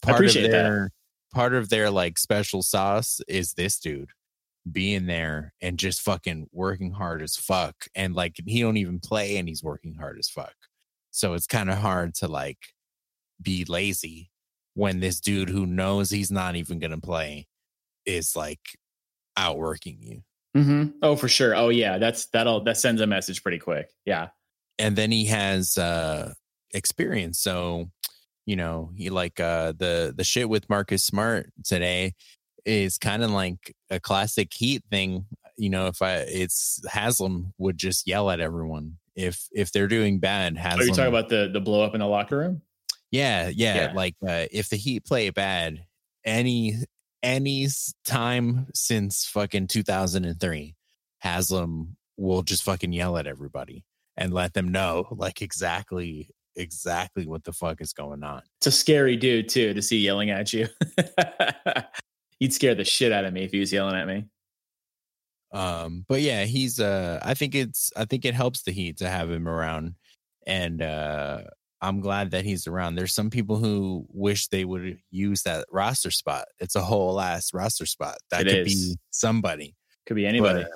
I 0.04 0.08
part 0.08 0.16
appreciate 0.20 0.46
of 0.46 0.52
that. 0.52 0.64
their 0.64 0.92
part 1.34 1.54
of 1.54 1.70
their 1.70 1.90
like 1.90 2.18
special 2.18 2.62
sauce 2.62 3.22
is 3.28 3.54
this 3.54 3.80
dude 3.80 4.10
being 4.70 5.08
there 5.08 5.54
and 5.62 5.80
just 5.80 6.02
fucking 6.02 6.48
working 6.52 6.92
hard 6.92 7.22
as 7.22 7.36
fuck 7.36 7.76
and 7.96 8.14
like 8.14 8.36
he 8.46 8.62
don't 8.62 8.78
even 8.78 9.00
play 9.00 9.38
and 9.38 9.48
he's 9.48 9.64
working 9.64 9.96
hard 9.96 10.18
as 10.20 10.30
fuck. 10.30 10.54
So 11.12 11.34
it's 11.34 11.48
kind 11.48 11.70
of 11.70 11.78
hard 11.78 12.14
to 12.16 12.28
like 12.28 12.60
be 13.42 13.66
lazy 13.66 14.30
when 14.74 15.00
this 15.00 15.20
dude 15.20 15.50
who 15.50 15.66
knows 15.66 16.10
he's 16.10 16.32
not 16.32 16.56
even 16.56 16.80
to 16.80 16.98
play 16.98 17.48
is 18.06 18.36
like 18.36 18.60
outworking 19.36 19.98
you. 20.00 20.24
Mm-hmm. 20.56 20.98
Oh, 21.02 21.16
for 21.16 21.28
sure. 21.28 21.56
Oh, 21.56 21.70
yeah. 21.70 21.98
That's 21.98 22.28
that'll 22.28 22.64
that 22.66 22.78
sends 22.78 23.02
a 23.02 23.08
message 23.08 23.42
pretty 23.42 23.60
quick. 23.60 23.90
Yeah. 24.06 24.30
And 24.78 24.96
then 24.96 25.12
he 25.12 25.26
has 25.26 25.78
uh 25.78 26.34
experience. 26.74 27.40
So, 27.40 27.90
you 28.46 28.56
know, 28.56 28.92
he 28.96 29.10
like 29.10 29.40
uh 29.40 29.74
the 29.78 30.14
the 30.16 30.24
shit 30.24 30.50
with 30.50 30.70
Marcus 30.70 31.04
Smart 31.04 31.52
today 31.64 32.14
is 32.66 32.98
kind 32.98 33.24
of 33.24 33.32
like 33.32 33.76
a 33.90 34.00
classic 34.00 34.54
heat 34.54 34.84
thing. 34.92 35.26
You 35.58 35.70
know, 35.70 35.88
if 35.88 36.02
I 36.02 36.18
it's 36.18 36.82
Haslem 36.90 37.54
would 37.58 37.78
just 37.78 38.08
yell 38.08 38.30
at 38.30 38.40
everyone. 38.40 38.98
If 39.16 39.48
if 39.52 39.72
they're 39.72 39.88
doing 39.88 40.20
bad, 40.20 40.58
Haslem 40.58 40.82
Are 40.82 40.84
you 40.86 40.94
talking 40.94 41.08
about 41.08 41.30
the 41.30 41.50
the 41.52 41.62
blow 41.62 41.84
up 41.84 41.94
in 41.94 42.00
the 42.00 42.08
locker 42.08 42.38
room? 42.38 42.62
Yeah, 43.12 43.50
yeah. 43.50 43.76
Yeah. 43.76 43.94
Like 43.94 44.16
uh, 44.26 44.46
if 44.52 44.70
the 44.70 44.78
Heat 44.78 45.06
play 45.06 45.30
bad, 45.30 45.86
any 46.24 46.78
any 47.24 47.68
time 48.06 48.68
since 48.74 49.26
fucking 49.26 49.68
2003, 49.68 50.76
Haslem 51.20 51.96
will 52.18 52.42
just 52.44 52.64
fucking 52.64 52.94
yell 52.94 53.18
at 53.18 53.28
everybody 53.28 53.84
and 54.18 54.34
let 54.34 54.54
them 54.54 54.70
know 54.70 55.08
like 55.12 55.42
exactly 55.42 56.30
exactly 56.56 57.26
what 57.26 57.44
the 57.44 57.54
fuck 57.54 57.82
is 57.82 57.94
going 57.94 58.24
on. 58.24 58.42
It's 58.60 58.68
a 58.68 58.72
scary 58.72 59.16
dude 59.16 59.50
too 59.50 59.74
to 59.74 59.82
see 59.82 60.00
yelling 60.00 60.30
at 60.30 60.52
you. 60.52 60.68
He'd 62.40 62.54
scare 62.54 62.76
the 62.76 62.84
shit 62.84 63.12
out 63.12 63.26
of 63.26 63.34
me 63.34 63.44
if 63.44 63.52
he 63.52 63.60
was 63.60 63.72
yelling 63.72 63.96
at 63.96 64.08
me. 64.08 64.26
Um, 65.54 66.06
but 66.08 66.22
yeah, 66.22 66.46
he's 66.46 66.80
uh 66.80 67.20
I 67.22 67.34
think 67.34 67.56
it's 67.56 67.92
I 67.96 68.06
think 68.06 68.26
it 68.26 68.34
helps 68.34 68.64
the 68.64 68.72
Heat 68.72 68.98
to 68.98 69.10
have 69.10 69.30
him 69.30 69.48
around. 69.48 69.96
And 70.46 70.82
uh 70.82 71.42
I'm 71.82 72.00
glad 72.00 72.32
that 72.32 72.46
he's 72.46 72.68
around. 72.68 72.96
There's 72.96 73.14
some 73.14 73.30
people 73.32 73.58
who 73.58 74.06
wish 74.10 74.48
they 74.48 74.66
would 74.66 75.00
use 75.10 75.42
that 75.44 75.66
roster 75.72 76.12
spot. 76.12 76.46
It's 76.60 76.76
a 76.76 76.82
whole 76.82 77.20
ass 77.20 77.54
roster 77.54 77.86
spot. 77.88 78.18
That 78.30 78.42
It 78.48 78.52
could 78.52 78.68
is. 78.68 78.92
be 78.92 78.98
somebody. 79.10 79.76
Could 80.06 80.16
be 80.16 80.28
anybody. 80.28 80.64
But 80.64 80.72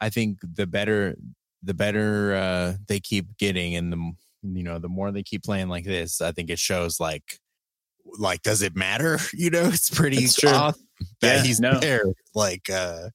I 0.00 0.10
think 0.10 0.38
the 0.42 0.66
better 0.66 1.16
the 1.62 1.74
better 1.74 2.34
uh 2.34 2.74
they 2.88 3.00
keep 3.00 3.36
getting 3.38 3.74
and 3.76 3.92
the 3.92 4.12
you 4.42 4.62
know 4.62 4.78
the 4.78 4.88
more 4.88 5.10
they 5.10 5.22
keep 5.22 5.42
playing 5.42 5.68
like 5.68 5.84
this, 5.84 6.20
I 6.20 6.32
think 6.32 6.50
it 6.50 6.58
shows 6.58 7.00
like 7.00 7.38
like 8.18 8.42
does 8.42 8.60
it 8.62 8.76
matter? 8.76 9.18
You 9.34 9.50
know, 9.50 9.64
it's 9.64 9.90
pretty 9.90 10.26
awesome 10.46 10.86
that 11.20 11.36
Yeah, 11.36 11.42
he's 11.42 11.60
no. 11.60 11.78
there. 11.78 12.04
Like 12.34 12.68
uh 12.70 13.08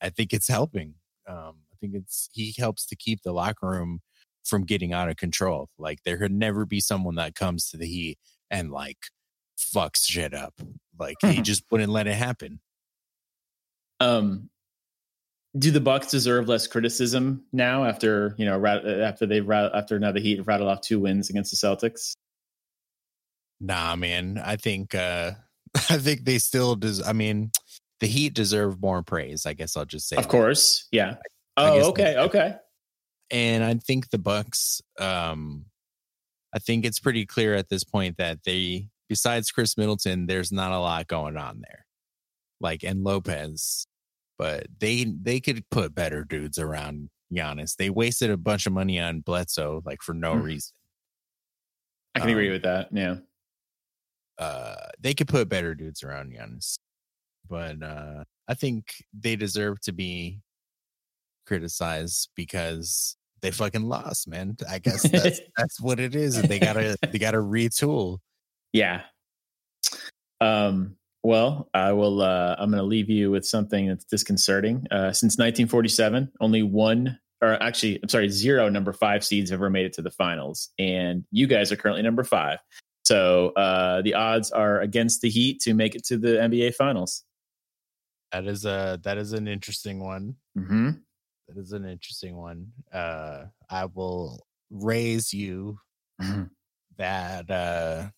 I 0.00 0.10
think 0.10 0.32
it's 0.32 0.48
helping. 0.48 0.94
Um 1.26 1.54
I 1.72 1.76
think 1.80 1.94
it's 1.94 2.28
he 2.32 2.54
helps 2.56 2.86
to 2.86 2.96
keep 2.96 3.22
the 3.22 3.32
locker 3.32 3.68
room 3.68 4.00
from 4.44 4.64
getting 4.64 4.92
out 4.92 5.08
of 5.08 5.16
control. 5.16 5.68
Like 5.78 6.02
there 6.04 6.18
could 6.18 6.32
never 6.32 6.64
be 6.66 6.80
someone 6.80 7.14
that 7.16 7.34
comes 7.34 7.70
to 7.70 7.76
the 7.76 7.86
Heat 7.86 8.18
and 8.50 8.70
like 8.70 8.98
fucks 9.58 10.04
shit 10.06 10.34
up. 10.34 10.54
Like 10.98 11.16
he 11.20 11.38
Mhm. 11.38 11.42
just 11.44 11.64
wouldn't 11.70 11.92
let 11.92 12.06
it 12.06 12.14
happen. 12.14 12.60
Um, 14.00 14.50
do 15.56 15.70
the 15.70 15.80
Bucks 15.80 16.08
deserve 16.08 16.48
less 16.48 16.66
criticism 16.66 17.44
now 17.52 17.84
after 17.84 18.34
you 18.38 18.46
know 18.46 18.64
after 18.66 19.26
they 19.26 19.40
rat- 19.40 19.74
after 19.74 19.98
now 19.98 20.10
the 20.12 20.20
Heat 20.20 20.40
rattled 20.46 20.70
off 20.70 20.80
two 20.80 20.98
wins 21.00 21.30
against 21.30 21.50
the 21.50 21.56
Celtics? 21.56 22.14
Nah, 23.60 23.94
man. 23.96 24.40
I 24.42 24.56
think 24.56 24.94
uh 24.94 25.32
I 25.90 25.98
think 25.98 26.24
they 26.24 26.38
still 26.38 26.74
does. 26.74 27.06
I 27.06 27.12
mean, 27.12 27.52
the 28.00 28.06
Heat 28.06 28.34
deserve 28.34 28.80
more 28.80 29.02
praise. 29.02 29.46
I 29.46 29.52
guess 29.54 29.76
I'll 29.76 29.84
just 29.84 30.08
say. 30.08 30.16
Of 30.16 30.24
that. 30.24 30.30
course, 30.30 30.88
yeah. 30.90 31.16
I 31.56 31.68
Oh, 31.68 31.90
okay, 31.90 32.16
okay. 32.16 32.56
And 33.32 33.64
I 33.64 33.74
think 33.74 34.10
the 34.10 34.18
Bucks 34.18 34.80
um 35.00 35.64
I 36.54 36.58
think 36.58 36.84
it's 36.84 37.00
pretty 37.00 37.24
clear 37.26 37.54
at 37.54 37.68
this 37.70 37.82
point 37.82 38.18
that 38.18 38.40
they 38.44 38.88
besides 39.08 39.50
Khris 39.50 39.76
Middleton, 39.78 40.26
there's 40.26 40.52
not 40.52 40.70
a 40.72 40.78
lot 40.78 41.06
going 41.08 41.36
on 41.36 41.62
there. 41.62 41.86
Like 42.60 42.84
and 42.84 43.02
Lopez, 43.02 43.86
but 44.38 44.66
they 44.78 45.04
they 45.04 45.40
could 45.40 45.68
put 45.70 45.94
better 45.94 46.24
dudes 46.24 46.58
around 46.58 47.08
Giannis. 47.32 47.74
They 47.76 47.88
wasted 47.90 48.30
a 48.30 48.36
bunch 48.36 48.66
of 48.66 48.72
money 48.74 49.00
on 49.00 49.20
Bledsoe 49.20 49.82
like 49.86 50.02
for 50.02 50.12
no 50.14 50.34
Hmm. 50.36 50.42
reason. 50.42 50.72
I 52.14 52.20
can 52.20 52.28
agree 52.28 52.48
Um, 52.48 52.52
with 52.52 52.62
that. 52.64 52.88
Yeah. 52.92 53.16
uh 54.38 54.88
they 55.00 55.14
could 55.14 55.28
put 55.28 55.48
better 55.48 55.74
dudes 55.74 56.02
around 56.02 56.32
Giannis. 56.34 56.76
But 57.48 57.82
uh 57.82 58.24
I 58.46 58.54
think 58.54 58.92
they 59.18 59.36
deserve 59.36 59.80
to 59.82 59.92
be 59.92 60.42
criticized 61.46 62.28
because 62.36 63.16
they 63.42 63.50
fucking 63.50 63.82
lost, 63.82 64.28
man. 64.28 64.56
I 64.68 64.78
guess 64.78 65.02
that's 65.02 65.40
that's 65.56 65.80
what 65.80 66.00
it 66.00 66.14
is. 66.14 66.40
They 66.40 66.58
gotta 66.58 66.96
they 67.10 67.18
gotta 67.18 67.38
retool. 67.38 68.18
Yeah. 68.72 69.02
Um, 70.40 70.96
well, 71.22 71.68
I 71.72 71.92
will. 71.92 72.22
Uh, 72.22 72.56
I'm 72.58 72.70
going 72.70 72.82
to 72.82 72.86
leave 72.86 73.08
you 73.08 73.30
with 73.30 73.46
something 73.46 73.86
that's 73.86 74.04
disconcerting. 74.04 74.86
Uh, 74.90 75.12
since 75.12 75.34
1947, 75.34 76.32
only 76.40 76.62
one, 76.64 77.18
or 77.40 77.62
actually, 77.62 78.00
I'm 78.02 78.08
sorry, 78.08 78.28
zero 78.28 78.68
number 78.68 78.92
five 78.92 79.24
seeds 79.24 79.52
ever 79.52 79.70
made 79.70 79.86
it 79.86 79.92
to 79.94 80.02
the 80.02 80.10
finals, 80.10 80.70
and 80.78 81.24
you 81.30 81.46
guys 81.46 81.70
are 81.70 81.76
currently 81.76 82.02
number 82.02 82.24
five. 82.24 82.58
So 83.04 83.50
uh, 83.50 84.02
the 84.02 84.14
odds 84.14 84.50
are 84.50 84.80
against 84.80 85.22
the 85.22 85.28
Heat 85.28 85.60
to 85.60 85.74
make 85.74 85.94
it 85.94 86.04
to 86.06 86.18
the 86.18 86.28
NBA 86.28 86.74
Finals. 86.74 87.22
That 88.32 88.46
is 88.46 88.64
a 88.64 88.98
that 89.04 89.18
is 89.18 89.32
an 89.32 89.46
interesting 89.46 90.02
one. 90.02 90.36
Mm-hmm. 90.58 90.90
That 91.48 91.58
is 91.60 91.72
an 91.72 91.84
interesting 91.84 92.36
one. 92.36 92.68
Uh, 92.92 93.44
I 93.70 93.86
will 93.86 94.44
raise 94.70 95.32
you 95.32 95.78
Mm-hmm. 96.20 96.42
that 96.98 97.50
uh, 97.50 98.08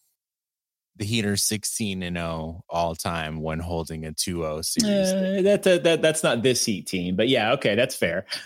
the 0.97 1.05
Heat 1.05 1.25
are 1.25 1.37
16 1.37 2.03
and 2.03 2.17
0 2.17 2.63
all 2.69 2.95
time 2.95 3.41
when 3.41 3.59
holding 3.61 4.05
a 4.05 4.13
2-0 4.13 4.63
series. 4.65 5.13
Uh, 5.13 5.41
that, 5.43 5.63
that 5.63 5.85
that 5.85 6.03
that's 6.03 6.23
not 6.23 6.43
this 6.43 6.65
Heat 6.67 6.87
team, 6.87 7.17
but 7.17 7.29
yeah, 7.29 7.53
okay, 7.53 7.75
that's 7.77 7.95
fair. 7.97 8.27
it's 8.29 8.43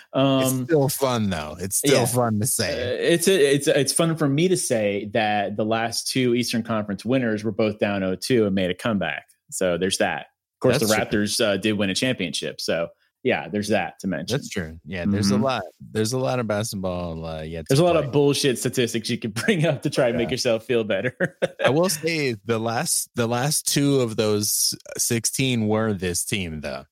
Um, 0.53 0.65
still 0.65 0.89
fun 0.89 1.29
though. 1.31 1.57
It's 1.59 1.77
still 1.79 2.01
yeah. 2.01 2.07
fun 2.07 2.39
to 2.39 2.45
uh, 2.45 2.47
say. 2.47 2.99
it's 3.11 3.27
a, 3.27 3.55
it's 3.55 3.67
it's 3.67 3.93
fun 3.93 4.17
for 4.17 4.29
me 4.29 4.47
to 4.49 4.57
say 4.57 5.11
that 5.13 5.57
the 5.57 5.65
last 5.65 6.09
two 6.09 6.35
Eastern 6.37 6.63
Conference 6.63 7.05
winners 7.05 7.43
were 7.43 7.51
both 7.53 7.79
down 7.81 8.03
0-2 8.03 8.47
and 8.47 8.55
made 8.55 8.71
a 8.71 8.75
comeback. 8.75 9.27
So 9.51 9.77
there's 9.77 9.99
that. 9.99 10.27
Of 10.57 10.61
course, 10.61 10.79
That's 10.79 10.91
the. 10.93 11.17
Raptors 11.17 11.45
uh, 11.45 11.57
did 11.57 11.73
win 11.73 11.91
a 11.91 11.95
championship. 11.95 12.61
So 12.61 12.89
yeah, 13.25 13.49
there's 13.49 13.69
that 13.69 13.99
to 14.01 14.07
mention. 14.07 14.37
That's 14.37 14.49
true. 14.49 14.79
Yeah, 14.85 15.05
there's 15.07 15.31
Mhm. 15.33 15.41
a 15.41 15.45
lot. 15.45 15.63
There's 15.93 16.13
a 16.13 16.19
lot 16.19 16.39
of 16.39 16.47
basketball. 16.47 17.25
Uh, 17.27 17.43
yet 17.43 17.65
There's 17.69 17.81
a 17.81 17.85
lot 17.85 17.97
play. 17.97 18.05
of 18.05 18.13
bullshit 18.13 18.59
statistics 18.59 19.11
you 19.11 19.19
can 19.19 19.31
bring 19.47 19.67
up 19.67 19.83
to 19.83 19.91
try 19.91 20.09
and 20.09 20.17
make 20.17 20.31
yourself 20.31 20.65
feel 20.65 20.85
better. 20.85 21.37
I 21.65 21.71
will 21.71 21.89
say 21.89 22.35
the 22.45 22.59
last 22.59 23.11
the 23.15 23.27
last 23.27 23.67
two 23.67 24.01
of 24.01 24.17
those 24.17 24.75
16 24.97 25.67
were 25.69 25.93
this 25.93 26.25
team 26.25 26.61
though. 26.61 26.85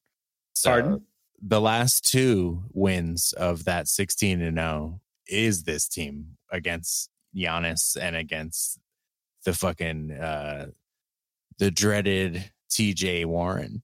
So 0.54 0.70
Pardon? 0.70 1.06
the 1.40 1.60
last 1.60 2.10
two 2.10 2.64
wins 2.72 3.32
of 3.34 3.64
that 3.64 3.86
16 3.88 4.40
and 4.42 4.56
0 4.58 5.00
is 5.28 5.62
this 5.64 5.86
team 5.88 6.36
against 6.50 7.10
Giannis 7.36 7.96
and 8.00 8.16
against 8.16 8.78
the 9.44 9.52
fucking 9.52 10.10
uh 10.12 10.66
the 11.58 11.70
dreaded 11.70 12.50
TJ 12.70 13.24
Warren. 13.26 13.82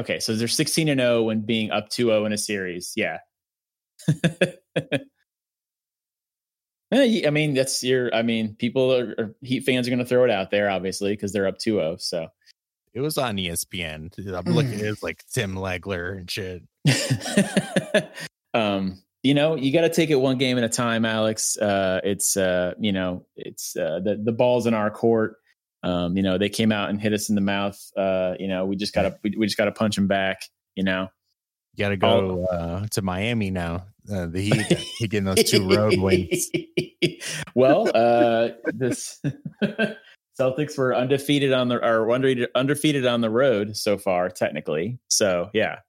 Okay, 0.00 0.18
so 0.18 0.34
they're 0.34 0.48
16 0.48 0.88
and 0.88 1.00
0 1.00 1.22
when 1.22 1.42
being 1.42 1.70
up 1.70 1.88
2-0 1.88 2.26
in 2.26 2.32
a 2.32 2.38
series. 2.38 2.92
Yeah. 2.96 3.18
Eh, 6.92 7.26
I 7.26 7.30
mean, 7.30 7.54
that's 7.54 7.82
your. 7.82 8.14
I 8.14 8.22
mean, 8.22 8.54
people 8.54 8.94
are, 8.94 9.14
are 9.18 9.34
Heat 9.42 9.64
fans 9.64 9.86
are 9.86 9.90
going 9.90 9.98
to 9.98 10.04
throw 10.04 10.22
it 10.24 10.30
out 10.30 10.50
there, 10.50 10.70
obviously, 10.70 11.12
because 11.12 11.32
they're 11.32 11.46
up 11.46 11.58
2-0. 11.58 12.00
So, 12.00 12.28
It 12.92 13.00
was 13.00 13.18
on 13.18 13.36
ESPN. 13.36 14.16
I'm 14.32 14.52
looking 14.52 14.74
at 14.74 14.86
it 14.86 15.02
like 15.02 15.24
Tim 15.32 15.56
Legler 15.56 16.16
and 16.16 16.30
shit. 16.30 16.62
um, 18.54 19.02
you 19.24 19.34
know, 19.34 19.56
you 19.56 19.72
got 19.72 19.80
to 19.80 19.88
take 19.88 20.10
it 20.10 20.16
one 20.16 20.38
game 20.38 20.58
at 20.58 20.64
a 20.64 20.68
time, 20.68 21.04
Alex. 21.04 21.56
Uh, 21.56 22.00
it's 22.04 22.36
uh, 22.36 22.74
you 22.78 22.92
know, 22.92 23.26
it's 23.34 23.74
uh, 23.76 24.00
the 24.04 24.20
the 24.22 24.32
ball's 24.32 24.66
in 24.66 24.74
our 24.74 24.90
court. 24.90 25.36
Um, 25.84 26.16
you 26.16 26.22
know, 26.22 26.38
they 26.38 26.48
came 26.48 26.72
out 26.72 26.88
and 26.88 27.00
hit 27.00 27.12
us 27.12 27.28
in 27.28 27.34
the 27.34 27.40
mouth. 27.42 27.78
Uh, 27.96 28.34
you 28.38 28.48
know, 28.48 28.64
we 28.64 28.74
just 28.74 28.94
gotta 28.94 29.18
we, 29.22 29.34
we 29.36 29.46
just 29.46 29.58
gotta 29.58 29.70
punch 29.72 29.96
them 29.96 30.06
back. 30.06 30.40
You 30.76 30.82
know, 30.82 31.08
You 31.76 31.84
got 31.84 31.90
to 31.90 31.96
go 31.96 32.44
uh, 32.46 32.86
to 32.92 33.02
Miami 33.02 33.50
now. 33.50 33.84
Uh, 34.10 34.26
the 34.26 34.40
Heat 34.40 34.66
he 34.98 35.06
getting 35.08 35.24
those 35.24 35.44
two 35.44 35.68
road 35.68 35.98
wins. 35.98 36.50
well, 37.54 37.90
uh, 37.94 38.48
this 38.66 39.20
Celtics 40.40 40.76
were 40.76 40.96
undefeated 40.96 41.52
on 41.52 41.68
the 41.68 41.76
or 41.76 42.10
undefeated 42.10 42.48
undefeated 42.54 43.06
on 43.06 43.20
the 43.20 43.30
road 43.30 43.76
so 43.76 43.96
far, 43.98 44.30
technically. 44.30 44.98
So 45.08 45.50
yeah, 45.54 45.80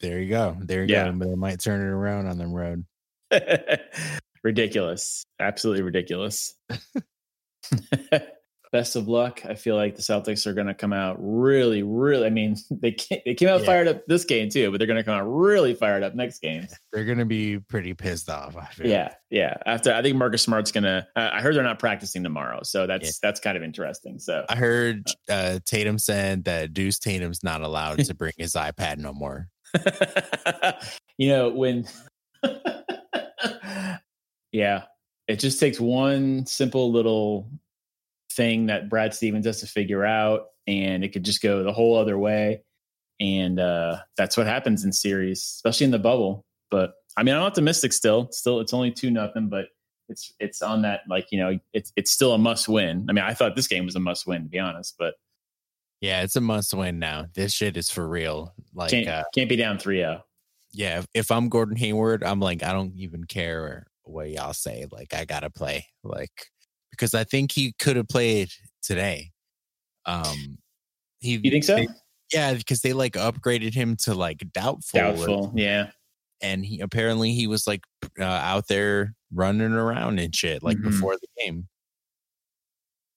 There 0.00 0.20
you 0.20 0.30
go. 0.30 0.56
There 0.60 0.84
you 0.84 0.92
Yeah. 0.94 1.10
go. 1.10 1.18
But 1.18 1.28
they 1.28 1.34
might 1.36 1.60
turn 1.60 1.80
it 1.80 1.84
around 1.90 2.26
on 2.26 2.38
the 2.38 2.46
road. 2.46 2.84
ridiculous, 4.42 5.24
absolutely 5.38 5.82
ridiculous. 5.82 6.54
Best 8.72 8.96
of 8.96 9.06
luck. 9.06 9.42
I 9.44 9.54
feel 9.54 9.76
like 9.76 9.96
the 9.96 10.02
Celtics 10.02 10.46
are 10.46 10.54
going 10.54 10.66
to 10.66 10.72
come 10.74 10.94
out 10.94 11.16
really, 11.20 11.82
really. 11.82 12.26
I 12.26 12.30
mean, 12.30 12.56
they 12.70 12.92
ca- 12.92 13.20
they 13.26 13.34
came 13.34 13.48
out 13.50 13.60
Yeah. 13.60 13.66
fired 13.66 13.86
up 13.88 14.06
this 14.06 14.24
game 14.24 14.48
too, 14.48 14.70
but 14.70 14.78
they're 14.78 14.86
going 14.86 14.96
to 14.96 15.04
come 15.04 15.14
out 15.14 15.24
really 15.30 15.74
fired 15.74 16.02
up 16.02 16.14
next 16.14 16.38
game. 16.40 16.66
They're 16.92 17.04
gonna 17.04 17.24
be 17.24 17.58
pretty 17.58 17.94
pissed 17.94 18.28
off. 18.28 18.54
I 18.56 18.66
feel. 18.66 18.86
Yeah, 18.86 19.14
yeah. 19.30 19.56
After 19.64 19.92
I 19.94 20.02
think 20.02 20.16
Marcus 20.16 20.42
Smart's 20.42 20.72
gonna. 20.72 21.06
Uh, 21.16 21.30
I 21.32 21.40
heard 21.40 21.54
they're 21.56 21.62
not 21.62 21.78
practicing 21.78 22.22
tomorrow, 22.22 22.60
so 22.64 22.86
that's 22.86 23.18
that's 23.20 23.40
kind 23.40 23.56
of 23.56 23.62
interesting. 23.62 24.18
So 24.18 24.44
I 24.50 24.56
heard 24.56 25.06
uh, 25.30 25.58
Tatum 25.64 25.98
said 25.98 26.44
that 26.44 26.74
Deuce 26.74 26.98
Tatum's 26.98 27.42
not 27.42 27.62
allowed 27.62 28.00
to 28.04 28.14
bring 28.14 28.34
his 28.36 28.52
iPad 28.52 28.98
no 28.98 29.14
more. 29.14 29.48
you 31.18 31.28
know 31.28 31.48
when. 31.50 31.86
yeah, 34.52 34.82
it 35.28 35.36
just 35.36 35.58
takes 35.60 35.80
one 35.80 36.44
simple 36.46 36.92
little 36.92 37.48
thing 38.36 38.66
that 38.66 38.88
Brad 38.88 39.14
Stevens 39.14 39.46
has 39.46 39.60
to 39.60 39.66
figure 39.66 40.04
out, 40.04 40.46
and 40.66 41.04
it 41.04 41.12
could 41.12 41.24
just 41.24 41.42
go 41.42 41.62
the 41.62 41.72
whole 41.72 41.96
other 41.96 42.18
way. 42.18 42.62
And 43.20 43.60
uh, 43.60 43.98
that's 44.16 44.36
what 44.36 44.46
happens 44.46 44.84
in 44.84 44.92
series, 44.92 45.40
especially 45.40 45.84
in 45.84 45.90
the 45.90 45.98
bubble. 45.98 46.44
But 46.70 46.92
I 47.16 47.22
mean, 47.22 47.34
I'm 47.34 47.42
optimistic 47.42 47.92
still. 47.92 48.28
Still, 48.32 48.60
it's 48.60 48.72
only 48.72 48.90
two 48.90 49.10
nothing, 49.10 49.48
but 49.48 49.66
it's 50.08 50.32
it's 50.40 50.62
on 50.62 50.82
that 50.82 51.00
like 51.08 51.28
you 51.30 51.38
know 51.38 51.58
it's 51.72 51.92
it's 51.96 52.10
still 52.10 52.32
a 52.32 52.38
must 52.38 52.68
win. 52.68 53.06
I 53.08 53.12
mean, 53.12 53.24
I 53.24 53.34
thought 53.34 53.56
this 53.56 53.68
game 53.68 53.84
was 53.84 53.96
a 53.96 54.00
must 54.00 54.26
win 54.26 54.42
to 54.44 54.48
be 54.48 54.58
honest, 54.58 54.96
but 54.98 55.14
Yeah, 56.00 56.22
it's 56.22 56.36
a 56.36 56.40
must 56.40 56.74
win 56.74 56.98
now. 56.98 57.26
This 57.34 57.52
shit 57.52 57.76
is 57.76 57.90
for 57.90 58.06
real. 58.06 58.54
Like, 58.74 58.90
can't 58.90 59.08
uh, 59.08 59.24
can't 59.34 59.48
be 59.48 59.56
down. 59.56 59.78
3-0. 59.78 60.22
yeah, 60.72 60.98
if, 60.98 61.06
if 61.14 61.30
I'm 61.30 61.48
Gordon 61.48 61.76
Hayward, 61.76 62.24
I'm 62.24 62.40
like, 62.40 62.62
I 62.62 62.72
don't 62.72 62.94
even 62.96 63.24
care 63.24 63.86
what 64.04 64.30
y'all 64.30 64.52
say. 64.52 64.86
Like, 64.90 65.14
I 65.14 65.24
gotta 65.24 65.50
play. 65.50 65.86
Like, 66.02 66.48
because 66.92 67.12
I 67.14 67.24
think 67.24 67.50
he 67.50 67.74
could 67.80 67.96
have 67.96 68.06
played 68.08 68.50
today. 68.82 69.32
Um, 70.06 70.58
he 71.20 71.40
You 71.42 71.50
think 71.50 71.64
so? 71.64 71.74
they- 71.76 71.88
yeah, 72.32 72.54
because 72.54 72.80
they 72.80 72.92
like 72.92 73.12
upgraded 73.14 73.74
him 73.74 73.96
to 74.02 74.14
like 74.14 74.38
doubtful. 74.52 74.98
Doubtful. 75.00 75.52
Yeah. 75.56 75.90
and 76.44 76.64
he 76.66 76.80
apparently 76.80 77.32
he 77.34 77.46
was 77.46 77.66
like 77.68 77.82
uh, 78.18 78.24
out 78.24 78.66
there 78.66 79.14
running 79.32 79.70
around 79.72 80.18
and 80.18 80.34
shit 80.34 80.60
like 80.62 80.76
Mhm. 80.76 80.82
before 80.90 81.14
the 81.16 81.28
game. 81.38 81.68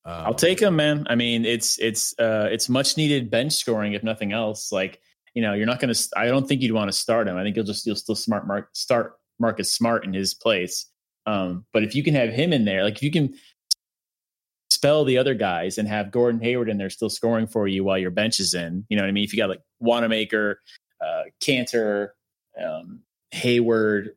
I'll 0.05 0.28
Um, 0.28 0.36
take 0.36 0.59
him, 0.61 0.76
man. 0.76 1.07
I 1.09 1.15
mean, 1.15 1.45
it's 1.45 1.80
it's 1.80 2.13
uh 2.19 2.47
it's 2.51 2.69
much 2.69 2.97
needed 2.97 3.32
bench 3.32 3.53
scoring 3.53 3.93
if 3.93 4.03
nothing 4.03 4.32
else. 4.32 4.71
Like, 4.71 5.01
you 5.34 5.41
know, 5.41 5.53
you're 5.53 5.65
not 5.65 5.80
going 5.80 5.91
to. 5.93 6.09
I 6.15 6.28
don't 6.28 6.47
think 6.47 6.61
you'd 6.61 6.73
want 6.73 6.89
to 6.89 6.95
start 6.97 7.28
him. 7.28 7.36
I 7.38 7.43
think 7.43 7.55
you'll 7.55 7.65
just 7.65 7.86
you'll 7.88 7.95
still 7.95 8.13
smart 8.15 8.45
mark 8.45 8.69
start 8.73 9.17
Marcus 9.39 9.71
Smart 9.71 10.05
in 10.05 10.13
his 10.13 10.36
place. 10.36 10.86
Um, 11.26 11.65
but 11.73 11.82
if 11.84 11.95
you 11.95 12.03
can 12.03 12.13
have 12.13 12.30
him 12.30 12.53
in 12.53 12.65
there, 12.65 12.84
like 12.84 12.97
if 12.97 13.01
you 13.01 13.09
can 13.11 13.34
spell 14.86 15.03
the 15.03 15.17
other 15.17 15.33
guys 15.33 15.79
and 15.79 15.88
have 15.88 16.11
Gordon 16.11 16.39
Hayward 16.41 16.69
in 16.69 16.77
there 16.77 16.91
still 16.91 17.09
scoring 17.09 17.47
for 17.47 17.67
you 17.67 17.83
while 17.83 17.97
your 17.97 18.11
bench 18.11 18.39
is 18.39 18.53
in, 18.53 18.86
you 18.88 18.95
know 18.95 19.01
what 19.01 19.09
I 19.09 19.11
mean? 19.11 19.23
If 19.23 19.33
you 19.33 19.38
got 19.38 19.49
like 19.49 19.61
Wanamaker, 19.79 20.61
uh, 21.01 21.23
Kanter, 21.41 22.09
um, 22.63 23.01
Hayward, 23.31 24.11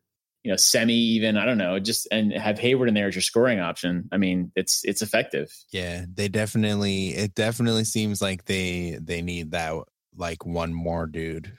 you 0.45 0.51
know, 0.51 0.57
Semi, 0.57 0.93
even 0.93 1.39
I 1.39 1.47
don't 1.47 1.57
know, 1.57 1.79
just 1.79 2.07
and 2.13 2.33
have 2.35 2.59
Hayward 2.59 2.89
in 2.89 2.95
there 2.95 3.09
as 3.09 3.15
your 3.15 3.23
scoring 3.23 3.61
option. 3.61 4.11
I 4.13 4.19
mean, 4.19 4.53
it's 4.57 4.85
it's 4.85 5.01
effective. 5.01 5.51
Yeah, 5.73 6.05
they 6.13 6.29
definitely. 6.29 7.09
It 7.09 7.35
definitely 7.35 7.85
seems 7.85 8.21
like 8.21 8.45
they 8.45 8.99
they 9.01 9.23
need 9.23 9.53
that 9.53 9.75
like 10.17 10.45
one 10.45 10.75
more 10.75 11.07
dude, 11.07 11.53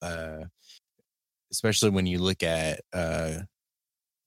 uh, 0.00 0.44
especially 1.50 1.90
when 1.90 2.06
you 2.06 2.18
look 2.18 2.42
at 2.44 2.80
uh, 2.92 3.40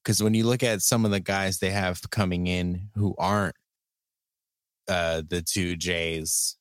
because 0.04 0.22
when 0.22 0.34
you 0.34 0.44
look 0.44 0.62
at 0.62 0.82
some 0.82 1.04
of 1.04 1.10
the 1.10 1.20
guys 1.20 1.58
they 1.58 1.70
have 1.70 2.00
coming 2.10 2.46
in 2.46 2.90
who 2.94 3.14
aren't 3.18 3.56
uh 4.88 5.22
the 5.28 5.42
two 5.42 5.76
Jays 5.76 6.56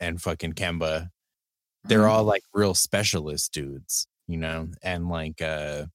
and 0.00 0.20
fucking 0.20 0.52
Kemba, 0.54 1.10
they're 1.84 2.00
Mhm. 2.00 2.10
all 2.10 2.24
like 2.24 2.42
real 2.54 2.74
specialist 2.74 3.52
dudes, 3.52 4.06
you 4.26 4.36
know, 4.36 4.68
and 4.82 5.08
like 5.08 5.40
uh 5.42 5.86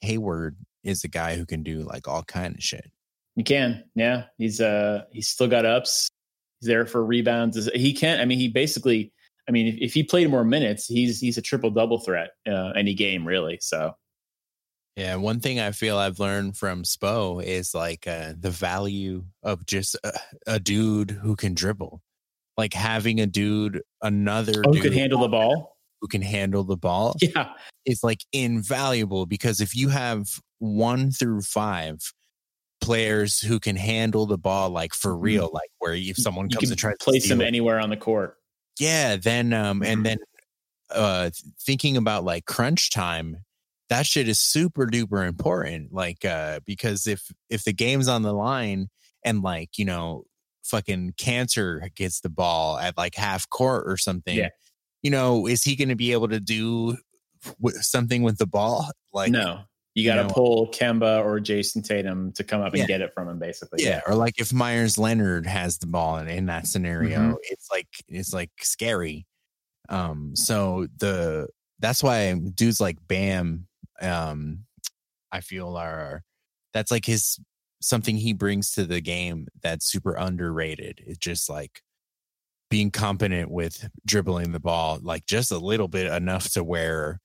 Hayward 0.00 0.56
is 0.82 1.04
a 1.04 1.08
guy 1.08 1.36
who 1.36 1.46
can 1.46 1.62
do 1.62 1.80
like 1.82 2.08
all 2.08 2.22
kind 2.24 2.54
of 2.56 2.62
shit. 2.62 2.90
You 3.36 3.44
can, 3.44 3.84
yeah. 3.94 4.24
He's 4.38 4.60
uh 4.60 5.04
he's 5.12 5.28
still 5.28 5.48
got 5.48 5.64
ups. 5.64 6.08
He's 6.60 6.68
there 6.68 6.86
for 6.86 7.04
rebounds. 7.04 7.68
He 7.74 7.92
can't. 7.92 8.20
I 8.20 8.24
mean, 8.24 8.38
he 8.38 8.48
basically. 8.48 9.12
I 9.48 9.50
mean, 9.50 9.66
if, 9.66 9.74
if 9.80 9.94
he 9.94 10.04
played 10.04 10.30
more 10.30 10.44
minutes, 10.44 10.86
he's 10.86 11.18
he's 11.18 11.36
a 11.38 11.42
triple 11.42 11.70
double 11.70 11.98
threat 11.98 12.30
uh, 12.46 12.70
any 12.76 12.94
game 12.94 13.26
really. 13.26 13.58
So 13.60 13.92
Yeah, 14.96 15.16
one 15.16 15.40
thing 15.40 15.58
I 15.58 15.72
feel 15.72 15.96
I've 15.96 16.18
learned 16.18 16.56
from 16.58 16.82
Spo 16.82 17.42
is 17.42 17.74
like 17.74 18.06
uh, 18.06 18.34
the 18.38 18.50
value 18.50 19.24
of 19.42 19.64
just 19.66 19.96
a, 20.04 20.12
a 20.46 20.60
dude 20.60 21.10
who 21.10 21.34
can 21.34 21.54
dribble, 21.54 22.02
like 22.58 22.74
having 22.74 23.18
a 23.20 23.26
dude, 23.26 23.80
another 24.02 24.64
oh, 24.66 24.68
who 24.68 24.72
dude 24.74 24.82
could 24.82 24.92
handle 24.92 25.20
the 25.20 25.28
ball? 25.28 25.78
who 26.02 26.08
can 26.08 26.20
handle 26.22 26.64
the 26.64 26.76
ball 26.76 27.14
Yeah, 27.22 27.52
is 27.86 28.02
like 28.02 28.18
invaluable 28.32 29.24
because 29.24 29.60
if 29.60 29.74
you 29.76 29.88
have 29.88 30.40
one 30.58 31.10
through 31.12 31.42
five 31.42 32.00
players 32.80 33.38
who 33.40 33.60
can 33.60 33.76
handle 33.76 34.26
the 34.26 34.36
ball 34.36 34.68
like 34.70 34.92
for 34.94 35.12
Mm-hmm. 35.12 35.24
real, 35.24 35.50
like 35.54 35.70
where 35.78 35.94
if 35.94 36.16
someone 36.18 36.50
comes 36.50 36.64
can 36.64 36.72
and 36.72 36.78
tries 36.78 36.98
to 36.98 37.04
place 37.04 37.28
them 37.28 37.40
it, 37.40 37.46
anywhere 37.46 37.78
on 37.80 37.88
the 37.88 37.96
court. 37.96 38.36
yeah, 38.78 39.16
then 39.16 39.52
um 39.52 39.82
and 39.82 40.04
then 40.04 40.18
uh 40.90 41.30
thinking 41.60 41.96
about 41.96 42.24
like 42.24 42.44
crunch 42.44 42.90
time, 42.90 43.38
that 43.92 44.06
shit 44.06 44.26
is 44.28 44.38
super 44.38 44.86
duper 44.86 45.26
important. 45.28 45.92
Like 45.92 46.24
uh 46.24 46.60
because 46.64 47.06
if 47.06 47.30
if 47.50 47.64
the 47.64 47.72
game's 47.74 48.08
on 48.08 48.22
the 48.22 48.32
line 48.32 48.88
and 49.24 49.42
like, 49.42 49.76
you 49.78 49.84
know, 49.84 50.24
fucking 50.64 51.12
Kanter 51.18 51.94
gets 51.94 52.20
the 52.20 52.30
ball 52.30 52.78
at 52.78 52.96
like 52.96 53.14
half 53.14 53.48
court 53.48 53.84
or 53.86 53.96
something, 53.96 54.36
Yeah. 54.36 54.48
you 55.02 55.10
know, 55.10 55.46
is 55.46 55.62
he 55.62 55.76
gonna 55.76 55.96
be 55.96 56.12
able 56.12 56.28
to 56.28 56.40
do 56.40 56.96
w- 57.60 57.76
something 57.82 58.22
with 58.22 58.38
the 58.38 58.46
ball? 58.46 58.86
Like 59.12 59.30
no, 59.30 59.60
you 59.94 60.06
got 60.06 60.14
to 60.14 60.22
you 60.22 60.28
know- 60.28 60.32
pull 60.34 60.68
Kemba 60.70 61.22
or 61.24 61.38
Jayson 61.40 61.82
Tatum 61.82 62.32
to 62.32 62.44
come 62.44 62.62
up 62.62 62.72
and 62.72 62.78
Yeah. 62.80 62.86
get 62.86 63.00
it 63.02 63.12
from 63.12 63.28
him, 63.28 63.38
basically. 63.38 63.84
yeah, 63.84 64.00
or 64.06 64.14
like 64.14 64.40
if 64.40 64.52
Meyers 64.52 64.96
Leonard 64.96 65.46
has 65.46 65.76
the 65.78 65.86
ball 65.86 66.16
in, 66.18 66.28
in 66.28 66.46
that 66.46 66.66
scenario, 66.66 67.18
Mhm. 67.18 67.36
it's 67.42 67.68
like 67.70 67.88
it's 68.08 68.32
like 68.32 68.50
scary. 68.60 69.26
Um, 69.90 70.34
so 70.34 70.86
the 70.98 71.48
that's 71.80 72.02
why 72.02 72.32
dudes 72.34 72.80
like 72.80 72.96
Bam, 73.08 73.66
um, 74.02 74.64
I 75.30 75.40
feel 75.40 75.76
are 75.76 76.22
that's 76.74 76.90
like 76.90 77.06
his 77.06 77.38
something 77.80 78.16
he 78.16 78.32
brings 78.32 78.72
to 78.72 78.84
the 78.84 79.00
game 79.00 79.48
that's 79.62 79.86
super 79.86 80.14
underrated. 80.14 81.02
It's 81.06 81.18
just 81.18 81.50
like 81.50 81.82
being 82.70 82.90
competent 82.90 83.50
with 83.50 83.88
dribbling 84.06 84.52
the 84.52 84.60
ball, 84.60 84.98
like 85.02 85.26
just 85.26 85.50
a 85.50 85.58
little 85.58 85.88
bit 85.88 86.06
enough 86.06 86.50
to 86.50 86.64
where 86.64 87.20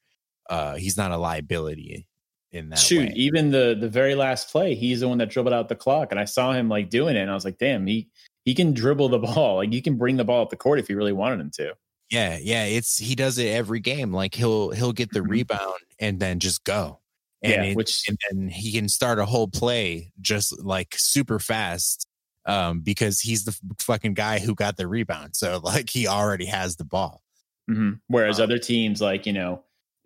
uh 0.50 0.76
he's 0.76 0.98
not 0.98 1.12
a 1.12 1.18
liability 1.18 2.08
in 2.52 2.70
that 2.70 2.80
Shoot, 2.80 3.10
way. 3.10 3.14
even 3.16 3.52
the 3.52 3.78
the 3.80 3.90
very 3.90 4.16
last 4.16 4.52
play, 4.52 4.76
he's 4.76 5.02
the 5.02 5.08
one 5.08 5.18
that 5.18 5.30
dribbled 5.30 5.54
out 5.54 5.70
the 5.70 5.76
clock, 5.76 6.12
and 6.12 6.20
I 6.20 6.26
saw 6.26 6.54
him 6.54 6.70
like 6.70 6.90
doing 6.90 7.16
it, 7.16 7.22
and 7.22 7.32
I 7.32 7.34
was 7.34 7.46
like, 7.46 7.58
damn, 7.58 7.86
he 7.86 8.10
he 8.46 8.54
can 8.54 8.74
dribble 8.74 9.10
the 9.10 9.20
ball. 9.36 9.58
Like 9.58 9.74
you 9.74 9.82
can 9.82 9.98
bring 9.98 10.18
the 10.18 10.26
ball 10.26 10.42
up 10.42 10.50
the 10.50 10.56
court 10.56 10.80
if 10.80 10.90
you 10.90 10.98
really 10.98 11.14
wanted 11.14 11.40
him 11.40 11.52
to. 11.56 11.74
Yeah, 12.10 12.38
yeah, 12.42 12.64
it's 12.66 12.98
he 12.98 13.16
does 13.16 13.38
it 13.38 13.48
every 13.50 13.80
game. 13.80 14.14
Like 14.14 14.34
he'll 14.34 14.72
he'll 14.72 14.94
get 14.94 15.12
the 15.12 15.20
Mhm. 15.20 15.30
rebound 15.30 15.80
and 16.00 16.20
then 16.20 16.40
just 16.40 16.64
go. 16.64 17.00
And 17.42 17.52
Yeah, 17.54 17.64
it- 17.64 17.76
which- 17.76 18.04
and 18.08 18.18
then 18.30 18.48
he 18.50 18.72
can 18.72 18.88
start 18.90 19.20
a 19.20 19.26
whole 19.26 19.48
play 19.48 20.12
just 20.22 20.58
like 20.64 20.96
super 20.98 21.40
fast 21.40 22.08
um 22.46 22.80
because 22.80 23.20
he's 23.20 23.44
the 23.44 23.58
fucking 23.80 24.14
guy 24.14 24.40
who 24.40 24.56
got 24.56 24.78
the 24.78 24.88
rebound. 24.88 25.36
So 25.36 25.60
like 25.64 25.90
he 25.90 26.08
already 26.08 26.46
has 26.46 26.78
the 26.78 26.86
ball. 26.86 27.24
Mhm. 27.70 28.00
Whereas 28.08 28.40
Um, 28.40 28.44
other 28.46 28.58
teams, 28.58 29.02
like 29.02 29.26
you 29.26 29.34
know, 29.34 29.64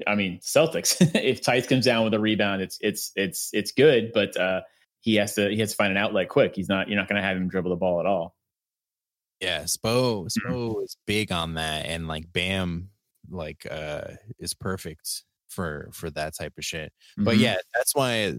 I 0.08 0.16
mean, 0.16 0.40
Celtics, 0.40 0.96
if 1.24 1.42
Theis 1.44 1.68
comes 1.68 1.86
down 1.86 2.04
with 2.04 2.16
a 2.16 2.20
rebound, 2.20 2.64
it's 2.64 2.80
it's 2.82 3.12
it's 3.16 3.52
it's 3.54 3.72
good, 3.74 4.12
but 4.14 4.36
uh, 4.36 4.62
he 5.02 5.16
has 5.16 5.36
to 5.36 5.50
he 5.52 5.60
has 5.60 5.70
to 5.72 5.76
find 5.76 5.92
an 5.92 5.98
outlet 5.98 6.30
quick. 6.30 6.56
He's 6.56 6.68
not 6.70 6.88
you're 6.90 6.98
not 6.98 7.08
going 7.08 7.22
to 7.22 7.28
have 7.28 7.38
him 7.38 7.48
dribble 7.48 7.70
the 7.70 7.76
ball 7.76 8.00
at 8.00 8.08
all. 8.08 8.36
Yeah, 9.42 9.64
Spo 9.64 10.26
Mm-hmm. 10.26 10.54
Spo 10.54 10.84
is 10.84 10.98
big 11.08 11.32
on 11.32 11.56
that 11.56 11.86
and 11.86 12.08
like 12.08 12.32
Bam 12.32 12.90
like 13.30 13.66
uh 13.70 14.02
is 14.40 14.54
perfect 14.54 15.24
for 15.50 15.90
for 15.94 16.10
that 16.12 16.36
type 16.38 16.54
of 16.58 16.66
shit. 16.66 16.94
But 17.18 17.36
Mhm. 17.38 17.40
yeah, 17.40 17.56
that's 17.74 17.96
why 17.96 18.36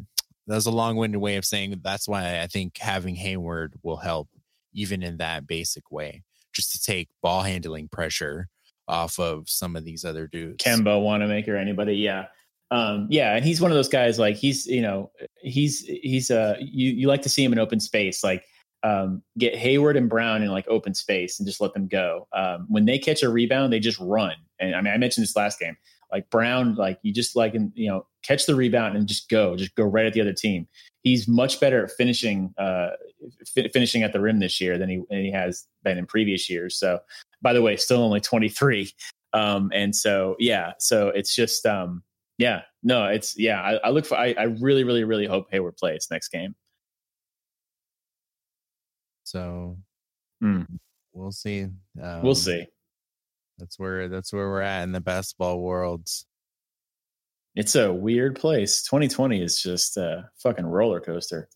that's 0.47 0.67
a 0.67 0.71
long-winded 0.71 1.21
way 1.21 1.37
of 1.37 1.45
saying 1.45 1.81
that's 1.83 2.09
why 2.09 2.41
I 2.41 2.47
think 2.47 2.79
having 2.79 3.15
Hayward 3.17 3.75
will 3.83 3.97
help 3.97 4.29
even 4.75 5.03
in 5.03 5.19
that 5.19 5.47
basic 5.47 5.91
way, 5.91 6.23
just 6.53 6.73
to 6.73 6.81
take 6.83 7.09
ball 7.23 7.43
handling 7.43 7.89
pressure 7.89 8.49
off 8.89 9.19
of 9.19 9.49
some 9.49 9.77
of 9.77 9.85
these 9.85 10.05
other 10.05 10.27
dudes. 10.27 10.63
Kemba, 10.65 11.01
Wanamaker, 11.03 11.57
anybody, 11.57 11.95
yeah. 11.97 12.27
Um, 12.71 13.07
yeah, 13.11 13.37
and 13.37 13.45
he's 13.45 13.61
one 13.61 13.71
of 13.71 13.77
those 13.77 13.89
guys 13.89 14.19
like 14.19 14.37
he's 14.37 14.67
you 14.67 14.81
know 14.83 15.11
he's 15.43 15.81
he's 15.81 16.31
uh 16.31 16.57
you 16.61 16.91
you 16.91 17.07
like 17.07 17.23
to 17.23 17.29
see 17.29 17.45
him 17.45 17.53
in 17.53 17.59
open 17.59 17.81
space 17.81 18.25
like 18.25 18.45
um, 18.83 19.22
get 19.39 19.57
Hayward 19.57 19.97
and 19.97 20.09
Brown 20.09 20.43
in 20.43 20.49
like 20.49 20.66
open 20.68 20.95
space 20.95 21.39
and 21.39 21.47
just 21.47 21.61
let 21.61 21.74
them 21.74 21.87
go. 21.87 22.26
Um, 22.33 22.66
when 22.68 22.85
they 22.85 22.99
catch 22.99 23.22
a 23.22 23.28
rebound, 23.28 23.72
they 23.72 23.80
just 23.80 23.99
run. 24.01 24.35
And 24.59 24.74
I 24.74 24.80
mean, 24.80 24.93
I 24.93 24.97
mentioned 24.97 25.22
this 25.22 25.37
last 25.37 25.59
game. 25.59 25.76
Like 26.11 26.28
Brown, 26.28 26.74
like 26.74 26.99
you 27.03 27.12
just 27.12 27.37
like 27.37 27.55
you 27.55 27.89
know 27.89 28.07
catch 28.22 28.45
the 28.47 28.55
rebound 28.55 28.97
and 28.97 29.07
just 29.07 29.30
go, 29.30 29.57
just 29.57 29.74
go 29.76 29.85
right 29.85 30.05
at 30.05 30.12
the 30.12 30.20
other 30.20 30.35
team. 30.35 30.68
He's 31.03 31.26
much 31.26 31.59
better 31.59 31.85
at 31.85 31.91
finishing 31.91 32.53
uh, 32.59 32.91
fi- 33.47 33.68
finishing 33.68 34.03
at 34.03 34.12
the 34.12 34.20
rim 34.20 34.39
this 34.39 34.61
year 34.61 34.76
than 34.76 34.91
he 34.91 35.03
than 35.09 35.24
he 35.24 35.33
has 35.33 35.66
been 35.85 35.97
in 35.97 36.07
previous 36.07 36.51
years. 36.51 36.76
So, 36.76 36.99
by 37.41 37.55
the 37.55 37.62
way, 37.62 37.76
still 37.76 38.03
only 38.03 38.20
twenty 38.20 38.51
three. 38.51 38.93
Um, 39.33 39.70
and 39.72 39.97
so 39.97 40.37
yeah, 40.39 40.72
so 40.78 41.09
it's 41.09 41.35
just 41.35 41.64
um, 41.64 42.03
yeah, 42.37 42.62
no, 42.83 43.07
it's 43.07 43.39
yeah. 43.39 43.61
I, 43.61 43.74
I 43.76 43.91
look 43.91 44.05
for. 44.05 44.16
I, 44.16 44.35
I 44.37 44.45
really, 44.45 44.85
really, 44.85 45.05
really 45.05 45.26
hope 45.26 45.47
Hayward 45.51 45.76
plays 45.76 46.09
next 46.11 46.28
game. 46.28 46.55
So 49.25 49.79
Mm. 50.43 50.66
we'll 51.12 51.33
see. 51.33 51.62
Um, 52.03 52.23
We'll 52.23 52.35
see. 52.35 52.66
That's 53.59 53.79
where 53.79 54.09
that's 54.09 54.33
where 54.33 54.49
we're 54.49 54.61
at 54.62 54.83
in 54.83 54.93
the 54.93 55.01
basketball 55.01 55.61
world. 55.61 56.09
It's 57.55 57.77
a 57.77 57.93
weird 57.93 58.35
place. 58.37 58.83
2020 58.83 59.43
is 59.43 59.61
just 59.62 59.97
a 59.97 60.29
fucking 60.43 60.66
roller 60.66 61.01
coaster. 61.01 61.49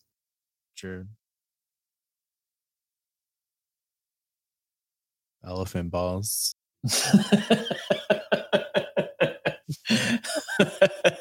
True. 0.76 1.06
Elephant 5.44 5.90
balls. 5.90 6.54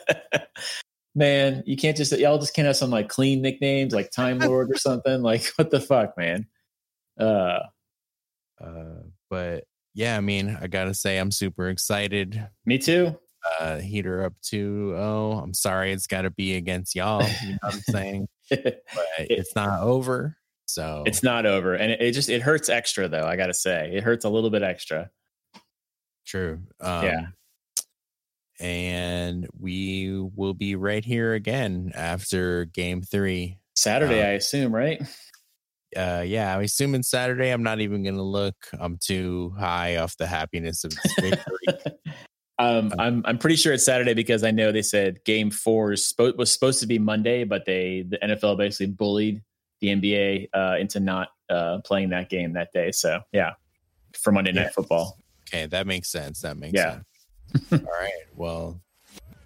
man, 1.16 1.64
you 1.66 1.78
can't 1.78 1.98
just 1.98 2.12
y'all 2.18 2.38
just 2.38 2.54
can't 2.54 2.68
have 2.68 2.76
some 2.76 2.92
like 2.92 3.10
clean 3.10 3.42
nicknames 3.42 3.94
like 3.94 4.12
Time 4.12 4.40
Lord 4.40 4.70
or 4.70 4.78
something. 4.78 5.22
Like 5.22 5.46
what 5.56 5.72
the 5.72 5.80
fuck, 5.80 6.18
man? 6.18 6.48
Uh 7.20 7.60
Uh, 8.62 9.04
but 9.30 9.64
yeah, 9.94 10.18
I 10.18 10.22
mean, 10.22 10.58
I 10.62 10.68
gotta 10.68 10.94
say, 10.94 11.18
I'm 11.18 11.32
super 11.32 11.70
excited. 11.70 12.46
me 12.66 12.78
too. 12.78 13.18
Uh, 13.60 13.78
heater 13.78 14.24
up 14.24 14.34
2-0. 14.44 15.42
I'm 15.44 15.54
sorry, 15.54 15.92
it's 15.94 16.08
got 16.08 16.24
to 16.24 16.32
be 16.32 16.56
against 16.56 16.96
y'all. 16.96 17.22
You 17.44 17.52
know 17.52 17.58
what 17.62 17.76
I'm 17.76 17.82
saying? 17.82 18.28
But 18.50 18.68
it's 19.20 19.56
not 19.56 19.82
over. 19.82 20.36
So 20.68 21.04
it's 21.06 21.22
not 21.24 21.46
over. 21.46 21.74
And 21.76 21.92
it, 21.92 22.02
it 22.02 22.12
just 22.12 22.28
it 22.30 22.42
hurts 22.42 22.70
extra 22.70 23.08
though, 23.08 23.26
I 23.26 23.36
gotta 23.38 23.54
say. 23.54 23.92
It 23.94 24.04
hurts 24.04 24.26
a 24.26 24.30
little 24.30 24.50
bit 24.50 24.64
extra. 24.64 25.10
true. 26.26 26.60
Um, 26.82 27.06
Yeah. 27.06 27.26
And 28.60 29.48
we 29.60 30.20
will 30.36 30.54
be 30.54 30.76
right 30.76 31.04
here 31.04 31.34
again 31.34 31.92
after 31.94 32.66
game 32.66 33.02
three. 33.02 33.58
Saturday, 33.76 34.22
Um, 34.22 34.28
I 34.28 34.32
assume, 34.32 34.74
right? 34.74 35.02
uh 35.98 36.24
yeah, 36.26 36.56
I'm 36.56 36.64
assuming 36.64 37.04
Saturday. 37.04 37.50
I'm 37.50 37.64
not 37.64 37.80
even 37.80 38.04
gonna 38.04 38.24
look. 38.24 38.56
I'm 38.80 38.98
too 38.98 39.54
high 39.58 39.98
off 39.98 40.18
the 40.18 40.28
happiness 40.28 40.84
of 40.84 40.92
this 40.92 41.16
victory. 41.20 41.94
Um, 42.58 42.94
I'm 42.98 43.22
I'm 43.26 43.38
pretty 43.38 43.58
sure 43.58 43.74
it's 43.74 43.84
Saturday 43.84 44.14
because 44.14 44.42
I 44.46 44.52
know 44.52 44.72
they 44.72 44.82
said 44.82 45.22
Game 45.26 45.52
Four 45.52 45.92
is 45.92 46.14
spo- 46.18 46.38
was 46.38 46.50
supposed 46.54 46.80
to 46.80 46.88
be 46.88 46.98
Monday, 46.98 47.44
but 47.44 47.66
they 47.66 48.06
the 48.08 48.18
NFL 48.20 48.58
basically 48.58 48.94
bullied 48.94 49.42
the 49.82 49.88
NBA 49.90 50.48
uh, 50.54 50.78
into 50.80 51.02
not 51.02 51.32
uh, 51.50 51.80
playing 51.84 52.12
that 52.12 52.30
game 52.30 52.54
that 52.54 52.72
day. 52.72 52.94
So 52.94 53.20
yeah, 53.34 53.56
for 54.18 54.32
Monday 54.32 54.54
Night. 54.54 54.72
Football. 54.74 55.18
okay, 55.50 55.66
that 55.66 55.86
makes 55.86 56.10
sense. 56.10 56.40
That 56.44 56.56
makes 56.56 56.76
Yeah. 56.76 56.94
sense. 56.94 57.04
All 57.72 57.80
right. 57.80 58.12
Well, 58.36 58.80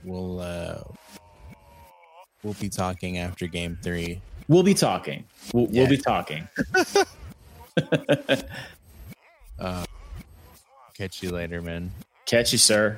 we'll 0.04 0.40
uh 0.40 0.82
we'll 2.44 2.54
be 2.56 2.70
talking 2.70 3.18
after 3.18 3.48
game 3.48 3.78
three. 3.84 4.22
We'll 4.48 4.64
be 4.64 4.74
talking. 4.74 5.26
We'll, 5.54 5.68
Yeah. 5.70 5.82
we'll 5.82 5.90
be 5.90 5.98
talking. 5.98 6.48
Uh, 9.60 9.84
catch 10.94 11.22
you 11.22 11.32
later, 11.32 11.62
man. 11.62 11.92
Catch 12.26 12.54
you, 12.54 12.58
sir. 12.58 12.98